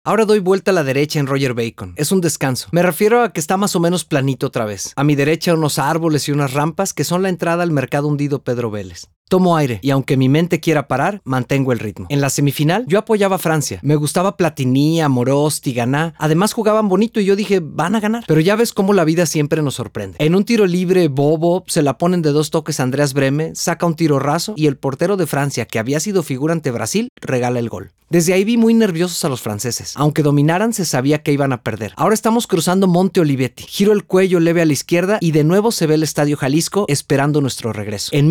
Ahora 0.04 0.24
doy 0.24 0.40
vuelta 0.40 0.72
a 0.72 0.74
la 0.74 0.82
derecha 0.82 1.20
en 1.20 1.28
Roger 1.28 1.54
Bacon. 1.54 1.94
Es 1.96 2.10
un 2.10 2.20
descanso. 2.20 2.66
Me 2.72 2.82
refiero 2.82 3.22
a 3.22 3.32
que 3.32 3.38
está 3.38 3.56
más 3.56 3.76
o 3.76 3.80
menos 3.80 4.04
planito 4.04 4.48
otra 4.48 4.64
vez. 4.64 4.92
A 4.96 5.04
mi 5.04 5.14
derecha 5.14 5.54
unos 5.54 5.78
árboles 5.78 6.28
y 6.28 6.32
unas 6.32 6.54
rampas 6.54 6.92
que 6.92 7.04
son 7.04 7.22
la 7.22 7.28
entrada 7.28 7.62
al 7.62 7.70
mercado 7.70 8.08
hundido 8.08 8.42
Pedro 8.42 8.72
Vélez. 8.72 9.10
Tomo 9.28 9.56
aire 9.56 9.80
y 9.82 9.90
aunque 9.90 10.16
mi 10.16 10.28
mente 10.28 10.60
quiera 10.60 10.86
parar, 10.86 11.22
mantengo 11.24 11.72
el 11.72 11.78
ritmo. 11.78 12.06
En 12.10 12.20
la 12.20 12.28
semifinal 12.28 12.84
yo 12.86 12.98
apoyaba 12.98 13.36
a 13.36 13.38
Francia. 13.38 13.80
Me 13.82 13.96
gustaba 13.96 14.36
Platini, 14.36 15.00
Amorós, 15.00 15.62
Tiganá. 15.62 16.14
Además 16.18 16.52
jugaban 16.52 16.88
bonito 16.88 17.20
y 17.20 17.24
yo 17.24 17.34
dije, 17.34 17.60
van 17.62 17.94
a 17.94 18.00
ganar. 18.00 18.24
Pero 18.26 18.40
ya 18.40 18.54
ves 18.54 18.72
cómo 18.72 18.92
la 18.92 19.04
vida 19.04 19.24
siempre 19.24 19.62
nos 19.62 19.76
sorprende. 19.76 20.16
En 20.20 20.34
un 20.34 20.44
tiro 20.44 20.66
libre, 20.66 21.08
Bobo, 21.08 21.64
se 21.66 21.82
la 21.82 21.96
ponen 21.96 22.20
de 22.20 22.32
dos 22.32 22.50
toques 22.50 22.80
Andreas 22.80 23.14
Breme, 23.14 23.54
saca 23.54 23.86
un 23.86 23.96
tiro 23.96 24.18
raso 24.18 24.54
y 24.56 24.66
el 24.66 24.76
portero 24.76 25.16
de 25.16 25.26
Francia, 25.26 25.64
que 25.64 25.78
había 25.78 26.00
sido 26.00 26.22
figura 26.22 26.52
ante 26.52 26.70
Brasil, 26.70 27.08
regala 27.20 27.58
el 27.58 27.70
gol. 27.70 27.92
Desde 28.10 28.34
ahí 28.34 28.44
vi 28.44 28.58
muy 28.58 28.74
nerviosos 28.74 29.24
a 29.24 29.28
los 29.28 29.40
franceses. 29.40 29.94
Aunque 29.96 30.22
dominaran, 30.22 30.72
se 30.72 30.84
sabía 30.84 31.22
que 31.22 31.32
iban 31.32 31.52
a 31.52 31.62
perder. 31.62 31.94
Ahora 31.96 32.14
estamos 32.14 32.46
cruzando 32.46 32.86
Monte 32.86 33.20
Olivetti. 33.20 33.64
Giro 33.64 33.92
el 33.92 34.04
cuello 34.04 34.38
leve 34.40 34.60
a 34.62 34.66
la 34.66 34.72
izquierda 34.72 35.18
y 35.20 35.32
de 35.32 35.42
nuevo 35.42 35.72
se 35.72 35.86
ve 35.86 35.94
el 35.94 36.02
Estadio 36.02 36.36
Jalisco 36.36 36.84
esperando 36.86 37.40
nuestro 37.40 37.72
regreso. 37.72 38.10
En 38.12 38.28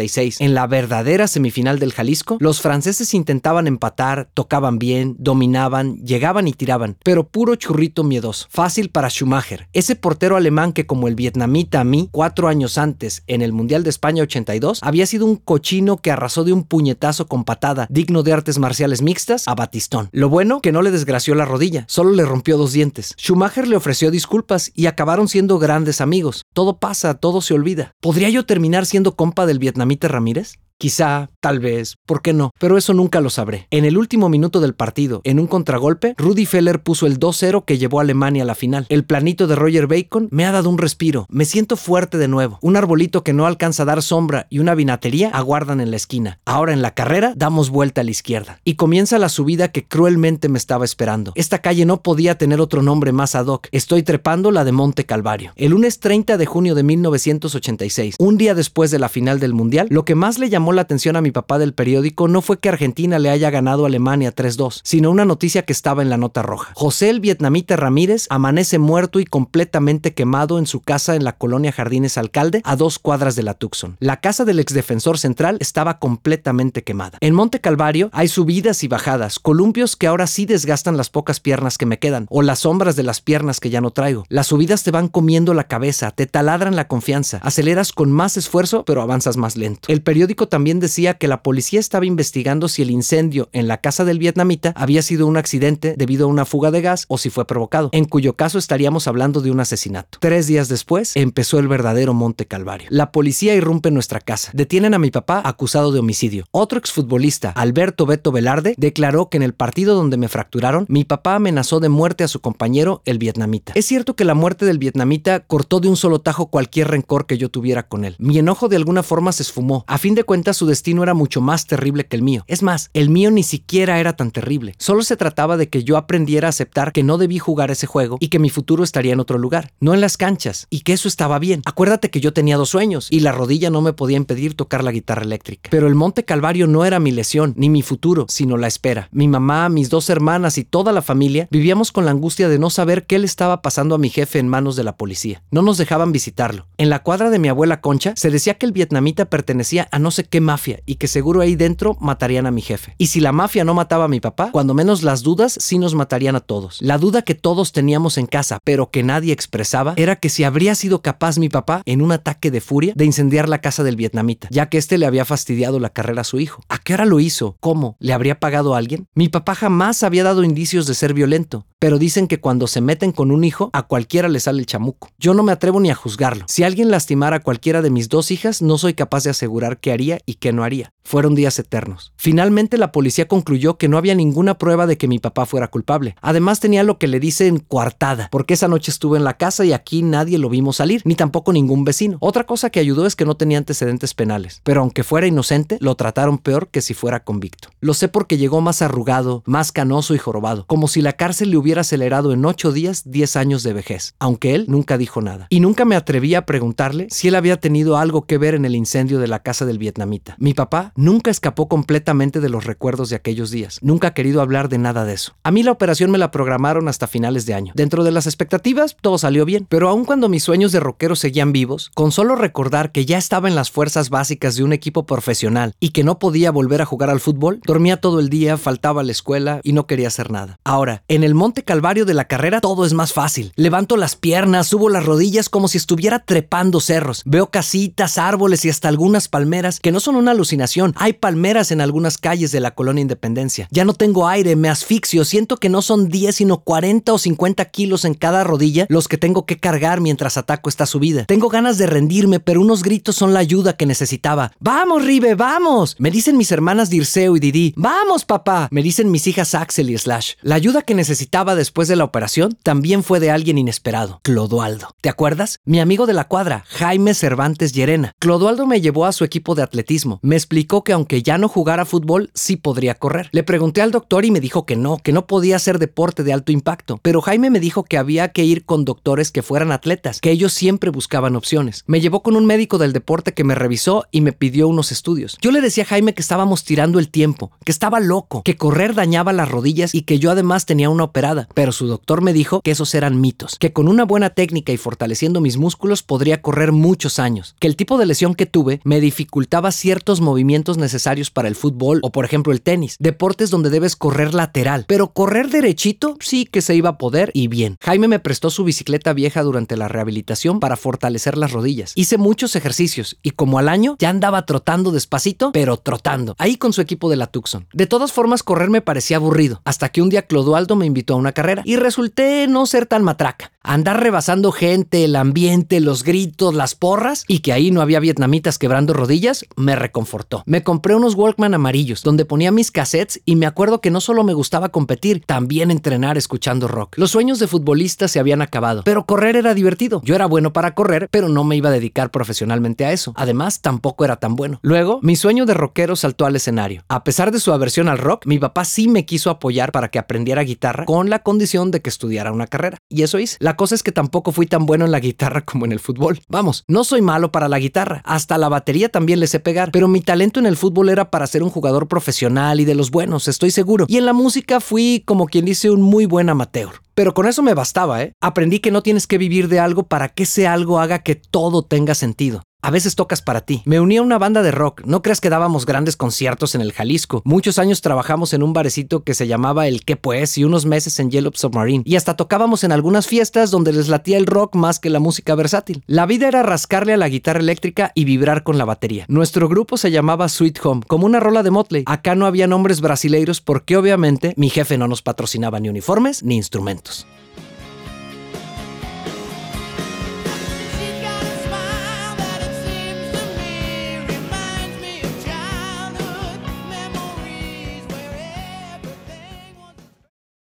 1986, 0.00 0.40
en 0.40 0.54
la 0.54 0.66
verdadera 0.66 1.28
semifinal 1.28 1.78
del 1.78 1.92
Jalisco, 1.92 2.38
los 2.40 2.60
franceses 2.60 3.14
intentaban 3.14 3.66
empatar, 3.66 4.30
tocaban 4.34 4.78
bien, 4.78 5.16
dominaban, 5.18 5.96
llegaban 6.04 6.48
y 6.48 6.52
tiraban, 6.52 6.96
pero 7.04 7.28
puro 7.28 7.54
churrito 7.56 8.04
miedoso. 8.04 8.46
Fácil 8.50 8.90
para 8.90 9.10
Schumacher, 9.10 9.68
ese 9.72 9.96
portero 9.96 10.36
alemán 10.36 10.72
que 10.72 10.86
como 10.86 11.08
el 11.08 11.14
vietnamita 11.14 11.80
a 11.80 11.84
mí, 11.84 12.08
cuatro 12.10 12.48
años 12.48 12.78
antes, 12.78 13.22
en 13.26 13.42
el 13.42 13.52
Mundial 13.52 13.82
de 13.82 13.90
España 13.90 14.22
82, 14.22 14.80
había 14.82 15.06
sido 15.06 15.26
un 15.26 15.36
cochino 15.36 15.98
que 15.98 16.10
arrasó 16.10 16.44
de 16.44 16.52
un 16.52 16.64
puñetazo 16.64 17.26
con 17.26 17.44
patada, 17.44 17.86
digno 17.90 18.22
de 18.22 18.32
artes 18.32 18.58
marciales 18.58 19.02
mixtas 19.02 19.46
a 19.48 19.54
Batistón. 19.54 20.08
Lo 20.12 20.28
bueno 20.28 20.60
que 20.60 20.72
no 20.72 20.82
le 20.82 20.90
desgració 20.90 21.34
la 21.34 21.44
rodilla, 21.44 21.84
solo 21.88 22.12
le 22.12 22.24
rompió 22.24 22.56
dos 22.56 22.72
dientes. 22.72 23.14
Schumacher 23.18 23.68
le 23.68 23.76
ofreció 23.76 24.10
disculpas 24.10 24.70
y 24.74 24.86
acabaron 24.86 25.28
siendo 25.28 25.58
grandes 25.58 26.00
amigos. 26.00 26.44
Todo 26.52 26.78
pasa, 26.78 27.14
todo 27.14 27.40
se 27.40 27.54
olvida. 27.54 27.94
¿Podría 28.00 28.30
yo 28.30 28.46
terminar 28.46 28.86
siendo 28.86 29.16
compa 29.16 29.46
del 29.46 29.58
vietnamita 29.58 29.79
Ramírez? 30.08 30.54
Quizá, 30.78 31.28
tal 31.40 31.58
vez, 31.58 31.96
¿por 32.06 32.22
qué 32.22 32.32
no? 32.32 32.52
Pero 32.58 32.76
eso 32.76 32.94
nunca 32.94 33.20
lo 33.20 33.30
sabré. 33.30 33.66
En 33.70 33.84
el 33.84 33.96
último 33.96 34.28
minuto 34.28 34.60
del 34.60 34.74
partido, 34.74 35.22
en 35.24 35.40
un 35.40 35.46
contragolpe, 35.46 36.14
Rudy 36.18 36.46
Feller 36.46 36.82
puso 36.82 37.06
el 37.06 37.18
2-0 37.18 37.64
que 37.64 37.78
llevó 37.78 37.98
a 37.98 38.02
Alemania 38.02 38.42
a 38.42 38.46
la 38.46 38.54
final. 38.54 38.86
El 38.88 39.04
planito 39.04 39.46
de 39.46 39.56
Roger 39.56 39.86
Bacon 39.86 40.28
me 40.30 40.44
ha 40.44 40.52
dado 40.52 40.68
un 40.68 40.78
respiro. 40.78 41.26
Me 41.30 41.46
siento 41.46 41.76
fuerte 41.76 42.18
de 42.18 42.28
nuevo. 42.28 42.58
Un 42.60 42.76
arbolito 42.76 43.24
que 43.24 43.32
no 43.32 43.46
alcanza 43.46 43.82
a 43.82 43.86
dar 43.86 44.02
sombra 44.02 44.46
y 44.50 44.58
una 44.58 44.74
vinatería 44.74 45.30
aguardan 45.30 45.80
en 45.80 45.90
la 45.90 45.96
esquina. 45.96 46.40
Ahora 46.44 46.72
en 46.72 46.82
la 46.82 46.94
carrera 46.94 47.32
damos 47.36 47.70
vuelta 47.70 48.02
a 48.02 48.04
la 48.04 48.10
izquierda. 48.10 48.60
Y 48.64 48.74
comienza 48.74 49.18
la 49.18 49.28
subida 49.28 49.68
que 49.68 49.86
cruelmente 49.86 50.48
me 50.48 50.58
estaba 50.58 50.84
esperando. 50.84 51.32
Esta 51.34 51.60
calle 51.60 51.86
no 51.86 52.02
podía 52.02 52.36
tener 52.36 52.60
otro 52.60 52.82
nombre 52.82 53.12
más 53.12 53.34
ad 53.34 53.46
hoc. 53.46 53.68
Estoy 53.72 54.02
trepando 54.02 54.50
la 54.50 54.64
de 54.64 54.72
Monte 54.72 55.06
Calvario. 55.06 55.52
El 55.56 55.70
lunes 55.70 56.00
30 56.00 56.36
de 56.36 56.46
junio 56.46 56.74
de 56.74 56.82
1986, 56.82 58.16
un 58.18 58.36
día 58.36 58.54
después 58.54 58.90
de 58.90 58.98
la 58.98 59.08
final 59.08 59.40
del 59.40 59.54
Mundial, 59.54 59.86
lo 59.90 60.04
que 60.04 60.14
más 60.14 60.38
le 60.38 60.50
llamó 60.50 60.72
la 60.72 60.82
atención 60.82 61.16
a 61.16 61.22
mi 61.22 61.29
mi 61.30 61.32
papá 61.32 61.60
del 61.60 61.74
periódico 61.74 62.26
no 62.26 62.42
fue 62.42 62.58
que 62.58 62.68
Argentina 62.68 63.20
le 63.20 63.30
haya 63.30 63.50
ganado 63.50 63.84
a 63.84 63.86
Alemania 63.86 64.34
3-2, 64.34 64.80
sino 64.82 65.12
una 65.12 65.24
noticia 65.24 65.62
que 65.62 65.72
estaba 65.72 66.02
en 66.02 66.10
la 66.10 66.16
nota 66.16 66.42
roja. 66.42 66.72
José 66.74 67.08
el 67.08 67.20
vietnamita 67.20 67.76
Ramírez 67.76 68.26
amanece 68.30 68.80
muerto 68.80 69.20
y 69.20 69.24
completamente 69.24 70.12
quemado 70.12 70.58
en 70.58 70.66
su 70.66 70.80
casa 70.80 71.14
en 71.14 71.22
la 71.22 71.36
colonia 71.36 71.70
Jardines 71.70 72.18
Alcalde, 72.18 72.62
a 72.64 72.74
dos 72.74 72.98
cuadras 72.98 73.36
de 73.36 73.44
la 73.44 73.54
Tucson. 73.54 73.96
La 74.00 74.20
casa 74.20 74.44
del 74.44 74.58
exdefensor 74.58 75.18
central 75.18 75.56
estaba 75.60 76.00
completamente 76.00 76.82
quemada. 76.82 77.18
En 77.20 77.36
Monte 77.36 77.60
Calvario 77.60 78.10
hay 78.12 78.26
subidas 78.26 78.82
y 78.82 78.88
bajadas, 78.88 79.38
columpios 79.38 79.94
que 79.94 80.08
ahora 80.08 80.26
sí 80.26 80.46
desgastan 80.46 80.96
las 80.96 81.10
pocas 81.10 81.38
piernas 81.38 81.78
que 81.78 81.86
me 81.86 82.00
quedan, 82.00 82.26
o 82.28 82.42
las 82.42 82.58
sombras 82.58 82.96
de 82.96 83.04
las 83.04 83.20
piernas 83.20 83.60
que 83.60 83.70
ya 83.70 83.80
no 83.80 83.92
traigo. 83.92 84.24
Las 84.28 84.48
subidas 84.48 84.82
te 84.82 84.90
van 84.90 85.06
comiendo 85.06 85.54
la 85.54 85.68
cabeza, 85.68 86.10
te 86.10 86.26
taladran 86.26 86.74
la 86.74 86.88
confianza, 86.88 87.38
aceleras 87.44 87.92
con 87.92 88.10
más 88.10 88.36
esfuerzo, 88.36 88.84
pero 88.84 89.00
avanzas 89.00 89.36
más 89.36 89.56
lento. 89.56 89.92
El 89.92 90.02
periódico 90.02 90.48
también 90.48 90.80
decía 90.80 91.14
que 91.20 91.28
la 91.28 91.44
policía 91.44 91.78
estaba 91.78 92.06
investigando 92.06 92.66
si 92.66 92.82
el 92.82 92.90
incendio 92.90 93.48
en 93.52 93.68
la 93.68 93.78
casa 93.80 94.04
del 94.04 94.18
vietnamita 94.18 94.72
había 94.74 95.02
sido 95.02 95.28
un 95.28 95.36
accidente 95.36 95.94
debido 95.96 96.24
a 96.24 96.28
una 96.28 96.44
fuga 96.44 96.72
de 96.72 96.80
gas 96.80 97.04
o 97.06 97.18
si 97.18 97.30
fue 97.30 97.46
provocado, 97.46 97.90
en 97.92 98.06
cuyo 98.06 98.34
caso 98.34 98.58
estaríamos 98.58 99.06
hablando 99.06 99.40
de 99.42 99.52
un 99.52 99.60
asesinato. 99.60 100.18
Tres 100.20 100.48
días 100.48 100.68
después 100.68 101.14
empezó 101.14 101.58
el 101.58 101.68
verdadero 101.68 102.14
Monte 102.14 102.46
Calvario. 102.46 102.88
La 102.90 103.12
policía 103.12 103.54
irrumpe 103.54 103.90
en 103.90 103.94
nuestra 103.94 104.20
casa, 104.20 104.50
detienen 104.54 104.94
a 104.94 104.98
mi 104.98 105.10
papá 105.10 105.42
acusado 105.44 105.92
de 105.92 106.00
homicidio. 106.00 106.46
Otro 106.50 106.78
exfutbolista, 106.78 107.50
Alberto 107.50 108.06
Beto 108.06 108.32
Velarde, 108.32 108.74
declaró 108.78 109.28
que 109.28 109.36
en 109.36 109.42
el 109.42 109.52
partido 109.52 109.94
donde 109.94 110.16
me 110.16 110.28
fracturaron, 110.28 110.86
mi 110.88 111.04
papá 111.04 111.34
amenazó 111.34 111.80
de 111.80 111.90
muerte 111.90 112.24
a 112.24 112.28
su 112.28 112.40
compañero, 112.40 113.02
el 113.04 113.18
vietnamita. 113.18 113.74
Es 113.76 113.84
cierto 113.84 114.16
que 114.16 114.24
la 114.24 114.34
muerte 114.34 114.64
del 114.64 114.78
vietnamita 114.78 115.40
cortó 115.40 115.80
de 115.80 115.88
un 115.88 115.96
solo 115.96 116.20
tajo 116.22 116.46
cualquier 116.46 116.88
rencor 116.88 117.26
que 117.26 117.36
yo 117.36 117.50
tuviera 117.50 117.86
con 117.88 118.06
él. 118.06 118.16
Mi 118.18 118.38
enojo 118.38 118.68
de 118.68 118.76
alguna 118.76 119.02
forma 119.02 119.32
se 119.32 119.42
esfumó. 119.42 119.84
A 119.86 119.98
fin 119.98 120.14
de 120.14 120.24
cuentas, 120.24 120.56
su 120.56 120.66
destino 120.66 121.02
era 121.02 121.09
mucho 121.14 121.40
más 121.40 121.66
terrible 121.66 122.06
que 122.06 122.16
el 122.16 122.22
mío. 122.22 122.44
Es 122.46 122.62
más, 122.62 122.90
el 122.94 123.08
mío 123.08 123.30
ni 123.30 123.42
siquiera 123.42 124.00
era 124.00 124.14
tan 124.14 124.30
terrible. 124.30 124.74
Solo 124.78 125.02
se 125.02 125.16
trataba 125.16 125.56
de 125.56 125.68
que 125.68 125.84
yo 125.84 125.96
aprendiera 125.96 126.48
a 126.48 126.50
aceptar 126.50 126.92
que 126.92 127.02
no 127.02 127.18
debí 127.18 127.38
jugar 127.38 127.70
ese 127.70 127.86
juego 127.86 128.16
y 128.20 128.28
que 128.28 128.38
mi 128.38 128.50
futuro 128.50 128.84
estaría 128.84 129.12
en 129.12 129.20
otro 129.20 129.38
lugar, 129.38 129.72
no 129.80 129.94
en 129.94 130.00
las 130.00 130.16
canchas, 130.16 130.66
y 130.70 130.80
que 130.80 130.92
eso 130.92 131.08
estaba 131.08 131.38
bien. 131.38 131.62
Acuérdate 131.64 132.10
que 132.10 132.20
yo 132.20 132.32
tenía 132.32 132.56
dos 132.56 132.70
sueños 132.70 133.08
y 133.10 133.20
la 133.20 133.32
rodilla 133.32 133.70
no 133.70 133.80
me 133.82 133.92
podía 133.92 134.16
impedir 134.16 134.54
tocar 134.54 134.84
la 134.84 134.92
guitarra 134.92 135.22
eléctrica. 135.22 135.70
Pero 135.70 135.86
el 135.86 135.94
Monte 135.94 136.24
Calvario 136.24 136.66
no 136.66 136.84
era 136.84 137.00
mi 137.00 137.10
lesión, 137.10 137.54
ni 137.56 137.68
mi 137.68 137.82
futuro, 137.82 138.26
sino 138.28 138.56
la 138.56 138.66
espera. 138.66 139.08
Mi 139.12 139.28
mamá, 139.28 139.68
mis 139.68 139.90
dos 139.90 140.10
hermanas 140.10 140.58
y 140.58 140.64
toda 140.64 140.92
la 140.92 141.02
familia 141.02 141.48
vivíamos 141.50 141.92
con 141.92 142.04
la 142.04 142.10
angustia 142.10 142.48
de 142.48 142.58
no 142.58 142.70
saber 142.70 143.06
qué 143.06 143.18
le 143.18 143.26
estaba 143.26 143.62
pasando 143.62 143.94
a 143.94 143.98
mi 143.98 144.10
jefe 144.10 144.38
en 144.38 144.48
manos 144.48 144.76
de 144.76 144.84
la 144.84 144.96
policía. 144.96 145.42
No 145.50 145.62
nos 145.62 145.78
dejaban 145.78 146.12
visitarlo. 146.12 146.66
En 146.78 146.90
la 146.90 147.02
cuadra 147.02 147.30
de 147.30 147.38
mi 147.38 147.48
abuela 147.48 147.80
Concha 147.80 148.14
se 148.16 148.30
decía 148.30 148.54
que 148.54 148.66
el 148.66 148.72
vietnamita 148.72 149.26
pertenecía 149.26 149.88
a 149.90 149.98
no 149.98 150.10
sé 150.10 150.24
qué 150.24 150.40
mafia 150.40 150.80
y 150.86 150.96
que 151.00 151.08
seguro 151.08 151.40
ahí 151.40 151.56
dentro 151.56 151.96
matarían 151.98 152.46
a 152.46 152.50
mi 152.50 152.60
jefe. 152.60 152.94
Y 152.98 153.06
si 153.06 153.20
la 153.20 153.32
mafia 153.32 153.64
no 153.64 153.72
mataba 153.72 154.04
a 154.04 154.08
mi 154.08 154.20
papá, 154.20 154.50
cuando 154.52 154.74
menos 154.74 155.02
las 155.02 155.22
dudas 155.22 155.56
sí 155.58 155.78
nos 155.78 155.94
matarían 155.94 156.36
a 156.36 156.40
todos. 156.40 156.76
La 156.82 156.98
duda 156.98 157.22
que 157.22 157.34
todos 157.34 157.72
teníamos 157.72 158.18
en 158.18 158.26
casa, 158.26 158.58
pero 158.64 158.90
que 158.90 159.02
nadie 159.02 159.32
expresaba, 159.32 159.94
era 159.96 160.16
que 160.16 160.28
si 160.28 160.44
habría 160.44 160.74
sido 160.74 161.00
capaz 161.00 161.38
mi 161.38 161.48
papá, 161.48 161.80
en 161.86 162.02
un 162.02 162.12
ataque 162.12 162.50
de 162.50 162.60
furia, 162.60 162.92
de 162.94 163.06
incendiar 163.06 163.48
la 163.48 163.62
casa 163.62 163.82
del 163.82 163.96
vietnamita, 163.96 164.48
ya 164.50 164.68
que 164.68 164.76
éste 164.76 164.98
le 164.98 165.06
había 165.06 165.24
fastidiado 165.24 165.80
la 165.80 165.88
carrera 165.88 166.20
a 166.20 166.24
su 166.24 166.38
hijo. 166.38 166.62
¿A 166.68 166.76
qué 166.76 166.92
hora 166.92 167.06
lo 167.06 167.18
hizo? 167.18 167.56
¿Cómo? 167.60 167.96
¿Le 167.98 168.12
habría 168.12 168.38
pagado 168.38 168.74
a 168.74 168.78
alguien? 168.78 169.08
Mi 169.14 169.30
papá 169.30 169.54
jamás 169.54 170.02
había 170.02 170.22
dado 170.22 170.44
indicios 170.44 170.86
de 170.86 170.94
ser 170.94 171.14
violento, 171.14 171.66
pero 171.80 171.98
dicen 171.98 172.28
que 172.28 172.38
cuando 172.38 172.66
se 172.66 172.82
meten 172.82 173.10
con 173.10 173.32
un 173.32 173.42
hijo, 173.42 173.70
a 173.72 173.86
cualquiera 173.86 174.28
le 174.28 174.38
sale 174.38 174.60
el 174.60 174.66
chamuco. 174.66 175.08
Yo 175.18 175.32
no 175.32 175.42
me 175.42 175.50
atrevo 175.50 175.80
ni 175.80 175.90
a 175.90 175.94
juzgarlo. 175.94 176.44
Si 176.46 176.62
alguien 176.62 176.90
lastimara 176.90 177.36
a 177.36 177.42
cualquiera 177.42 177.80
de 177.80 177.90
mis 177.90 178.10
dos 178.10 178.30
hijas, 178.30 178.60
no 178.60 178.76
soy 178.76 178.92
capaz 178.92 179.24
de 179.24 179.30
asegurar 179.30 179.80
qué 179.80 179.90
haría 179.90 180.20
y 180.26 180.34
qué 180.34 180.52
no 180.52 180.62
haría. 180.62 180.92
Fueron 181.10 181.34
días 181.34 181.58
eternos. 181.58 182.12
Finalmente 182.14 182.78
la 182.78 182.92
policía 182.92 183.26
concluyó 183.26 183.78
que 183.78 183.88
no 183.88 183.98
había 183.98 184.14
ninguna 184.14 184.58
prueba 184.58 184.86
de 184.86 184.96
que 184.96 185.08
mi 185.08 185.18
papá 185.18 185.44
fuera 185.44 185.66
culpable. 185.66 186.14
Además 186.22 186.60
tenía 186.60 186.84
lo 186.84 186.98
que 186.98 187.08
le 187.08 187.18
dicen 187.18 187.58
coartada, 187.58 188.28
porque 188.30 188.54
esa 188.54 188.68
noche 188.68 188.92
estuve 188.92 189.18
en 189.18 189.24
la 189.24 189.36
casa 189.36 189.64
y 189.64 189.72
aquí 189.72 190.02
nadie 190.02 190.38
lo 190.38 190.48
vimos 190.48 190.76
salir, 190.76 191.02
ni 191.04 191.16
tampoco 191.16 191.52
ningún 191.52 191.84
vecino. 191.84 192.16
Otra 192.20 192.46
cosa 192.46 192.70
que 192.70 192.78
ayudó 192.78 193.06
es 193.06 193.16
que 193.16 193.24
no 193.24 193.36
tenía 193.36 193.58
antecedentes 193.58 194.14
penales, 194.14 194.60
pero 194.62 194.82
aunque 194.82 195.02
fuera 195.02 195.26
inocente, 195.26 195.78
lo 195.80 195.96
trataron 195.96 196.38
peor 196.38 196.68
que 196.68 196.80
si 196.80 196.94
fuera 196.94 197.24
convicto. 197.24 197.70
Lo 197.80 197.92
sé 197.92 198.06
porque 198.06 198.38
llegó 198.38 198.60
más 198.60 198.80
arrugado, 198.80 199.42
más 199.46 199.72
canoso 199.72 200.14
y 200.14 200.18
jorobado, 200.18 200.64
como 200.68 200.86
si 200.86 201.02
la 201.02 201.14
cárcel 201.14 201.50
le 201.50 201.56
hubiera 201.56 201.80
acelerado 201.80 202.32
en 202.32 202.44
ocho 202.44 202.70
días 202.70 203.02
10 203.10 203.34
años 203.34 203.64
de 203.64 203.72
vejez, 203.72 204.14
aunque 204.20 204.54
él 204.54 204.66
nunca 204.68 204.96
dijo 204.96 205.20
nada. 205.20 205.48
Y 205.50 205.58
nunca 205.58 205.84
me 205.84 205.96
atreví 205.96 206.36
a 206.36 206.46
preguntarle 206.46 207.08
si 207.10 207.26
él 207.26 207.34
había 207.34 207.56
tenido 207.56 207.96
algo 207.96 208.26
que 208.26 208.38
ver 208.38 208.54
en 208.54 208.64
el 208.64 208.76
incendio 208.76 209.18
de 209.18 209.26
la 209.26 209.40
casa 209.40 209.66
del 209.66 209.78
vietnamita. 209.78 210.36
Mi 210.38 210.54
papá 210.54 210.92
nunca 211.00 211.30
escapó 211.30 211.66
completamente 211.66 212.40
de 212.40 212.50
los 212.50 212.64
recuerdos 212.64 213.08
de 213.08 213.16
aquellos 213.16 213.50
días. 213.50 213.78
Nunca 213.80 214.08
ha 214.08 214.14
querido 214.14 214.42
hablar 214.42 214.68
de 214.68 214.78
nada 214.78 215.04
de 215.04 215.14
eso. 215.14 215.34
A 215.42 215.50
mí 215.50 215.62
la 215.62 215.72
operación 215.72 216.10
me 216.10 216.18
la 216.18 216.30
programaron 216.30 216.88
hasta 216.88 217.06
finales 217.06 217.46
de 217.46 217.54
año. 217.54 217.72
Dentro 217.74 218.04
de 218.04 218.10
las 218.10 218.26
expectativas, 218.26 218.96
todo 219.00 219.16
salió 219.16 219.44
bien. 219.44 219.66
Pero 219.68 219.88
aun 219.88 220.04
cuando 220.04 220.28
mis 220.28 220.44
sueños 220.44 220.72
de 220.72 220.80
rockero 220.80 221.16
seguían 221.16 221.52
vivos, 221.52 221.90
con 221.94 222.12
solo 222.12 222.36
recordar 222.36 222.92
que 222.92 223.06
ya 223.06 223.18
estaba 223.18 223.48
en 223.48 223.54
las 223.54 223.70
fuerzas 223.70 224.10
básicas 224.10 224.56
de 224.56 224.64
un 224.64 224.72
equipo 224.72 225.06
profesional 225.06 225.74
y 225.80 225.90
que 225.90 226.04
no 226.04 226.18
podía 226.18 226.50
volver 226.50 226.82
a 226.82 226.86
jugar 226.86 227.10
al 227.10 227.20
fútbol, 227.20 227.60
dormía 227.64 228.00
todo 228.00 228.20
el 228.20 228.28
día, 228.28 228.58
faltaba 228.58 229.00
a 229.00 229.04
la 229.04 229.12
escuela 229.12 229.60
y 229.62 229.72
no 229.72 229.86
quería 229.86 230.08
hacer 230.08 230.30
nada. 230.30 230.58
Ahora, 230.64 231.02
en 231.08 231.24
el 231.24 231.34
Monte 231.34 231.64
Calvario 231.64 232.04
de 232.04 232.14
la 232.14 232.26
carrera 232.26 232.60
todo 232.60 232.84
es 232.84 232.92
más 232.92 233.12
fácil. 233.12 233.52
Levanto 233.56 233.96
las 233.96 234.16
piernas, 234.16 234.66
subo 234.66 234.90
las 234.90 235.06
rodillas 235.06 235.48
como 235.48 235.68
si 235.68 235.78
estuviera 235.78 236.24
trepando 236.24 236.80
cerros. 236.80 237.22
Veo 237.24 237.50
casitas, 237.50 238.18
árboles 238.18 238.64
y 238.64 238.68
hasta 238.68 238.88
algunas 238.88 239.28
palmeras 239.28 239.80
que 239.80 239.92
no 239.92 240.00
son 240.00 240.16
una 240.16 240.32
alucinación. 240.32 240.79
Hay 240.96 241.14
palmeras 241.14 241.70
en 241.70 241.80
algunas 241.80 242.18
calles 242.18 242.52
de 242.52 242.60
la 242.60 242.72
colonia 242.72 243.02
Independencia. 243.02 243.68
Ya 243.70 243.84
no 243.84 243.94
tengo 243.94 244.28
aire, 244.28 244.56
me 244.56 244.68
asfixio, 244.68 245.24
siento 245.24 245.56
que 245.56 245.68
no 245.68 245.82
son 245.82 246.08
10 246.08 246.34
sino 246.34 246.58
40 246.58 247.12
o 247.12 247.18
50 247.18 247.64
kilos 247.66 248.04
en 248.04 248.14
cada 248.14 248.44
rodilla 248.44 248.86
los 248.88 249.08
que 249.08 249.18
tengo 249.18 249.46
que 249.46 249.58
cargar 249.58 250.00
mientras 250.00 250.36
ataco 250.36 250.68
esta 250.68 250.86
subida. 250.86 251.24
Tengo 251.24 251.48
ganas 251.48 251.78
de 251.78 251.86
rendirme, 251.86 252.40
pero 252.40 252.60
unos 252.60 252.82
gritos 252.82 253.16
son 253.16 253.34
la 253.34 253.40
ayuda 253.40 253.76
que 253.76 253.86
necesitaba. 253.86 254.52
¡Vamos, 254.60 255.04
Ribe, 255.04 255.34
vamos! 255.34 255.96
Me 255.98 256.10
dicen 256.10 256.36
mis 256.36 256.52
hermanas 256.52 256.90
Dirceo 256.90 257.36
y 257.36 257.40
Didi. 257.40 257.74
¡Vamos, 257.76 258.24
papá! 258.24 258.68
Me 258.70 258.82
dicen 258.82 259.10
mis 259.10 259.26
hijas 259.26 259.54
Axel 259.54 259.90
y 259.90 259.98
Slash. 259.98 260.34
La 260.42 260.54
ayuda 260.54 260.82
que 260.82 260.94
necesitaba 260.94 261.54
después 261.54 261.88
de 261.88 261.96
la 261.96 262.04
operación 262.04 262.56
también 262.62 263.02
fue 263.02 263.20
de 263.20 263.30
alguien 263.30 263.58
inesperado, 263.58 264.20
Clodoaldo. 264.22 264.94
¿Te 265.00 265.08
acuerdas? 265.08 265.58
Mi 265.64 265.80
amigo 265.80 266.06
de 266.06 266.14
la 266.14 266.28
cuadra, 266.28 266.64
Jaime 266.68 267.14
Cervantes 267.14 267.72
Llerena. 267.72 268.12
Clodoaldo 268.18 268.66
me 268.66 268.80
llevó 268.80 269.06
a 269.06 269.12
su 269.12 269.24
equipo 269.24 269.54
de 269.54 269.62
atletismo. 269.62 270.20
Me 270.22 270.36
explicó 270.36 270.69
que 270.70 270.92
aunque 270.92 271.22
ya 271.22 271.36
no 271.36 271.48
jugara 271.48 271.84
fútbol, 271.84 272.30
sí 272.32 272.56
podría 272.56 272.94
correr. 272.94 273.28
Le 273.32 273.42
pregunté 273.42 273.82
al 273.82 273.90
doctor 273.90 274.24
y 274.24 274.30
me 274.30 274.40
dijo 274.40 274.64
que 274.64 274.76
no, 274.76 274.98
que 274.98 275.12
no 275.12 275.26
podía 275.26 275.56
hacer 275.56 275.80
deporte 275.80 276.22
de 276.22 276.32
alto 276.32 276.52
impacto. 276.52 277.00
Pero 277.02 277.20
Jaime 277.20 277.50
me 277.50 277.58
dijo 277.58 277.82
que 277.82 277.98
había 277.98 278.28
que 278.28 278.44
ir 278.44 278.64
con 278.64 278.84
doctores 278.84 279.32
que 279.32 279.42
fueran 279.42 279.72
atletas, 279.72 280.20
que 280.20 280.30
ellos 280.30 280.52
siempre 280.52 280.90
buscaban 280.90 281.34
opciones. 281.34 281.82
Me 281.88 282.00
llevó 282.00 282.22
con 282.22 282.36
un 282.36 282.46
médico 282.46 282.78
del 282.78 282.92
deporte 282.92 283.34
que 283.34 283.42
me 283.42 283.56
revisó 283.56 284.04
y 284.12 284.20
me 284.20 284.32
pidió 284.32 284.68
unos 284.68 284.92
estudios. 284.92 285.36
Yo 285.40 285.50
le 285.50 285.60
decía 285.60 285.82
a 285.82 285.88
Jaime 285.88 286.14
que 286.14 286.22
estábamos 286.22 286.62
tirando 286.62 287.00
el 287.00 287.10
tiempo, 287.10 287.50
que 287.64 287.72
estaba 287.72 287.98
loco, 287.98 288.42
que 288.44 288.56
correr 288.56 288.94
dañaba 288.94 289.32
las 289.32 289.50
rodillas 289.50 289.92
y 289.94 290.02
que 290.02 290.20
yo 290.20 290.30
además 290.30 290.66
tenía 290.66 290.88
una 290.88 291.04
operada. 291.04 291.48
Pero 291.54 291.72
su 291.72 291.88
doctor 291.88 292.22
me 292.22 292.32
dijo 292.32 292.60
que 292.60 292.70
esos 292.70 292.94
eran 292.94 293.20
mitos, 293.20 293.56
que 293.58 293.72
con 293.72 293.88
una 293.88 294.04
buena 294.04 294.30
técnica 294.30 294.72
y 294.72 294.76
fortaleciendo 294.76 295.40
mis 295.40 295.56
músculos 295.56 296.04
podría 296.04 296.42
correr 296.42 296.70
muchos 296.70 297.18
años, 297.18 297.56
que 297.58 297.66
el 297.66 297.74
tipo 297.74 297.98
de 297.98 298.06
lesión 298.06 298.36
que 298.36 298.46
tuve 298.46 298.80
me 298.84 299.00
dificultaba 299.00 299.72
ciertos 299.72 300.20
movimientos 300.20 300.59
necesarios 300.68 301.30
para 301.30 301.48
el 301.48 301.56
fútbol 301.56 302.00
o 302.02 302.12
por 302.12 302.24
ejemplo 302.24 302.52
el 302.52 302.62
tenis, 302.62 302.96
deportes 302.98 303.50
donde 303.50 303.70
debes 303.70 303.96
correr 303.96 304.34
lateral, 304.34 304.84
pero 304.86 305.12
correr 305.12 305.48
derechito 305.48 306.16
sí 306.20 306.46
que 306.46 306.62
se 306.62 306.74
iba 306.74 306.90
a 306.90 306.98
poder 306.98 307.30
y 307.34 307.48
bien. 307.48 307.76
Jaime 307.80 308.08
me 308.08 308.18
prestó 308.20 308.50
su 308.50 308.64
bicicleta 308.64 309.12
vieja 309.12 309.42
durante 309.42 309.76
la 309.76 309.88
rehabilitación 309.88 310.60
para 310.60 310.76
fortalecer 310.76 311.36
las 311.36 311.52
rodillas. 311.52 311.92
Hice 311.94 312.18
muchos 312.18 312.56
ejercicios 312.56 313.18
y 313.22 313.30
como 313.30 313.58
al 313.58 313.68
año 313.68 313.96
ya 313.98 314.10
andaba 314.10 314.46
trotando 314.46 314.92
despacito, 314.92 315.52
pero 315.52 315.76
trotando, 315.76 316.34
ahí 316.38 316.56
con 316.56 316.72
su 316.72 316.80
equipo 316.80 317.10
de 317.10 317.16
la 317.16 317.26
Tucson. 317.26 317.66
De 317.72 317.86
todas 317.86 318.12
formas, 318.12 318.42
correr 318.42 318.70
me 318.70 318.82
parecía 318.82 319.16
aburrido, 319.16 319.60
hasta 319.64 319.88
que 319.88 320.02
un 320.02 320.08
día 320.08 320.22
Clodoaldo 320.22 320.76
me 320.76 320.86
invitó 320.86 321.14
a 321.14 321.18
una 321.18 321.32
carrera 321.32 321.62
y 321.64 321.76
resulté 321.76 322.46
no 322.46 322.66
ser 322.66 322.86
tan 322.86 323.02
matraca. 323.02 323.52
Andar 323.62 324.02
rebasando 324.02 324.52
gente, 324.52 325.04
el 325.04 325.16
ambiente, 325.16 325.80
los 325.80 326.02
gritos, 326.02 326.54
las 326.54 326.74
porras 326.74 327.24
y 327.28 327.40
que 327.40 327.52
ahí 327.52 327.70
no 327.70 327.82
había 327.82 328.00
vietnamitas 328.00 328.58
quebrando 328.58 328.94
rodillas, 328.94 329.44
me 329.56 329.76
reconfortó. 329.76 330.42
Me 330.50 330.64
compré 330.64 330.96
unos 330.96 331.14
Walkman 331.14 331.54
amarillos 331.54 332.02
donde 332.02 332.24
ponía 332.24 332.50
mis 332.50 332.72
cassettes 332.72 333.22
y 333.24 333.36
me 333.36 333.46
acuerdo 333.46 333.80
que 333.80 333.92
no 333.92 334.00
solo 334.00 334.24
me 334.24 334.34
gustaba 334.34 334.70
competir, 334.70 335.24
también 335.24 335.70
entrenar 335.70 336.18
escuchando 336.18 336.66
rock. 336.66 336.98
Los 336.98 337.12
sueños 337.12 337.38
de 337.38 337.46
futbolista 337.46 338.08
se 338.08 338.18
habían 338.18 338.42
acabado, 338.42 338.82
pero 338.84 339.06
correr 339.06 339.36
era 339.36 339.54
divertido. 339.54 340.02
Yo 340.04 340.16
era 340.16 340.26
bueno 340.26 340.52
para 340.52 340.74
correr, 340.74 341.06
pero 341.12 341.28
no 341.28 341.44
me 341.44 341.54
iba 341.54 341.68
a 341.68 341.72
dedicar 341.72 342.10
profesionalmente 342.10 342.84
a 342.84 342.90
eso. 342.90 343.12
Además, 343.14 343.60
tampoco 343.60 344.04
era 344.04 344.16
tan 344.16 344.34
bueno. 344.34 344.58
Luego, 344.62 344.98
mi 345.02 345.14
sueño 345.14 345.46
de 345.46 345.54
rockero 345.54 345.94
saltó 345.94 346.26
al 346.26 346.34
escenario. 346.34 346.82
A 346.88 347.04
pesar 347.04 347.30
de 347.30 347.38
su 347.38 347.52
aversión 347.52 347.88
al 347.88 347.98
rock, 347.98 348.26
mi 348.26 348.40
papá 348.40 348.64
sí 348.64 348.88
me 348.88 349.06
quiso 349.06 349.30
apoyar 349.30 349.70
para 349.70 349.92
que 349.92 350.00
aprendiera 350.00 350.42
guitarra 350.42 350.84
con 350.84 351.10
la 351.10 351.20
condición 351.20 351.70
de 351.70 351.80
que 351.80 351.90
estudiara 351.90 352.32
una 352.32 352.48
carrera. 352.48 352.78
Y 352.88 353.02
eso 353.02 353.20
hice. 353.20 353.36
La 353.38 353.54
cosa 353.54 353.76
es 353.76 353.84
que 353.84 353.92
tampoco 353.92 354.32
fui 354.32 354.48
tan 354.48 354.66
bueno 354.66 354.84
en 354.84 354.90
la 354.90 354.98
guitarra 354.98 355.42
como 355.42 355.64
en 355.64 355.70
el 355.70 355.78
fútbol. 355.78 356.18
Vamos, 356.28 356.64
no 356.66 356.82
soy 356.82 357.02
malo 357.02 357.30
para 357.30 357.48
la 357.48 357.60
guitarra. 357.60 358.02
Hasta 358.04 358.36
la 358.36 358.48
batería 358.48 358.88
también 358.88 359.20
le 359.20 359.28
sé 359.28 359.38
pegar, 359.38 359.70
pero 359.70 359.86
mi 359.86 360.00
talento 360.00 360.39
en 360.40 360.46
el 360.46 360.56
fútbol 360.56 360.88
era 360.88 361.10
para 361.10 361.28
ser 361.28 361.44
un 361.44 361.50
jugador 361.50 361.86
profesional 361.86 362.58
y 362.58 362.64
de 362.64 362.74
los 362.74 362.90
buenos, 362.90 363.28
estoy 363.28 363.52
seguro. 363.52 363.86
Y 363.88 363.96
en 363.96 364.06
la 364.06 364.12
música 364.12 364.58
fui, 364.58 365.04
como 365.06 365.26
quien 365.26 365.44
dice, 365.44 365.70
un 365.70 365.82
muy 365.82 366.06
buen 366.06 366.28
amateur. 366.28 366.70
Pero 366.94 367.14
con 367.14 367.26
eso 367.26 367.42
me 367.42 367.54
bastaba, 367.54 368.02
¿eh? 368.02 368.12
Aprendí 368.20 368.58
que 368.58 368.72
no 368.72 368.82
tienes 368.82 369.06
que 369.06 369.18
vivir 369.18 369.48
de 369.48 369.60
algo 369.60 369.84
para 369.84 370.08
que 370.08 370.24
ese 370.24 370.48
algo 370.48 370.80
haga 370.80 370.98
que 370.98 371.14
todo 371.14 371.62
tenga 371.62 371.94
sentido. 371.94 372.42
A 372.62 372.70
veces 372.70 372.94
tocas 372.94 373.22
para 373.22 373.40
ti. 373.40 373.62
Me 373.64 373.80
uní 373.80 373.96
a 373.96 374.02
una 374.02 374.18
banda 374.18 374.42
de 374.42 374.50
rock. 374.50 374.82
No 374.84 375.00
creas 375.00 375.20
que 375.22 375.30
dábamos 375.30 375.64
grandes 375.64 375.96
conciertos 375.96 376.54
en 376.54 376.60
el 376.60 376.72
Jalisco. 376.72 377.22
Muchos 377.24 377.58
años 377.58 377.80
trabajamos 377.80 378.34
en 378.34 378.42
un 378.42 378.52
barecito 378.52 379.02
que 379.02 379.14
se 379.14 379.26
llamaba 379.26 379.66
El 379.66 379.82
Qué 379.82 379.96
Pues 379.96 380.36
y 380.36 380.44
unos 380.44 380.66
meses 380.66 381.00
en 381.00 381.10
Yellow 381.10 381.32
Submarine. 381.34 381.82
Y 381.86 381.96
hasta 381.96 382.16
tocábamos 382.16 382.62
en 382.62 382.72
algunas 382.72 383.06
fiestas 383.06 383.50
donde 383.50 383.72
les 383.72 383.88
latía 383.88 384.18
el 384.18 384.26
rock 384.26 384.56
más 384.56 384.78
que 384.78 384.90
la 384.90 385.00
música 385.00 385.34
versátil. 385.34 385.82
La 385.86 386.04
vida 386.04 386.28
era 386.28 386.42
rascarle 386.42 386.92
a 386.92 386.98
la 386.98 387.08
guitarra 387.08 387.40
eléctrica 387.40 387.92
y 387.94 388.04
vibrar 388.04 388.42
con 388.42 388.58
la 388.58 388.66
batería. 388.66 389.06
Nuestro 389.08 389.48
grupo 389.48 389.78
se 389.78 389.90
llamaba 389.90 390.28
Sweet 390.28 390.58
Home, 390.62 390.82
como 390.86 391.06
una 391.06 391.18
rola 391.18 391.42
de 391.42 391.50
Motley. 391.50 391.84
Acá 391.86 392.14
no 392.14 392.26
había 392.26 392.46
nombres 392.46 392.82
brasileiros 392.82 393.40
porque 393.40 393.78
obviamente 393.78 394.34
mi 394.36 394.50
jefe 394.50 394.76
no 394.76 394.86
nos 394.86 395.00
patrocinaba 395.00 395.60
ni 395.60 395.70
uniformes 395.70 396.22
ni 396.22 396.36
instrumentos. 396.36 397.06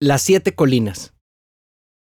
Las 0.05 0.21
siete 0.21 0.55
colinas. 0.55 1.14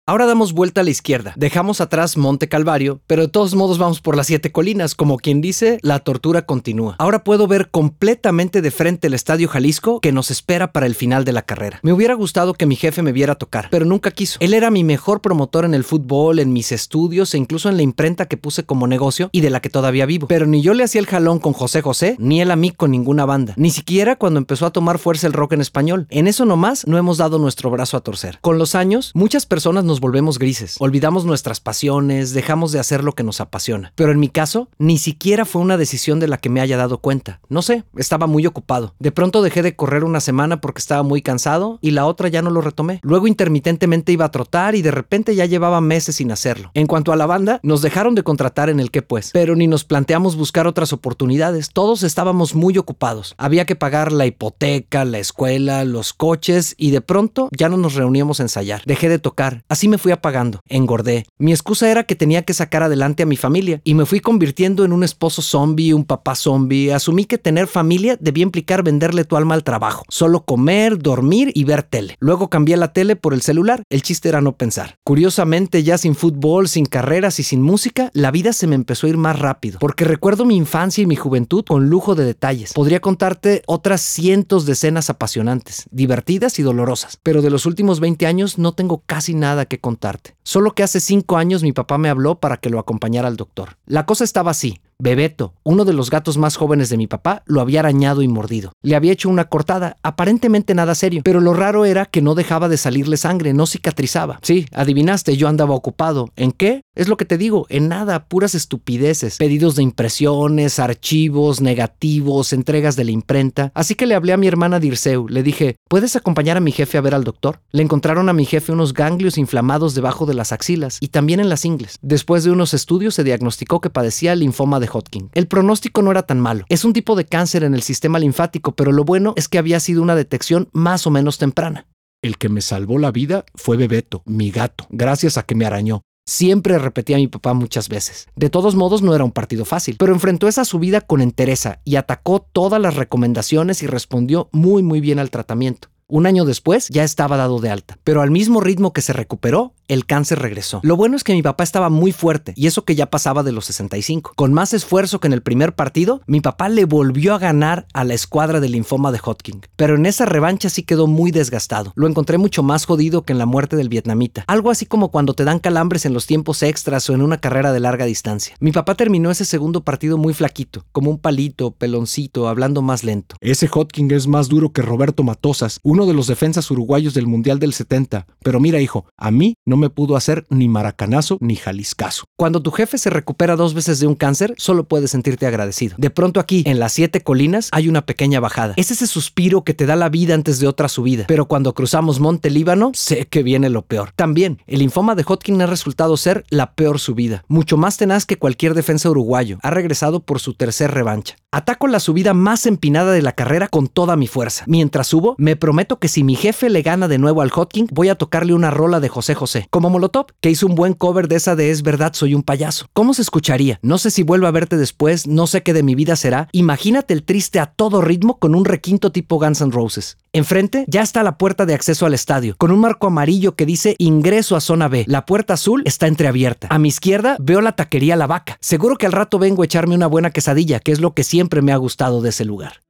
Ahora 0.10 0.26
damos 0.26 0.54
vuelta 0.54 0.82
a 0.82 0.84
la 0.84 0.90
izquierda, 0.90 1.34
dejamos 1.36 1.82
atrás 1.82 2.18
Monte 2.18 2.50
Calvario, 2.50 3.00
pero 3.06 3.22
de 3.22 3.28
todos 3.28 3.54
modos 3.54 3.78
vamos 3.78 4.02
por 4.02 4.18
las 4.18 4.26
siete 4.26 4.52
colinas, 4.52 4.96
como 4.96 5.18
quien 5.18 5.40
dice, 5.40 5.78
la 5.84 6.00
tortura 6.00 6.48
continúa. 6.48 6.96
Ahora 6.98 7.24
puedo 7.24 7.46
ver 7.46 7.70
completamente 7.70 8.64
de 8.64 8.72
frente 8.72 9.06
el 9.06 9.14
Estadio 9.14 9.48
Jalisco 9.48 10.00
que 10.00 10.12
nos 10.12 10.32
espera 10.32 10.72
para 10.72 10.88
el 10.88 10.96
final 10.96 11.26
de 11.26 11.34
la 11.34 11.44
carrera. 11.44 11.80
Me 11.84 11.94
hubiera 11.94 12.16
gustado 12.16 12.56
que 12.56 12.66
mi 12.66 12.76
jefe 12.76 13.04
me 13.04 13.12
viera 13.12 13.36
tocar, 13.36 13.68
pero 13.70 13.86
nunca 13.86 14.10
quiso. 14.10 14.40
Él 14.42 14.56
era 14.56 14.72
mi 14.72 14.84
mejor 14.84 15.22
promotor 15.22 15.64
en 15.64 15.76
el 15.76 15.84
fútbol, 15.84 16.40
en 16.40 16.54
mis 16.54 16.72
estudios 16.72 17.36
e 17.36 17.38
incluso 17.38 17.70
en 17.70 17.78
la 17.78 17.84
imprenta 17.84 18.26
que 18.26 18.36
puse 18.36 18.64
como 18.64 18.88
negocio 18.88 19.30
y 19.32 19.42
de 19.42 19.52
la 19.52 19.60
que 19.60 19.70
todavía 19.70 20.08
vivo. 20.08 20.26
Pero 20.26 20.48
ni 20.48 20.64
yo 20.64 20.74
le 20.74 20.86
hacía 20.86 21.02
el 21.02 21.06
jalón 21.06 21.38
con 21.38 21.54
José 21.54 21.84
José, 21.84 22.16
ni 22.18 22.42
él 22.42 22.50
a 22.50 22.56
mí 22.56 22.72
con 22.72 22.90
ninguna 22.90 23.26
banda, 23.26 23.54
ni 23.58 23.70
siquiera 23.70 24.16
cuando 24.16 24.40
empezó 24.40 24.66
a 24.66 24.72
tomar 24.72 24.98
fuerza 24.98 25.28
el 25.28 25.34
rock 25.34 25.54
en 25.54 25.62
español. 25.62 26.08
En 26.10 26.26
eso 26.26 26.46
nomás 26.46 26.88
no 26.88 26.98
hemos 26.98 27.20
dado 27.20 27.38
nuestro 27.38 27.70
brazo 27.70 27.96
a 27.96 28.02
torcer. 28.02 28.40
Con 28.42 28.58
los 28.58 28.74
años, 28.74 29.12
muchas 29.14 29.46
personas 29.46 29.84
nos 29.84 29.99
volvemos 30.00 30.40
grises, 30.40 30.76
olvidamos 30.80 31.26
nuestras 31.26 31.60
pasiones, 31.60 32.34
dejamos 32.34 32.72
de 32.72 32.80
hacer 32.80 33.04
lo 33.04 33.14
que 33.14 33.24
nos 33.24 33.42
apasiona. 33.42 33.94
Pero 33.96 34.12
en 34.12 34.20
mi 34.20 34.30
caso, 34.30 34.70
ni 34.78 34.98
siquiera 34.98 35.46
fue 35.46 35.62
una 35.62 35.78
decisión 35.78 36.20
de 36.20 36.28
la 36.28 36.38
que 36.38 36.50
me 36.50 36.62
haya 36.62 36.78
dado 36.78 37.00
cuenta. 37.00 37.40
No 37.50 37.62
sé, 37.62 37.84
estaba 37.98 38.28
muy 38.28 38.46
ocupado. 38.46 38.96
De 39.00 39.12
pronto 39.12 39.42
dejé 39.42 39.62
de 39.62 39.76
correr 39.76 40.04
una 40.04 40.22
semana 40.22 40.62
porque 40.62 40.80
estaba 40.80 41.04
muy 41.04 41.22
cansado 41.22 41.80
y 41.82 41.92
la 41.92 42.06
otra 42.06 42.30
ya 42.30 42.42
no 42.42 42.50
lo 42.50 42.62
retomé. 42.62 43.00
Luego 43.04 43.28
intermitentemente 43.28 44.12
iba 44.12 44.26
a 44.26 44.32
trotar 44.32 44.76
y 44.76 44.82
de 44.82 44.92
repente 44.92 45.36
ya 45.36 45.46
llevaba 45.46 45.82
meses 45.82 46.16
sin 46.16 46.32
hacerlo. 46.32 46.72
En 46.74 46.88
cuanto 46.88 47.12
a 47.12 47.16
la 47.16 47.26
banda, 47.26 47.60
nos 47.64 47.82
dejaron 47.82 48.16
de 48.16 48.24
contratar 48.24 48.70
en 48.70 48.80
el 48.80 48.92
que 48.92 49.02
pues, 49.02 49.32
pero 49.34 49.56
ni 49.56 49.68
nos 49.68 49.84
planteamos 49.84 50.36
buscar 50.36 50.68
otras 50.68 50.94
oportunidades. 50.94 51.72
Todos 51.72 52.04
estábamos 52.04 52.56
muy 52.56 52.78
ocupados. 52.78 53.36
Había 53.38 53.66
que 53.66 53.76
pagar 53.76 54.12
la 54.12 54.26
hipoteca, 54.26 55.06
la 55.06 55.20
escuela, 55.20 55.84
los 55.84 56.14
coches 56.14 56.76
y 56.78 56.92
de 56.92 57.02
pronto 57.02 57.50
ya 57.52 57.70
no 57.70 57.78
nos 57.78 57.96
reuníamos 57.96 58.40
a 58.40 58.44
ensayar. 58.44 58.82
Dejé 58.86 59.10
de 59.10 59.20
tocar. 59.20 59.64
Así 59.68 59.88
me 59.90 59.98
fui 59.98 60.12
apagando, 60.12 60.62
engordé. 60.68 61.26
Mi 61.38 61.52
excusa 61.52 61.92
era 61.92 62.04
que 62.04 62.16
tenía 62.16 62.44
que 62.44 62.54
sacar 62.54 62.84
adelante 62.84 63.24
a 63.24 63.26
mi 63.26 63.36
familia 63.36 63.82
y 63.84 63.94
me 63.94 64.06
fui 64.06 64.20
convirtiendo 64.20 64.86
en 64.86 64.94
un 64.94 65.04
esposo 65.04 65.42
zombie, 65.42 65.94
un 65.94 66.06
papá 66.06 66.36
zombie. 66.36 66.94
Asumí 66.94 67.26
que 67.26 67.38
tener 67.38 67.68
familia 67.68 68.18
debía 68.20 68.44
implicar 68.44 68.84
venderle 68.84 69.26
tu 69.26 69.36
alma 69.36 69.56
al 69.56 69.64
trabajo, 69.64 70.06
solo 70.10 70.46
comer, 70.46 70.98
dormir 70.98 71.52
y 71.54 71.64
ver 71.66 71.84
tele. 71.84 72.16
Luego 72.20 72.50
cambié 72.50 72.78
la 72.78 72.94
tele 72.94 73.16
por 73.16 73.34
el 73.34 73.42
celular. 73.42 73.84
El 73.90 74.02
chiste 74.02 74.30
era 74.30 74.42
no 74.42 74.56
pensar. 74.56 74.96
Curiosamente, 75.04 75.84
ya 75.84 75.98
sin 75.98 76.16
fútbol, 76.16 76.68
sin 76.68 76.86
carreras 76.86 77.40
y 77.40 77.44
sin 77.44 77.62
música, 77.62 78.12
la 78.14 78.32
vida 78.32 78.54
se 78.54 78.68
me 78.68 78.76
empezó 78.76 79.08
a 79.08 79.10
ir 79.10 79.18
más 79.18 79.40
rápido, 79.40 79.80
porque 79.80 80.06
recuerdo 80.06 80.46
mi 80.46 80.56
infancia 80.56 81.02
y 81.02 81.08
mi 81.08 81.16
juventud 81.16 81.66
con 81.68 81.90
lujo 81.90 82.16
de 82.16 82.26
detalles. 82.26 82.74
Podría 82.74 83.00
contarte 83.00 83.64
otras 83.66 84.02
cientos 84.02 84.66
de 84.66 84.74
escenas 84.74 85.10
apasionantes, 85.10 85.86
divertidas 85.92 86.60
y 86.60 86.64
dolorosas, 86.64 87.20
pero 87.24 87.42
de 87.42 87.50
los 87.50 87.66
últimos 87.66 88.00
20 88.00 88.28
años 88.28 88.58
no 88.58 88.74
tengo 88.74 89.04
casi 89.06 89.34
nada 89.34 89.66
que 89.66 89.79
contarte. 89.80 90.36
Solo 90.44 90.74
que 90.74 90.84
hace 90.84 91.00
cinco 91.00 91.38
años 91.38 91.64
mi 91.64 91.72
papá 91.72 91.98
me 91.98 92.10
habló 92.10 92.40
para 92.40 92.58
que 92.58 92.70
lo 92.70 92.80
acompañara 92.80 93.28
al 93.28 93.38
doctor. 93.38 93.78
La 93.86 94.06
cosa 94.06 94.24
estaba 94.24 94.52
así. 94.52 94.82
Bebeto, 95.02 95.54
uno 95.64 95.86
de 95.86 95.94
los 95.94 96.10
gatos 96.10 96.38
más 96.38 96.58
jóvenes 96.58 96.90
de 96.90 96.98
mi 96.98 97.08
papá, 97.08 97.42
lo 97.46 97.62
había 97.62 97.80
arañado 97.80 98.22
y 98.22 98.28
mordido. 98.28 98.74
Le 98.82 98.98
había 98.98 99.14
hecho 99.14 99.30
una 99.30 99.46
cortada, 99.46 99.96
aparentemente 100.04 100.76
nada 100.76 100.94
serio, 100.94 101.22
pero 101.24 101.40
lo 101.40 101.54
raro 101.54 101.86
era 101.86 102.06
que 102.06 102.22
no 102.22 102.36
dejaba 102.36 102.68
de 102.68 102.76
salirle 102.76 103.16
sangre, 103.16 103.54
no 103.54 103.66
cicatrizaba. 103.66 104.40
Sí, 104.42 104.66
adivinaste, 104.74 105.38
yo 105.38 105.48
andaba 105.48 105.74
ocupado. 105.74 106.32
¿En 106.36 106.52
qué? 106.52 106.82
Es 106.96 107.08
lo 107.08 107.16
que 107.16 107.24
te 107.24 107.38
digo, 107.38 107.66
en 107.70 107.88
nada, 107.88 108.26
puras 108.26 108.56
estupideces, 108.56 109.38
pedidos 109.38 109.78
de 109.78 109.84
impresiones, 109.84 110.80
archivos, 110.80 111.62
negativos, 111.62 112.52
entregas 112.52 112.98
de 112.98 113.06
la 113.06 113.12
imprenta. 113.12 113.72
Así 113.74 113.96
que 113.96 114.06
le 114.06 114.16
hablé 114.16 114.34
a 114.34 114.38
mi 114.38 114.48
hermana 114.48 114.82
Dirceu, 114.82 115.30
le 115.30 115.44
dije, 115.44 115.78
¿puedes 115.88 116.18
acompañar 116.18 116.58
a 116.58 116.60
mi 116.60 116.74
jefe 116.74 116.98
a 116.98 117.02
ver 117.02 117.16
al 117.16 117.24
doctor? 117.24 117.62
Le 117.72 117.84
encontraron 117.84 118.28
a 118.28 118.34
mi 118.34 118.44
jefe 118.44 118.74
unos 118.74 118.94
ganglios 118.94 119.38
inflamados 119.38 119.96
debajo 119.96 120.26
de 120.26 120.34
las 120.34 120.52
axilas 120.52 120.98
y 121.00 121.08
también 121.08 121.40
en 121.40 121.48
las 121.48 121.64
ingles. 121.64 122.00
Después 122.02 122.44
de 122.44 122.52
unos 122.52 122.74
estudios 122.74 123.16
se 123.16 123.24
diagnosticó 123.24 123.80
que 123.80 123.90
padecía 123.90 124.36
linfoma 124.36 124.82
de 124.82 124.89
Hodgkin. 124.92 125.30
El 125.34 125.48
pronóstico 125.48 126.02
no 126.02 126.12
era 126.12 126.24
tan 126.24 126.40
malo. 126.40 126.66
Es 126.70 126.86
un 126.86 126.94
tipo 126.94 127.16
de 127.16 127.26
cáncer 127.26 127.64
en 127.64 127.74
el 127.74 127.82
sistema 127.82 128.20
linfático, 128.20 128.76
pero 128.76 128.92
lo 128.92 129.06
bueno 129.06 129.34
es 129.36 129.48
que 129.48 129.58
había 129.58 129.80
sido 129.80 130.02
una 130.02 130.16
detección 130.16 130.70
más 130.72 131.08
o 131.08 131.12
menos 131.12 131.38
temprana. 131.38 131.88
El 132.22 132.38
que 132.38 132.50
me 132.50 132.62
salvó 132.62 133.00
la 133.00 133.12
vida 133.12 133.46
fue 133.56 133.78
Bebeto, 133.78 134.24
mi 134.26 134.52
gato, 134.52 134.88
gracias 134.90 135.38
a 135.38 135.44
que 135.44 135.56
me 135.56 135.66
arañó. 135.66 136.02
Siempre 136.30 136.78
repetía 136.78 137.16
a 137.16 137.20
mi 137.20 137.28
papá 137.28 137.54
muchas 137.54 137.90
veces. 137.90 138.28
De 138.36 138.50
todos 138.50 138.76
modos 138.76 139.02
no 139.02 139.16
era 139.16 139.24
un 139.24 139.32
partido 139.32 139.66
fácil, 139.66 139.96
pero 139.98 140.14
enfrentó 140.14 140.48
esa 140.48 140.64
subida 140.64 141.02
con 141.02 141.22
entereza 141.22 141.82
y 141.86 141.96
atacó 141.96 142.46
todas 142.52 142.80
las 142.80 142.96
recomendaciones 142.96 143.82
y 143.82 143.88
respondió 143.88 144.50
muy 144.52 144.84
muy 144.84 145.00
bien 145.00 145.18
al 145.18 145.32
tratamiento. 145.32 145.90
Un 146.12 146.26
año 146.26 146.44
después 146.44 146.88
ya 146.90 147.04
estaba 147.04 147.38
dado 147.38 147.60
de 147.60 147.70
alta, 147.70 148.00
pero 148.04 148.24
al 148.24 148.32
mismo 148.32 148.62
ritmo 148.62 148.94
que 148.94 149.02
se 149.02 149.14
recuperó, 149.14 149.76
el 149.88 150.06
cáncer 150.08 150.40
regresó. 150.40 150.80
Lo 150.84 150.96
bueno 150.96 151.16
es 151.16 151.24
que 151.24 151.34
mi 151.34 151.44
papá 151.44 151.64
estaba 151.64 151.90
muy 151.90 152.12
fuerte 152.12 152.54
y 152.56 152.66
eso 152.66 152.84
que 152.84 152.96
ya 152.96 153.12
pasaba 153.12 153.44
de 153.44 153.52
los 153.52 153.66
65. 153.66 154.34
Con 154.36 154.54
más 154.54 154.74
esfuerzo 154.74 155.20
que 155.20 155.28
en 155.28 155.34
el 155.34 155.42
primer 155.42 155.76
partido, 155.76 156.22
mi 156.26 156.42
papá 156.42 156.70
le 156.70 156.86
volvió 156.86 157.34
a 157.34 157.40
ganar 157.40 157.86
a 157.94 158.04
la 158.04 158.16
escuadra 158.16 158.60
del 158.60 158.72
linfoma 158.72 159.12
de 159.12 159.20
Hodgkin. 159.24 159.62
Pero 159.76 159.96
en 159.96 160.06
esa 160.08 160.26
revancha 160.26 160.70
sí 160.70 160.84
quedó 160.84 161.08
muy 161.08 161.32
desgastado. 161.32 161.92
Lo 161.96 162.08
encontré 162.08 162.38
mucho 162.38 162.64
más 162.64 162.86
jodido 162.86 163.24
que 163.24 163.34
en 163.34 163.40
la 163.40 163.48
muerte 163.48 163.76
del 163.76 163.90
vietnamita. 163.90 164.44
Algo 164.48 164.72
así 164.72 164.88
como 164.88 165.10
cuando 165.10 165.34
te 165.34 165.44
dan 165.44 165.60
calambres 165.60 166.06
en 166.06 166.14
los 166.14 166.26
tiempos 166.26 166.64
extras 166.64 167.08
o 167.10 167.14
en 167.14 167.22
una 167.22 167.40
carrera 167.40 167.72
de 167.72 167.80
larga 167.80 168.06
distancia. 168.06 168.56
Mi 168.60 168.72
papá 168.72 168.96
terminó 168.96 169.32
ese 169.32 169.46
segundo 169.46 169.84
partido 169.84 170.18
muy 170.18 170.34
flaquito, 170.34 170.86
como 170.92 171.12
un 171.12 171.20
palito, 171.20 171.72
peloncito, 171.72 172.48
hablando 172.48 172.82
más 172.82 173.04
lento. 173.04 173.36
Ese 173.42 173.70
Hodgkin 173.72 174.10
es 174.12 174.28
más 174.28 174.50
duro 174.50 174.72
que 174.72 174.82
Roberto 174.82 175.24
Matosas, 175.24 175.80
uno 176.00 176.06
de 176.06 176.14
los 176.14 176.28
defensas 176.28 176.72
uruguayos 176.72 177.14
del 177.14 177.28
Mundial 177.28 177.60
del 177.60 177.74
70. 177.74 178.26
Pero 178.42 178.62
mira, 178.62 178.80
hijo, 178.80 179.06
a 179.18 179.32
mí 179.32 179.56
no 179.66 179.76
me 179.76 179.90
pudo 179.90 180.16
hacer 180.16 180.46
ni 180.50 180.70
maracanazo 180.70 181.38
ni 181.42 181.58
jaliscazo. 181.58 182.24
Cuando 182.38 182.62
tu 182.62 182.72
jefe 182.72 182.98
se 182.98 183.10
recupera 183.10 183.58
dos 183.58 183.74
veces 183.74 184.00
de 184.00 184.08
un 184.08 184.16
cáncer, 184.16 184.54
solo 184.58 184.86
puedes 184.86 185.12
sentirte 185.12 185.46
agradecido. 185.46 185.98
De 185.98 186.10
pronto 186.10 186.40
aquí, 186.40 186.64
en 186.66 186.80
las 186.80 186.94
siete 186.94 187.20
colinas, 187.20 187.68
hay 187.74 187.90
una 187.90 188.06
pequeña 188.06 188.40
bajada. 188.40 188.76
Es 188.78 188.92
ese 188.92 189.08
suspiro 189.08 189.66
que 189.66 189.74
te 189.74 189.86
da 189.86 189.98
la 189.98 190.08
vida 190.08 190.36
antes 190.36 190.60
de 190.60 190.68
otra 190.68 190.88
subida. 190.88 191.26
Pero 191.28 191.50
cuando 191.50 191.74
cruzamos 191.74 192.22
Monte 192.22 192.50
Líbano, 192.50 192.92
sé 192.94 193.28
que 193.28 193.44
viene 193.44 193.70
lo 193.70 193.82
peor. 193.82 194.14
También, 194.16 194.62
el 194.68 194.80
linfoma 194.80 195.16
de 195.16 195.26
Hodgkin 195.28 195.62
ha 195.62 195.66
resultado 195.66 196.16
ser 196.16 196.46
la 196.50 196.76
peor 196.76 197.00
subida. 197.00 197.44
Mucho 197.50 197.76
más 197.76 197.98
tenaz 197.98 198.26
que 198.26 198.38
cualquier 198.38 198.74
defensa 198.74 199.10
uruguayo. 199.10 199.60
Ha 199.64 199.70
regresado 199.70 200.22
por 200.22 200.40
su 200.40 200.54
tercer 200.54 200.92
revancha. 200.92 201.36
Ataco 201.52 201.88
la 201.88 202.00
subida 202.00 202.36
más 202.36 202.68
empinada 202.68 203.12
de 203.12 203.24
la 203.24 203.32
carrera 203.34 203.68
con 203.68 203.88
toda 203.88 204.16
mi 204.16 204.28
fuerza. 204.28 204.64
Mientras 204.68 205.08
subo, 205.08 205.34
me 205.40 205.56
prometo 205.56 205.89
que 205.98 206.08
si 206.08 206.24
mi 206.24 206.36
jefe 206.36 206.70
le 206.70 206.84
gana 206.84 207.08
de 207.08 207.18
nuevo 207.18 207.42
al 207.42 207.52
Hodgkin, 207.52 207.88
voy 207.92 208.10
a 208.10 208.16
tocarle 208.16 208.54
una 208.54 208.70
rola 208.70 209.00
de 209.00 209.10
José 209.10 209.34
José, 209.34 209.68
como 209.72 209.90
Molotov, 209.90 210.28
que 210.42 210.52
hizo 210.52 210.68
un 210.68 210.76
buen 210.76 210.94
cover 210.94 211.28
de 211.28 211.38
esa 211.38 211.56
de 211.56 211.72
Es 211.72 211.82
verdad, 211.82 212.14
soy 212.14 212.36
un 212.36 212.44
payaso. 212.44 212.86
¿Cómo 212.94 213.14
se 213.14 213.22
escucharía? 213.22 213.80
No 213.82 213.98
sé 213.98 214.12
si 214.12 214.24
vuelvo 214.24 214.48
a 214.48 214.52
verte 214.52 214.78
después, 214.78 215.26
no 215.26 215.48
sé 215.48 215.64
qué 215.64 215.74
de 215.74 215.84
mi 215.84 215.96
vida 215.96 216.16
será. 216.16 216.50
Imagínate 216.52 217.14
el 217.14 217.24
triste 217.24 217.60
a 217.60 217.66
todo 217.66 218.02
ritmo 218.02 218.38
con 218.38 218.54
un 218.54 218.66
requinto 218.66 219.12
tipo 219.12 219.40
Guns 219.40 219.62
N' 219.62 219.72
Roses. 219.72 220.18
Enfrente 220.32 220.86
ya 220.88 221.02
está 221.02 221.24
la 221.24 221.38
puerta 221.38 221.66
de 221.66 221.74
acceso 221.74 222.06
al 222.06 222.14
estadio, 222.14 222.56
con 222.58 222.72
un 222.72 222.80
marco 222.80 223.08
amarillo 223.08 223.56
que 223.56 223.66
dice 223.66 223.96
ingreso 223.98 224.56
a 224.56 224.62
zona 224.62 224.88
B. 224.88 225.06
La 225.08 225.26
puerta 225.26 225.56
azul 225.56 225.82
está 225.86 226.08
entreabierta. 226.08 226.68
A 226.70 226.78
mi 226.78 226.90
izquierda 226.90 227.36
veo 227.40 227.62
la 227.62 227.76
taquería 227.76 228.16
La 228.16 228.28
Vaca. 228.28 228.58
Seguro 228.62 228.98
que 228.98 229.06
al 229.06 229.12
rato 229.12 229.40
vengo 229.40 229.64
a 229.64 229.66
echarme 229.66 229.96
una 229.96 230.08
buena 230.08 230.30
quesadilla, 230.30 230.80
que 230.80 230.92
es 230.92 231.00
lo 231.00 231.14
que 231.14 231.24
siempre 231.24 231.62
me 231.62 231.72
ha 231.72 231.78
gustado 231.78 232.22
de 232.22 232.30
ese 232.30 232.46
lugar. 232.46 232.82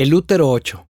El 0.00 0.14
útero 0.14 0.48
8. 0.48 0.89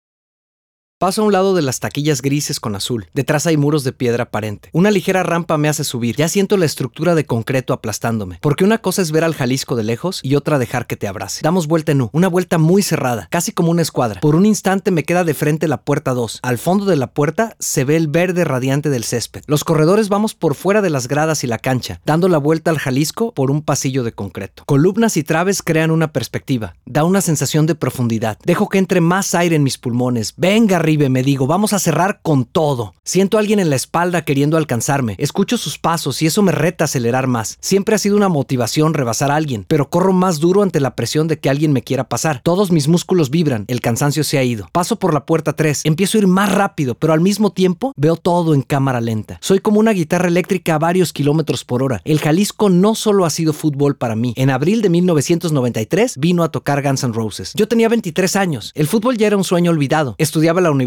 Paso 1.01 1.23
a 1.23 1.25
un 1.25 1.33
lado 1.33 1.55
de 1.55 1.63
las 1.63 1.81
taquillas 1.81 2.21
grises 2.21 2.61
con 2.61 2.77
azul. 2.77 3.07
Detrás 3.15 3.47
hay 3.47 3.57
muros 3.57 3.85
de 3.85 3.95
piedra 3.95 4.25
aparente. 4.25 4.69
Una 4.75 4.91
ligera 4.91 5.23
rampa 5.23 5.57
me 5.57 5.71
hace 5.71 5.83
subir. 5.83 6.15
Ya 6.15 6.29
siento 6.29 6.59
la 6.59 6.67
estructura 6.67 7.15
de 7.15 7.25
concreto 7.25 7.73
aplastándome. 7.73 8.37
Porque 8.43 8.65
una 8.65 8.77
cosa 8.77 9.01
es 9.01 9.11
ver 9.11 9.25
al 9.25 9.35
Jalisco 9.35 9.77
de 9.77 9.83
lejos 9.83 10.21
y 10.23 10.35
otra 10.35 10.59
dejar 10.59 10.87
que 10.87 10.99
te 10.99 11.09
abrace. 11.09 11.41
Damos 11.43 11.69
vuelta 11.69 11.93
en 11.93 12.03
U. 12.03 12.11
Una 12.13 12.29
vuelta 12.29 12.59
muy 12.59 12.83
cerrada, 12.83 13.29
casi 13.31 13.51
como 13.51 13.71
una 13.71 13.81
escuadra. 13.81 14.21
Por 14.21 14.37
un 14.37 14.45
instante 14.45 14.91
me 14.91 15.05
queda 15.05 15.25
de 15.25 15.33
frente 15.33 15.69
la 15.69 15.81
puerta 15.81 16.13
2. 16.13 16.41
Al 16.43 16.59
fondo 16.59 16.85
de 16.85 16.97
la 16.97 17.15
puerta 17.15 17.57
se 17.59 17.85
ve 17.85 17.97
el 17.97 18.09
verde 18.09 18.45
radiante 18.45 18.91
del 18.91 19.05
césped. 19.05 19.43
Los 19.47 19.65
corredores 19.65 20.11
vamos 20.11 20.35
por 20.35 20.55
fuera 20.55 20.83
de 20.83 20.91
las 20.91 21.09
gradas 21.09 21.45
y 21.45 21.47
la 21.47 21.57
cancha, 21.57 22.03
dando 22.05 22.29
la 22.29 22.37
vuelta 22.37 22.71
al 22.71 22.79
Jalisco 22.79 23.33
por 23.33 23.51
un 23.51 23.63
pasillo 23.63 24.05
de 24.05 24.13
concreto. 24.13 24.65
Columnas 24.67 25.17
y 25.17 25.23
traves 25.23 25.63
crean 25.63 25.93
una 25.93 26.13
perspectiva. 26.13 26.75
Da 26.85 27.05
una 27.05 27.23
sensación 27.23 27.65
de 27.65 27.75
profundidad. 27.75 28.37
Dejo 28.45 28.69
que 28.69 28.77
entre 28.77 29.01
más 29.01 29.35
aire 29.35 29.57
en 29.57 29.63
mis 29.63 29.79
pulmones. 29.79 30.35
Venga, 30.37 30.79
me 30.97 31.23
digo, 31.23 31.47
vamos 31.47 31.73
a 31.73 31.79
cerrar 31.79 32.21
con 32.23 32.45
todo. 32.45 32.95
Siento 33.05 33.37
a 33.37 33.41
alguien 33.41 33.61
en 33.61 33.71
la 33.71 33.77
espalda 33.77 34.23
queriendo 34.23 34.57
alcanzarme. 34.57 35.15
Escucho 35.19 35.57
sus 35.57 35.79
pasos 35.79 36.23
y 36.23 36.27
eso 36.27 36.43
me 36.43 36.53
reta 36.53 36.85
a 36.85 36.87
acelerar 36.87 37.27
más. 37.27 37.59
Siempre 37.61 37.95
ha 37.95 37.99
sido 37.99 38.17
una 38.17 38.29
motivación 38.29 38.95
rebasar 38.95 39.31
a 39.31 39.37
alguien, 39.37 39.65
pero 39.69 39.91
corro 39.91 40.13
más 40.13 40.41
duro 40.41 40.63
ante 40.63 40.81
la 40.81 40.95
presión 40.97 41.29
de 41.29 41.39
que 41.39 41.51
alguien 41.51 41.73
me 41.73 41.83
quiera 41.83 42.09
pasar. 42.09 42.41
Todos 42.43 42.71
mis 42.71 42.89
músculos 42.89 43.31
vibran, 43.31 43.65
el 43.69 43.81
cansancio 43.81 44.25
se 44.25 44.39
ha 44.39 44.45
ido. 44.45 44.69
Paso 44.73 44.99
por 44.99 45.15
la 45.15 45.27
puerta 45.27 45.53
3, 45.55 45.83
empiezo 45.85 46.19
a 46.19 46.21
ir 46.21 46.27
más 46.27 46.53
rápido, 46.53 46.95
pero 46.95 47.13
al 47.13 47.21
mismo 47.21 47.53
tiempo 47.53 47.93
veo 47.97 48.17
todo 48.17 48.55
en 48.55 48.63
cámara 48.63 49.01
lenta. 49.01 49.39
Soy 49.41 49.61
como 49.61 49.81
una 49.81 49.93
guitarra 49.93 50.29
eléctrica 50.29 50.75
a 50.75 50.79
varios 50.79 51.13
kilómetros 51.13 51.65
por 51.65 51.83
hora. 51.83 52.01
El 52.05 52.21
Jalisco 52.21 52.69
no 52.69 52.95
solo 52.95 53.25
ha 53.25 53.31
sido 53.31 53.53
fútbol 53.53 53.97
para 53.97 54.17
mí. 54.17 54.35
En 54.37 54.51
abril 54.51 54.83
de 54.83 54.91
1993 54.91 56.19
vino 56.19 56.43
a 56.43 56.51
tocar 56.51 56.83
Guns 56.83 57.05
N' 57.05 57.13
Roses. 57.13 57.53
Yo 57.55 57.69
tenía 57.69 57.89
23 57.89 58.37
años. 58.37 58.73
El 58.75 58.87
fútbol 58.87 59.17
ya 59.17 59.27
era 59.27 59.37
un 59.37 59.45
sueño 59.45 59.71
olvidado. 59.71 60.15
Estudiaba 60.19 60.61
la 60.61 60.71
universidad, 60.71 60.80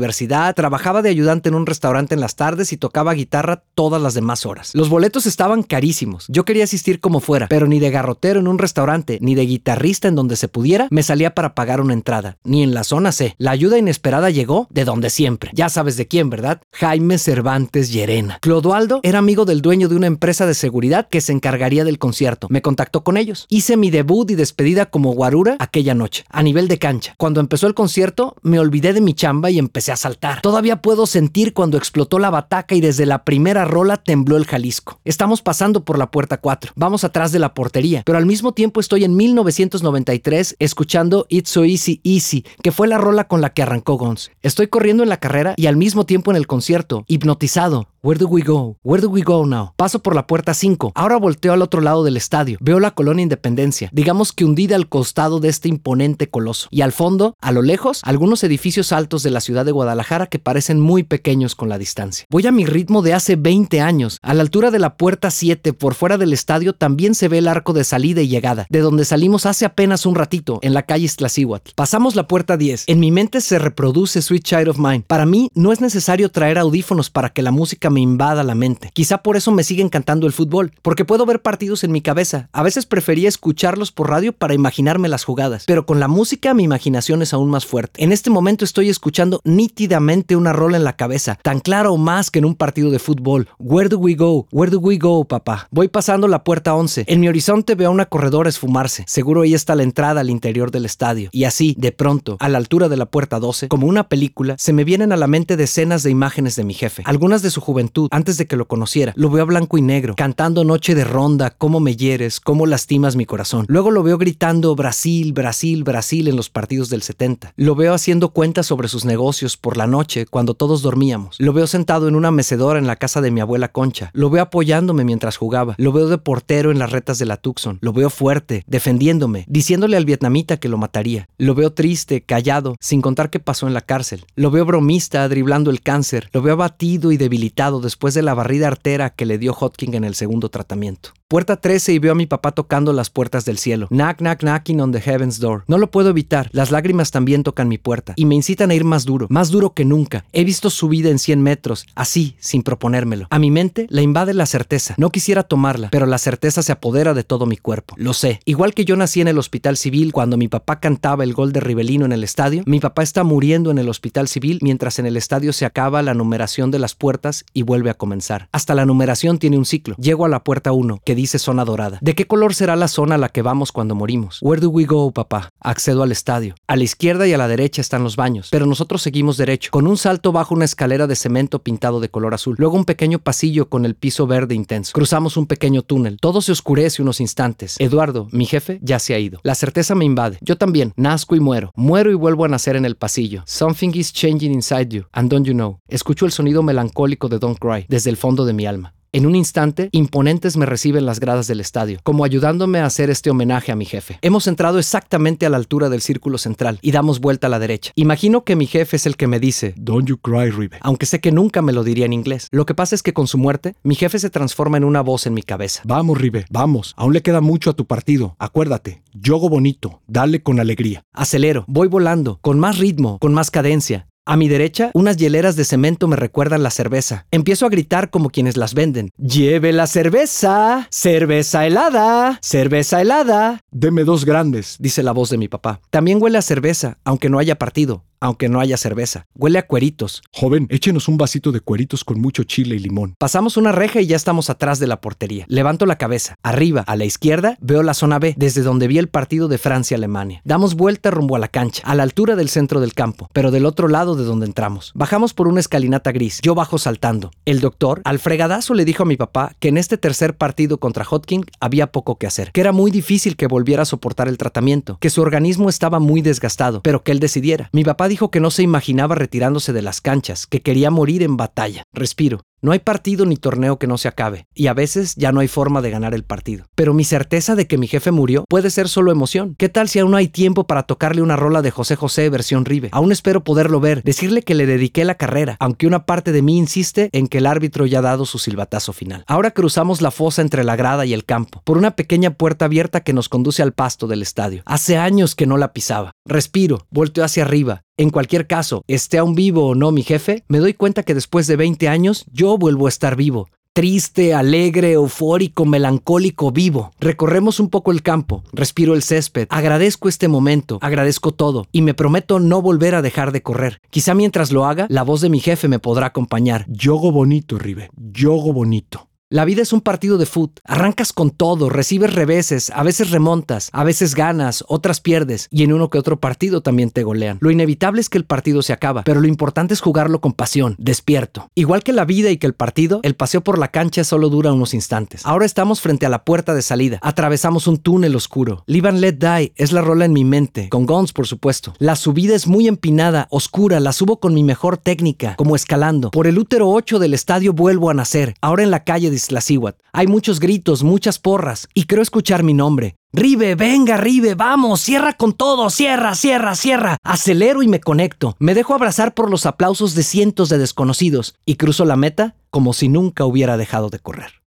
trabajaba 0.56 1.02
de 1.02 1.10
ayudante 1.10 1.50
en 1.50 1.56
un 1.56 1.66
restaurante 1.66 2.14
en 2.16 2.22
las 2.22 2.36
tardes 2.36 2.74
y 2.74 2.78
tocaba 2.78 3.14
guitarra 3.14 3.64
todas 3.76 4.02
las 4.02 4.14
demás 4.14 4.46
horas. 4.46 4.72
Los 4.74 4.90
boletos 4.90 5.26
estaban 5.26 5.64
carísimos. 5.64 6.26
Yo 6.28 6.46
quería 6.46 6.64
asistir 6.64 7.00
como 7.00 7.20
fuera, 7.20 7.48
pero 7.48 7.68
ni 7.68 7.80
de 7.80 7.92
garrotero 7.92 8.40
en 8.40 8.48
un 8.48 8.60
restaurante, 8.60 9.20
ni 9.22 9.36
de 9.36 9.46
guitarrista 9.46 10.08
en 10.08 10.16
donde 10.16 10.36
se 10.36 10.48
pudiera, 10.48 10.88
me 10.90 11.04
salía 11.04 11.34
para 11.34 11.56
pagar 11.56 11.82
una 11.82 11.94
entrada. 11.94 12.38
Ni 12.44 12.64
en 12.64 12.74
la 12.74 12.84
zona 12.84 13.12
C. 13.12 13.36
La 13.38 13.52
ayuda 13.52 13.78
inesperada 13.78 14.30
llegó 14.30 14.68
de 14.70 14.86
donde 14.86 15.10
siempre. 15.10 15.52
Ya 15.54 15.70
sabes 15.70 15.98
de 15.98 16.08
quién, 16.08 16.30
¿verdad? 16.30 16.62
Jaime 16.72 17.18
Cervantes 17.18 17.92
Llerena. 17.92 18.40
Clodoaldo 18.42 19.00
era 19.04 19.20
amigo 19.20 19.46
del 19.46 19.62
dueño 19.62 19.90
de 19.90 19.96
una 19.96 20.08
empresa 20.08 20.46
de 20.46 20.54
seguridad 20.54 21.08
que 21.10 21.22
se 21.22 21.32
encargaría 21.32 21.84
del 21.84 22.00
concierto. 22.00 22.48
Me 22.50 22.62
contactó 22.62 23.04
con 23.04 23.18
ellos. 23.18 23.46
Hice 23.50 23.78
mi 23.78 23.92
debut 23.92 24.32
y 24.32 24.36
despedida 24.36 24.88
como 24.88 25.14
guarura 25.14 25.56
aquella 25.60 25.94
noche, 25.94 26.26
a 26.30 26.44
nivel 26.44 26.68
de 26.68 26.80
cancha. 26.80 27.16
Cuando 27.18 27.40
empezó 27.40 27.68
el 27.68 27.74
concierto, 27.74 28.36
me 28.42 28.60
olvidé 28.60 28.94
de 28.94 29.02
mi 29.02 29.14
chamba 29.14 29.52
y 29.52 29.60
empecé 29.60 29.83
a 29.92 29.98
saltar. 29.98 30.42
Todavía 30.42 30.82
puedo 30.82 31.06
sentir 31.06 31.54
cuando 31.54 31.78
explotó 31.78 32.20
la 32.20 32.30
bataca 32.30 32.76
y 32.76 32.82
desde 32.82 33.06
la 33.06 33.24
primera 33.24 33.66
rola 33.66 33.98
tembló 33.98 34.38
el 34.38 34.46
Jalisco. 34.46 35.00
Estamos 35.04 35.42
pasando 35.42 35.84
por 35.84 35.98
la 35.98 36.12
puerta 36.12 36.38
4. 36.38 36.74
Vamos 36.76 37.04
atrás 37.04 37.32
de 37.32 37.40
la 37.40 37.54
portería, 37.54 38.04
pero 38.06 38.18
al 38.18 38.26
mismo 38.26 38.54
tiempo 38.54 38.80
estoy 38.80 39.04
en 39.04 39.16
1993 39.16 40.56
escuchando 40.60 41.26
It's 41.30 41.50
So 41.50 41.64
Easy 41.66 42.02
Easy, 42.04 42.46
que 42.62 42.72
fue 42.72 42.88
la 42.88 42.98
rola 42.98 43.28
con 43.28 43.42
la 43.42 43.52
que 43.52 43.64
arrancó 43.64 43.98
Guns. 43.98 44.32
Estoy 44.42 44.68
corriendo 44.68 45.04
en 45.04 45.10
la 45.10 45.18
carrera 45.18 45.54
y 45.58 45.68
al 45.68 45.78
mismo 45.78 46.06
tiempo 46.06 46.32
en 46.32 46.38
el 46.38 46.48
concierto, 46.48 47.06
hipnotizado. 47.08 47.88
Where 48.06 48.20
do 48.20 48.28
we 48.28 48.42
go? 48.42 48.78
Where 48.84 49.02
do 49.02 49.10
we 49.10 49.22
go 49.22 49.46
now? 49.46 49.72
Paso 49.78 50.00
por 50.00 50.14
la 50.14 50.28
puerta 50.28 50.54
5. 50.54 50.92
Ahora 50.94 51.16
volteo 51.16 51.54
al 51.54 51.62
otro 51.62 51.80
lado 51.80 52.04
del 52.04 52.18
estadio. 52.18 52.58
Veo 52.60 52.82
la 52.82 52.92
colonia 52.92 53.24
Independencia, 53.24 53.90
digamos 53.94 54.34
que 54.34 54.44
hundida 54.44 54.76
al 54.76 54.90
costado 54.90 55.40
de 55.40 55.48
este 55.48 55.70
imponente 55.70 56.30
coloso. 56.30 56.68
Y 56.70 56.82
al 56.82 56.92
fondo, 56.92 57.38
a 57.40 57.54
lo 57.54 57.62
lejos, 57.62 58.02
algunos 58.04 58.44
edificios 58.44 58.92
altos 58.92 59.24
de 59.24 59.30
la 59.30 59.40
ciudad 59.40 59.64
de 59.64 59.72
Guadalajara 59.72 60.28
que 60.28 60.38
parecen 60.38 60.82
muy 60.82 61.04
pequeños 61.04 61.56
con 61.56 61.70
la 61.70 61.78
distancia. 61.78 62.26
Voy 62.30 62.46
a 62.46 62.52
mi 62.52 62.66
ritmo 62.66 63.04
de 63.04 63.14
hace 63.14 63.38
20 63.38 63.80
años. 63.80 64.18
A 64.22 64.34
la 64.34 64.42
altura 64.42 64.70
de 64.70 64.80
la 64.80 64.98
puerta 64.98 65.32
7, 65.32 65.72
por 65.72 65.94
fuera 65.94 66.18
del 66.18 66.34
estadio, 66.34 66.74
también 66.74 67.16
se 67.16 67.30
ve 67.30 67.38
el 67.38 67.48
arco 67.48 67.72
de 67.72 67.86
salida 67.86 68.22
y 68.22 68.28
llegada, 68.28 68.68
de 68.70 68.80
donde 68.80 69.06
salimos 69.06 69.46
hace 69.46 69.64
apenas 69.64 70.06
un 70.06 70.16
ratito, 70.16 70.60
en 70.62 70.74
la 70.74 70.84
calle 70.84 71.06
Iztaccíhuatl. 71.06 71.72
Pasamos 71.74 72.18
la 72.18 72.28
puerta 72.28 72.58
10. 72.58 72.84
En 72.88 73.00
mi 73.00 73.12
mente 73.12 73.40
se 73.40 73.60
reproduce 73.60 74.22
Sweet 74.22 74.44
Child 74.44 74.68
of 74.68 74.78
Mine. 74.78 75.06
Para 75.08 75.26
mí, 75.26 75.50
no 75.54 75.72
es 75.72 75.80
necesario 75.80 76.30
traer 76.32 76.58
audífonos 76.58 77.10
para 77.10 77.30
que 77.30 77.42
la 77.42 77.52
música 77.52 77.93
me 77.94 78.02
invada 78.02 78.44
la 78.44 78.56
mente. 78.56 78.90
Quizá 78.94 79.20
por 79.20 79.38
eso 79.38 79.52
me 79.52 79.64
sigue 79.64 79.82
encantando 79.82 80.28
el 80.28 80.34
fútbol, 80.34 80.74
porque 80.82 81.06
puedo 81.06 81.26
ver 81.26 81.42
partidos 81.42 81.84
en 81.86 81.92
mi 81.92 82.02
cabeza. 82.02 82.50
A 82.52 82.64
veces 82.64 82.86
prefería 82.86 83.30
escucharlos 83.30 83.92
por 83.92 84.10
radio 84.10 84.34
para 84.34 84.54
imaginarme 84.54 85.08
las 85.08 85.24
jugadas, 85.24 85.64
pero 85.66 85.86
con 85.86 86.00
la 86.00 86.08
música 86.08 86.54
mi 86.54 86.64
imaginación 86.64 87.22
es 87.22 87.34
aún 87.34 87.50
más 87.50 87.66
fuerte. 87.66 88.04
En 88.04 88.12
este 88.12 88.30
momento 88.30 88.66
estoy 88.66 88.90
escuchando 88.90 89.40
nítidamente 89.44 90.36
una 90.36 90.52
rola 90.52 90.78
en 90.78 90.84
la 90.84 90.98
cabeza, 90.98 91.40
tan 91.42 91.60
claro 91.60 91.94
o 91.94 91.98
más 91.98 92.32
que 92.32 92.40
en 92.40 92.46
un 92.46 92.56
partido 92.56 92.92
de 92.92 93.00
fútbol. 93.00 93.48
Where 93.60 93.90
do 93.90 93.98
we 93.98 94.16
go? 94.16 94.48
Where 94.52 94.72
do 94.72 94.80
we 94.80 94.98
go, 94.98 95.24
papá? 95.24 95.68
Voy 95.72 95.88
pasando 95.88 96.28
la 96.28 96.44
puerta 96.44 96.76
11. 96.76 97.06
En 97.08 97.20
mi 97.20 97.28
horizonte 97.28 97.76
veo 97.76 97.90
a 97.90 97.92
una 97.92 98.08
corredora 98.08 98.50
esfumarse. 98.50 99.04
Seguro 99.08 99.42
ahí 99.42 99.54
está 99.54 99.76
la 99.76 99.84
entrada 99.84 100.22
al 100.22 100.30
interior 100.30 100.72
del 100.72 100.86
estadio. 100.86 101.30
Y 101.32 101.44
así, 101.44 101.76
de 101.78 101.92
pronto, 101.92 102.38
a 102.40 102.50
la 102.50 102.58
altura 102.58 102.90
de 102.90 102.98
la 102.98 103.06
puerta 103.06 103.40
12, 103.40 103.68
como 103.68 103.88
una 103.88 104.10
película, 104.10 104.56
se 104.58 104.74
me 104.74 104.84
vienen 104.84 105.12
a 105.12 105.18
la 105.18 105.28
mente 105.28 105.58
decenas 105.58 106.04
de 106.04 106.10
imágenes 106.10 106.56
de 106.56 106.64
mi 106.64 106.74
jefe. 106.74 107.04
Algunas 107.06 107.42
de 107.42 107.50
su 107.50 107.62
juventud, 107.62 107.83
antes 108.12 108.38
de 108.38 108.46
que 108.46 108.56
lo 108.56 108.68
conociera. 108.68 109.14
Lo 109.16 109.30
veo 109.30 109.46
blanco 109.46 109.78
y 109.78 109.82
negro, 109.82 110.16
cantando 110.16 110.64
Noche 110.64 110.96
de 110.96 111.04
Ronda, 111.04 111.52
cómo 111.52 111.80
me 111.80 111.96
hieres, 111.96 112.40
cómo 112.40 112.66
lastimas 112.66 113.16
mi 113.16 113.26
corazón. 113.26 113.66
Luego 113.68 113.92
lo 113.92 114.04
veo 114.04 114.18
gritando 114.18 114.76
Brasil, 114.76 115.34
Brasil, 115.34 115.84
Brasil 115.84 116.28
en 116.28 116.36
los 116.36 116.50
partidos 116.50 116.90
del 116.90 117.02
70. 117.02 117.54
Lo 117.56 117.76
veo 117.76 117.94
haciendo 117.94 118.30
cuentas 118.30 118.68
sobre 118.68 118.88
sus 118.88 119.06
negocios 119.06 119.58
por 119.58 119.78
la 119.78 119.88
noche 119.88 120.26
cuando 120.26 120.54
todos 120.54 120.82
dormíamos. 120.82 121.36
Lo 121.40 121.54
veo 121.54 121.68
sentado 121.68 122.08
en 122.08 122.16
una 122.16 122.32
mecedora 122.32 122.80
en 122.80 122.88
la 122.88 122.96
casa 122.96 123.22
de 123.22 123.32
mi 123.32 123.42
abuela 123.42 123.72
Concha. 123.72 124.12
Lo 124.14 124.30
veo 124.30 124.44
apoyándome 124.44 125.04
mientras 125.04 125.38
jugaba. 125.38 125.76
Lo 125.78 125.92
veo 125.92 126.08
de 126.08 126.18
portero 126.18 126.72
en 126.72 126.80
las 126.80 126.92
retas 126.92 127.20
de 127.20 127.26
la 127.26 127.38
Tucson. 127.38 127.80
Lo 127.82 127.94
veo 127.94 128.10
fuerte, 128.10 128.64
defendiéndome, 128.68 129.46
diciéndole 129.48 129.98
al 129.98 130.06
vietnamita 130.06 130.58
que 130.58 130.70
lo 130.70 130.78
mataría. 130.78 131.28
Lo 131.38 131.56
veo 131.56 131.74
triste, 131.74 132.22
callado, 132.22 132.76
sin 132.80 133.02
contar 133.02 133.30
qué 133.30 133.40
pasó 133.40 133.68
en 133.68 133.74
la 133.74 133.82
cárcel. 133.82 134.26
Lo 134.36 134.52
veo 134.52 134.66
bromista, 134.66 135.28
driblando 135.28 135.72
el 135.72 135.82
cáncer. 135.82 136.30
Lo 136.34 136.42
veo 136.42 136.54
abatido 136.54 137.12
y 137.12 137.18
debilitado 137.18 137.73
después 137.80 138.14
de 138.14 138.22
la 138.22 138.34
barrida 138.34 138.68
artera 138.68 139.10
que 139.12 139.26
le 139.26 139.38
dio 139.38 139.54
Hodgkin 139.54 139.94
en 139.94 140.04
el 140.04 140.16
segundo 140.16 140.50
tratamiento. 140.50 141.14
Puerta 141.34 141.58
13 141.58 141.94
y 141.94 141.98
veo 141.98 142.12
a 142.12 142.16
mi 142.16 142.28
papá 142.28 142.52
tocando 142.52 142.94
las 142.94 143.10
puertas 143.10 143.44
del 143.44 143.58
cielo. 143.58 143.88
Knock, 143.90 144.20
knock, 144.20 144.42
knocking 144.44 144.80
on 144.80 144.92
the 144.92 145.00
heaven's 145.00 145.40
door. 145.40 145.64
No 145.66 145.80
lo 145.80 145.90
puedo 145.90 146.12
evitar. 146.12 146.48
Las 146.52 146.70
lágrimas 146.70 147.10
también 147.10 147.42
tocan 147.42 147.68
mi 147.68 147.80
puerta 147.80 148.14
y 148.16 148.26
me 148.28 148.36
incitan 148.36 148.70
a 148.70 148.76
ir 148.76 148.84
más 148.84 149.04
duro, 149.04 149.26
más 149.32 149.50
duro 149.50 149.74
que 149.74 149.84
nunca. 149.84 150.26
He 150.32 150.44
visto 150.44 150.70
su 150.70 150.90
vida 150.90 151.10
en 151.10 151.18
100 151.18 151.42
metros, 151.42 151.88
así, 151.96 152.36
sin 152.40 152.62
proponérmelo. 152.62 153.26
A 153.32 153.40
mi 153.40 153.50
mente 153.50 153.88
la 153.90 154.04
invade 154.04 154.36
la 154.36 154.46
certeza. 154.46 154.94
No 155.00 155.10
quisiera 155.10 155.42
tomarla, 155.42 155.90
pero 155.90 156.06
la 156.06 156.20
certeza 156.20 156.62
se 156.62 156.72
apodera 156.72 157.16
de 157.16 157.24
todo 157.24 157.48
mi 157.48 157.58
cuerpo. 157.58 157.96
Lo 157.98 158.14
sé. 158.14 158.40
Igual 158.46 158.76
que 158.76 158.86
yo 158.86 158.96
nací 158.96 159.20
en 159.20 159.28
el 159.28 159.40
hospital 159.40 159.76
civil 159.76 160.14
cuando 160.14 160.38
mi 160.38 160.50
papá 160.50 160.80
cantaba 160.80 161.24
el 161.24 161.34
gol 161.34 161.52
de 161.52 161.62
Rivelino 161.62 162.06
en 162.06 162.12
el 162.12 162.24
estadio, 162.24 162.62
mi 162.68 162.80
papá 162.80 163.02
está 163.02 163.24
muriendo 163.24 163.72
en 163.72 163.80
el 163.80 163.90
hospital 163.90 164.28
civil 164.28 164.60
mientras 164.62 165.00
en 165.00 165.08
el 165.08 165.18
estadio 165.18 165.52
se 165.52 165.66
acaba 165.66 166.04
la 166.04 166.14
numeración 166.14 166.70
de 166.70 166.78
las 166.78 166.94
puertas 166.94 167.44
y 167.54 167.64
vuelve 167.64 167.90
a 167.90 167.96
comenzar. 167.96 168.50
Hasta 168.52 168.76
la 168.76 168.86
numeración 168.86 169.40
tiene 169.40 169.58
un 169.58 169.66
ciclo. 169.66 169.96
Llego 169.96 170.26
a 170.26 170.30
la 170.30 170.44
puerta 170.44 170.74
1, 170.74 171.02
que 171.04 171.16
dice 171.16 171.23
zona 171.28 171.66
dorada. 171.66 172.00
¿De 172.02 172.16
qué 172.16 172.26
color 172.26 172.54
será 172.54 172.76
la 172.76 172.88
zona 172.88 173.16
a 173.16 173.18
la 173.18 173.30
que 173.30 173.42
vamos 173.42 173.72
cuando 173.72 173.96
morimos? 173.96 174.40
Where 174.42 174.62
do 174.62 174.70
we 174.70 174.86
go, 174.86 175.12
papá? 175.12 175.50
Accedo 175.60 176.04
al 176.04 176.12
estadio. 176.12 176.56
A 176.68 176.76
la 176.76 176.84
izquierda 176.84 177.28
y 177.28 177.34
a 177.34 177.38
la 177.38 177.48
derecha 177.48 177.82
están 177.82 178.04
los 178.04 178.16
baños, 178.16 178.50
pero 178.52 178.66
nosotros 178.66 179.02
seguimos 179.02 179.38
derecho, 179.38 179.72
con 179.72 179.88
un 179.88 179.98
salto 179.98 180.32
bajo 180.32 180.54
una 180.54 180.66
escalera 180.66 181.08
de 181.08 181.16
cemento 181.16 181.60
pintado 181.64 182.00
de 182.00 182.10
color 182.10 182.34
azul. 182.34 182.56
Luego 182.58 182.76
un 182.76 182.86
pequeño 182.86 183.20
pasillo 183.20 183.70
con 183.70 183.86
el 183.86 183.96
piso 183.96 184.28
verde 184.28 184.56
intenso. 184.56 184.94
Cruzamos 184.94 185.38
un 185.38 185.48
pequeño 185.48 185.82
túnel. 185.82 186.18
Todo 186.20 186.42
se 186.42 186.52
oscurece 186.52 187.02
unos 187.02 187.20
instantes. 187.20 187.76
Eduardo, 187.80 188.28
mi 188.32 188.46
jefe, 188.46 188.80
ya 188.82 189.00
se 189.00 189.14
ha 189.14 189.20
ido. 189.20 189.40
La 189.44 189.56
certeza 189.56 189.96
me 189.96 190.06
invade. 190.06 190.38
Yo 190.42 190.58
también. 190.58 190.94
Nazco 190.96 191.36
y 191.36 191.40
muero. 191.40 191.72
Muero 191.76 192.12
y 192.12 192.16
vuelvo 192.16 192.46
a 192.46 192.48
nacer 192.48 192.76
en 192.76 192.86
el 192.86 192.96
pasillo. 192.96 193.44
Something 193.46 193.92
is 193.94 194.14
changing 194.14 194.54
inside 194.54 194.90
you, 194.90 195.06
and 195.12 195.30
don't 195.30 195.46
you 195.46 195.54
know. 195.54 195.80
Escucho 195.88 196.26
el 196.26 196.32
sonido 196.32 196.64
melancólico 196.64 197.30
de 197.30 197.40
Don't 197.40 197.60
Cry 197.60 197.86
desde 197.88 198.10
el 198.10 198.18
fondo 198.18 198.46
de 198.46 198.54
mi 198.54 198.66
alma. 198.66 198.94
En 199.16 199.28
un 199.28 199.36
instante, 199.36 199.90
imponentes 199.92 200.58
me 200.58 200.66
reciben 200.66 201.06
las 201.06 201.20
gradas 201.20 201.46
del 201.46 201.60
estadio, 201.60 202.00
como 202.02 202.26
ayudándome 202.26 202.80
a 202.80 202.88
hacer 202.88 203.12
este 203.12 203.30
homenaje 203.30 203.72
a 203.72 203.76
mi 203.76 203.86
jefe. 203.86 204.18
Hemos 204.24 204.48
entrado 204.48 204.80
exactamente 204.80 205.46
a 205.46 205.52
la 205.52 205.58
altura 205.58 205.90
del 205.90 206.02
círculo 206.02 206.40
central 206.40 206.80
y 206.82 206.90
damos 206.90 207.20
vuelta 207.20 207.46
a 207.46 207.50
la 207.52 207.60
derecha. 207.60 207.92
Imagino 207.94 208.44
que 208.44 208.56
mi 208.56 208.66
jefe 208.66 208.96
es 208.96 209.06
el 209.06 209.16
que 209.16 209.28
me 209.28 209.40
dice, 209.40 209.76
Don't 209.78 210.10
you 210.10 210.18
cry, 210.18 210.50
Ribe. 210.50 210.80
aunque 210.82 211.06
sé 211.06 211.22
que 211.22 211.32
nunca 211.32 211.62
me 211.62 211.74
lo 211.74 211.84
diría 211.84 212.08
en 212.08 212.14
inglés. 212.14 212.48
Lo 212.50 212.66
que 212.66 212.74
pasa 212.74 212.96
es 212.96 213.04
que 213.04 213.14
con 213.14 213.28
su 213.28 213.38
muerte, 213.38 213.76
mi 213.84 213.94
jefe 213.94 214.18
se 214.18 214.32
transforma 214.32 214.78
en 214.78 214.84
una 214.84 215.02
voz 215.02 215.28
en 215.28 215.36
mi 215.36 215.44
cabeza. 215.44 215.84
Vamos, 215.86 216.18
Ribe, 216.18 216.48
vamos. 216.50 216.96
Aún 216.98 217.14
le 217.14 217.22
queda 217.22 217.40
mucho 217.40 217.70
a 217.70 217.74
tu 217.76 217.86
partido. 217.86 218.36
Acuérdate, 218.40 219.04
yogo 219.14 219.48
bonito, 219.48 220.02
dale 220.08 220.42
con 220.42 220.60
alegría. 220.60 221.04
Acelero, 221.14 221.66
voy 221.68 221.88
volando, 221.88 222.40
con 222.42 222.60
más 222.60 222.80
ritmo, 222.80 223.20
con 223.20 223.36
más 223.36 223.52
cadencia. 223.52 224.08
A 224.26 224.38
mi 224.38 224.48
derecha, 224.48 224.90
unas 224.94 225.18
hieleras 225.18 225.58
de 225.58 225.66
cemento 225.66 226.08
me 226.08 226.16
recuerdan 226.16 226.64
la 226.64 226.70
cerveza. 226.70 227.26
Empiezo 227.30 227.66
a 227.66 227.70
gritar 227.70 228.10
como 228.10 228.30
quienes 228.30 228.56
las 228.56 228.74
venden. 228.74 229.10
¡Lleve 229.18 229.74
la 229.74 229.86
cerveza! 229.86 230.88
¡Cerveza 230.92 231.68
helada! 231.68 232.40
¡Cerveza 232.42 233.02
helada! 233.02 233.60
Deme 233.72 234.06
dos 234.06 234.24
grandes. 234.24 234.78
dice 234.80 235.04
la 235.04 235.12
voz 235.12 235.30
de 235.30 235.38
mi 235.38 235.50
papá. 235.50 235.82
También 235.90 236.20
huele 236.22 236.38
a 236.38 236.42
cerveza, 236.42 237.00
aunque 237.04 237.30
no 237.30 237.38
haya 237.38 237.60
partido. 237.60 238.06
Aunque 238.24 238.48
no 238.48 238.62
haya 238.62 238.78
cerveza. 238.78 239.28
Huele 239.36 239.60
a 239.60 239.68
cueritos. 239.68 240.22
Joven, 240.32 240.68
échenos 240.70 241.10
un 241.10 241.18
vasito 241.18 241.52
de 241.52 241.60
cueritos 241.60 242.06
con 242.06 242.22
mucho 242.22 242.44
chile 242.44 242.76
y 242.76 242.80
limón. 242.80 243.16
Pasamos 243.18 243.58
una 243.58 243.74
reja 243.74 244.00
y 244.00 244.08
ya 244.08 244.16
estamos 244.16 244.50
atrás 244.50 244.80
de 244.80 244.88
la 244.88 245.02
portería. 245.02 245.46
Levanto 245.50 245.86
la 245.86 245.98
cabeza. 245.98 246.36
Arriba, 246.42 246.86
a 246.88 246.96
la 246.96 247.04
izquierda, 247.04 247.58
veo 247.60 247.84
la 247.84 247.94
zona 247.94 248.20
B, 248.20 248.34
desde 248.38 248.62
donde 248.62 248.88
vi 248.88 248.98
el 248.98 249.10
partido 249.10 249.50
de 249.50 249.58
Francia-Alemania. 249.58 250.42
Damos 250.46 250.76
vuelta 250.76 251.12
rumbo 251.12 251.36
a 251.36 251.40
la 251.40 251.50
cancha, 251.50 251.84
a 251.86 251.96
la 251.96 252.04
altura 252.04 252.38
del 252.38 252.48
centro 252.48 252.80
del 252.80 252.94
campo, 252.94 253.30
pero 253.34 253.52
del 253.52 253.66
otro 253.66 253.90
lado 253.90 254.16
de 254.16 254.24
donde 254.24 254.46
entramos. 254.46 254.94
Bajamos 254.96 255.34
por 255.34 255.50
una 255.50 255.60
escalinata 255.60 256.14
gris. 256.14 256.40
Yo 256.42 256.56
bajo 256.56 256.78
saltando. 256.78 257.32
El 257.44 257.60
doctor, 257.60 258.02
al 258.06 258.20
fregadazo, 258.20 258.74
le 258.74 258.86
dijo 258.86 259.04
a 259.04 259.06
mi 259.06 259.18
papá 259.18 259.54
que 259.60 259.68
en 259.68 259.78
este 259.78 259.98
tercer 259.98 260.38
partido 260.38 260.78
contra 260.78 261.04
Hotking 261.04 261.44
había 261.60 261.92
poco 261.92 262.18
que 262.18 262.28
hacer, 262.28 262.54
que 262.54 262.62
era 262.62 262.72
muy 262.72 262.90
difícil 262.90 263.36
que 263.36 263.48
volviera 263.48 263.84
a 263.84 263.86
soportar 263.86 264.30
el 264.30 264.38
tratamiento, 264.38 264.98
que 265.02 265.10
su 265.10 265.22
organismo 265.22 265.68
estaba 265.68 266.00
muy 266.00 266.22
desgastado, 266.22 266.82
pero 266.82 267.04
que 267.04 267.12
él 267.12 267.20
decidiera. 267.20 267.70
Mi 267.74 267.84
papá 267.84 268.08
dijo 268.14 268.30
que 268.30 268.40
no 268.40 268.52
se 268.52 268.62
imaginaba 268.62 269.16
retirándose 269.16 269.74
de 269.74 269.82
las 269.82 270.00
canchas, 270.00 270.46
que 270.46 270.62
quería 270.62 270.92
morir 270.92 271.24
en 271.24 271.36
batalla. 271.36 271.82
Respiro. 271.94 272.42
No 272.64 272.72
hay 272.72 272.80
partido 272.80 273.26
ni 273.26 273.36
torneo 273.36 273.78
que 273.78 273.88
no 273.88 273.98
se 273.98 274.08
acabe, 274.08 274.48
y 274.56 274.68
a 274.68 274.74
veces 274.74 275.16
ya 275.18 275.34
no 275.34 275.42
hay 275.42 275.50
forma 275.50 275.82
de 275.82 275.92
ganar 275.92 276.14
el 276.14 276.24
partido. 276.24 276.64
Pero 276.76 276.94
mi 276.94 277.04
certeza 277.04 277.56
de 277.56 277.68
que 277.68 277.78
mi 277.78 277.88
jefe 277.88 278.12
murió 278.12 278.46
puede 278.48 278.70
ser 278.70 278.88
solo 278.88 279.12
emoción. 279.12 279.56
¿Qué 279.60 279.68
tal 279.68 279.90
si 279.90 280.00
aún 280.00 280.12
no 280.12 280.18
hay 280.18 280.30
tiempo 280.30 280.66
para 280.66 280.84
tocarle 280.84 281.22
una 281.22 281.36
rola 281.36 281.62
de 281.62 281.72
José 281.72 281.98
José 281.98 282.30
versión 282.30 282.64
Rive? 282.64 282.88
Aún 282.94 283.12
espero 283.12 283.44
poderlo 283.44 283.82
ver, 283.82 284.02
decirle 284.04 284.44
que 284.44 284.56
le 284.56 284.66
dediqué 284.66 285.04
la 285.04 285.16
carrera, 285.16 285.58
aunque 285.60 285.88
una 285.88 286.06
parte 286.06 286.32
de 286.32 286.42
mí 286.42 286.58
insiste 286.58 287.10
en 287.12 287.28
que 287.28 287.40
el 287.40 287.48
árbitro 287.48 287.86
ya 287.86 288.00
ha 288.00 288.04
dado 288.04 288.26
su 288.26 288.40
silbatazo 288.40 288.94
final. 288.94 289.26
Ahora 289.28 289.52
cruzamos 289.52 290.02
la 290.02 290.12
fosa 290.12 290.42
entre 290.42 290.64
la 290.64 290.78
grada 290.78 291.06
y 291.06 291.14
el 291.14 291.26
campo, 291.26 291.62
por 291.66 291.78
una 291.78 291.98
pequeña 291.98 292.32
puerta 292.32 292.64
abierta 292.64 293.02
que 293.02 293.12
nos 293.12 293.28
conduce 293.28 293.62
al 293.62 293.74
pasto 293.74 294.08
del 294.08 294.22
estadio. 294.22 294.64
Hace 294.66 294.98
años 294.98 295.36
que 295.36 295.48
no 295.48 295.58
la 295.58 295.74
pisaba. 295.74 296.14
Respiro, 296.26 296.88
volteo 296.90 297.26
hacia 297.26 297.44
arriba, 297.44 297.84
en 297.96 298.10
cualquier 298.10 298.48
caso, 298.48 298.84
esté 298.88 299.20
aún 299.20 299.36
vivo 299.36 299.68
o 299.68 299.76
no 299.76 299.92
mi 299.92 300.02
jefe, 300.02 300.44
me 300.48 300.58
doy 300.58 300.74
cuenta 300.74 301.04
que 301.04 301.14
después 301.14 301.46
de 301.46 301.58
20 301.58 301.88
años 301.88 302.26
yo 302.32 302.53
vuelvo 302.58 302.86
a 302.86 302.90
estar 302.90 303.16
vivo. 303.16 303.48
Triste, 303.74 304.36
alegre, 304.36 304.92
eufórico, 304.92 305.66
melancólico, 305.66 306.52
vivo. 306.52 306.92
Recorremos 307.00 307.60
un 307.60 307.70
poco 307.70 307.92
el 307.92 308.04
campo, 308.04 308.44
respiro 308.52 308.94
el 308.94 309.02
césped, 309.02 309.48
agradezco 309.50 310.10
este 310.10 310.28
momento, 310.28 310.78
agradezco 310.82 311.32
todo 311.32 311.66
y 311.72 311.82
me 311.82 311.96
prometo 311.96 312.40
no 312.40 312.62
volver 312.62 312.94
a 312.94 313.02
dejar 313.02 313.32
de 313.32 313.42
correr. 313.42 313.80
Quizá 313.90 314.14
mientras 314.14 314.52
lo 314.52 314.66
haga, 314.66 314.86
la 314.90 315.02
voz 315.02 315.22
de 315.22 315.30
mi 315.30 315.40
jefe 315.40 315.68
me 315.68 315.80
podrá 315.80 316.08
acompañar. 316.08 316.66
Yogo 316.68 317.12
bonito, 317.12 317.58
Ribe. 317.58 317.90
Yogo 317.96 318.54
bonito. 318.54 319.08
La 319.30 319.46
vida 319.46 319.62
es 319.62 319.74
un 319.74 319.82
partido 319.82 320.18
de 320.18 320.26
fútbol. 320.26 320.44
Arrancas 320.66 321.14
con 321.14 321.32
todo, 321.32 321.70
recibes 321.70 322.14
reveses, 322.14 322.70
a 322.70 322.84
veces 322.84 323.10
remontas, 323.10 323.70
a 323.72 323.84
veces 323.84 324.14
ganas, 324.14 324.64
otras 324.68 325.00
pierdes, 325.00 325.48
y 325.50 325.64
en 325.64 325.74
uno 325.74 325.90
que 325.90 325.98
otro 325.98 326.20
partido 326.20 326.62
también 326.62 326.92
te 326.92 327.04
golean. 327.04 327.38
Lo 327.42 327.50
inevitable 327.50 328.02
es 328.02 328.10
que 328.10 328.18
el 328.18 328.26
partido 328.26 328.62
se 328.62 328.74
acaba, 328.74 329.04
pero 329.04 329.22
lo 329.22 329.28
importante 329.28 329.74
es 329.74 329.82
jugarlo 329.82 330.20
con 330.20 330.34
pasión, 330.34 330.76
despierto. 330.78 331.50
Igual 331.56 331.84
que 331.84 331.94
la 331.94 332.06
vida 332.06 332.30
y 332.30 332.38
que 332.38 332.46
el 332.46 332.54
partido, 332.54 333.00
el 333.04 333.16
paseo 333.16 333.42
por 333.42 333.58
la 333.58 333.70
cancha 333.70 334.04
solo 334.04 334.30
dura 334.30 334.52
unos 334.52 334.74
instantes. 334.74 335.26
Ahora 335.26 335.46
estamos 335.46 335.80
frente 335.80 336.06
a 336.06 336.10
la 336.10 336.26
puerta 336.26 336.54
de 336.54 336.62
salida. 336.62 337.00
Atravesamos 337.02 337.66
un 337.66 337.78
túnel 337.78 338.16
oscuro. 338.16 338.64
Live 338.68 338.92
Let 338.92 339.14
Die 339.14 339.54
es 339.56 339.72
la 339.72 339.82
rola 339.82 340.06
en 340.06 340.14
mi 340.14 340.26
mente, 340.26 340.68
con 340.70 340.86
Guns 340.86 341.14
por 341.14 341.28
supuesto. 341.28 341.74
La 341.80 341.96
subida 341.96 342.36
es 342.36 342.46
muy 342.46 342.68
empinada, 342.68 343.28
oscura, 343.32 343.80
la 343.80 343.94
subo 343.94 344.20
con 344.20 344.34
mi 344.34 344.44
mejor 344.44 344.78
técnica, 344.78 345.36
como 345.38 345.56
escalando. 345.56 346.12
Por 346.12 346.28
el 346.28 346.38
útero 346.38 346.70
8 346.70 347.00
del 347.00 347.14
estadio 347.14 347.54
vuelvo 347.54 347.90
a 347.90 347.94
nacer. 347.94 348.36
Ahora 348.42 348.64
en 348.64 348.70
la 348.70 348.84
calle 348.84 349.10
la 349.32 349.42
Cihuat. 349.42 349.78
Hay 349.92 350.08
muchos 350.08 350.40
gritos, 350.40 350.84
muchas 350.84 351.20
porras, 351.20 351.68
y 351.74 351.86
creo 351.86 352.02
escuchar 352.02 352.44
mi 352.44 352.54
nombre. 352.54 352.96
Ribe, 353.12 353.56
venga, 353.56 353.98
Ribe, 353.98 354.34
vamos, 354.34 354.82
cierra 354.82 355.14
con 355.14 355.34
todo, 355.34 355.70
cierra, 355.70 356.16
cierra, 356.16 356.56
cierra. 356.56 356.98
Acelero 357.04 357.62
y 357.62 357.68
me 357.68 357.80
conecto. 357.80 358.36
Me 358.40 358.56
dejo 358.56 358.74
abrazar 358.74 359.14
por 359.14 359.30
los 359.30 359.46
aplausos 359.46 359.94
de 359.94 360.04
cientos 360.04 360.50
de 360.50 360.58
desconocidos 360.58 361.36
y 361.46 361.56
cruzo 361.56 361.86
la 361.86 361.96
meta 361.96 362.36
como 362.50 362.74
si 362.74 362.90
nunca 362.90 363.26
hubiera 363.26 363.58
dejado 363.58 363.90
de 363.90 364.00
correr. 364.00 364.44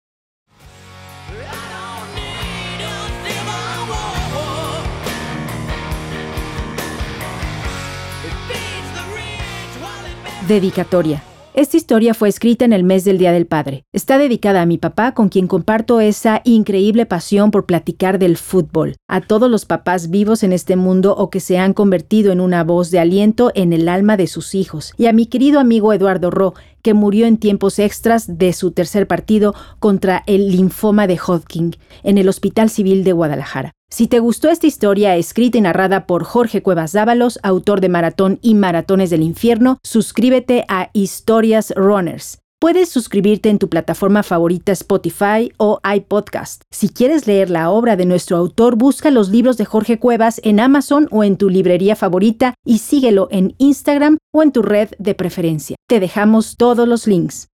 Dedicatoria. 10.47 11.23
Esta 11.55 11.77
historia 11.77 12.15
fue 12.15 12.29
escrita 12.29 12.65
en 12.65 12.73
el 12.73 12.83
mes 12.83 13.05
del 13.05 13.17
Día 13.17 13.31
del 13.31 13.47
Padre. 13.47 13.85
Está 13.93 14.19
dedicada 14.19 14.61
a 14.61 14.67
mi 14.67 14.77
papá, 14.77 15.15
con 15.15 15.29
quien 15.29 15.47
comparto 15.47 16.01
esa 16.01 16.41
increíble 16.43 17.07
pasión 17.07 17.53
por 17.53 17.65
platicar 17.65 18.19
del 18.19 18.37
fútbol, 18.37 18.97
a 19.07 19.21
todos 19.21 19.49
los 19.49 19.65
papás 19.65 20.11
vivos 20.11 20.43
en 20.43 20.53
este 20.53 20.75
mundo 20.75 21.15
o 21.17 21.31
que 21.31 21.39
se 21.39 21.57
han 21.57 21.73
convertido 21.73 22.33
en 22.33 22.41
una 22.41 22.65
voz 22.65 22.91
de 22.91 22.99
aliento 22.99 23.53
en 23.55 23.73
el 23.73 23.89
alma 23.89 24.17
de 24.17 24.27
sus 24.27 24.57
hijos, 24.57 24.95
y 24.97 25.07
a 25.07 25.13
mi 25.13 25.27
querido 25.27 25.61
amigo 25.61 25.93
Eduardo 25.93 26.33
Ro, 26.33 26.55
que 26.83 26.93
murió 26.93 27.25
en 27.25 27.39
tiempos 27.39 27.79
extras 27.79 28.37
de 28.37 28.53
su 28.53 28.73
tercer 28.73 29.07
partido 29.07 29.55
contra 29.79 30.25
el 30.27 30.51
linfoma 30.51 31.07
de 31.07 31.21
Hodgkin 31.25 31.77
en 32.03 32.19
el 32.19 32.29
Hospital 32.29 32.69
Civil 32.69 33.05
de 33.05 33.13
Guadalajara. 33.13 33.75
Si 33.95 34.09
te 34.09 34.19
gustó 34.19 34.51
esta 34.51 34.67
historia 34.67 35.15
escrita 35.15 35.57
y 35.57 35.61
narrada 35.61 36.05
por 36.05 36.25
Jorge 36.25 36.65
Cuevas 36.65 36.91
Dávalos, 36.91 37.39
autor 37.45 37.81
de 37.81 37.89
Maratón 37.89 38.41
y 38.43 38.57
Maratones 38.57 39.09
del 39.09 39.23
Infierno, 39.23 39.79
suscríbete 39.85 40.65
a 40.67 40.91
Historias 40.93 41.73
Runners. 41.77 42.39
Puedes 42.59 42.89
suscribirte 42.89 43.51
en 43.51 43.61
tu 43.61 43.69
plataforma 43.69 44.25
favorita 44.25 44.73
Spotify 44.73 45.53
o 45.59 45.79
iPodcast. 45.85 46.63
Si 46.73 46.89
quieres 46.89 47.29
leer 47.29 47.51
la 47.51 47.71
obra 47.71 47.95
de 47.95 48.05
nuestro 48.05 48.37
autor, 48.37 48.75
busca 48.75 49.13
los 49.13 49.29
libros 49.29 49.59
de 49.59 49.65
Jorge 49.65 50.01
Cuevas 50.01 50.41
en 50.43 50.59
Amazon 50.59 51.07
o 51.13 51.23
en 51.23 51.37
tu 51.37 51.49
librería 51.49 51.95
favorita 51.95 52.55
y 52.67 52.79
síguelo 52.79 53.29
en 53.31 53.55
Instagram 53.59 54.19
o 54.33 54.43
en 54.43 54.51
tu 54.51 54.63
red 54.63 54.89
de 54.99 55.15
preferencia. 55.15 55.77
Te 55.89 56.01
dejamos 56.01 56.57
todos 56.57 56.89
los 56.89 57.07
links. 57.07 57.47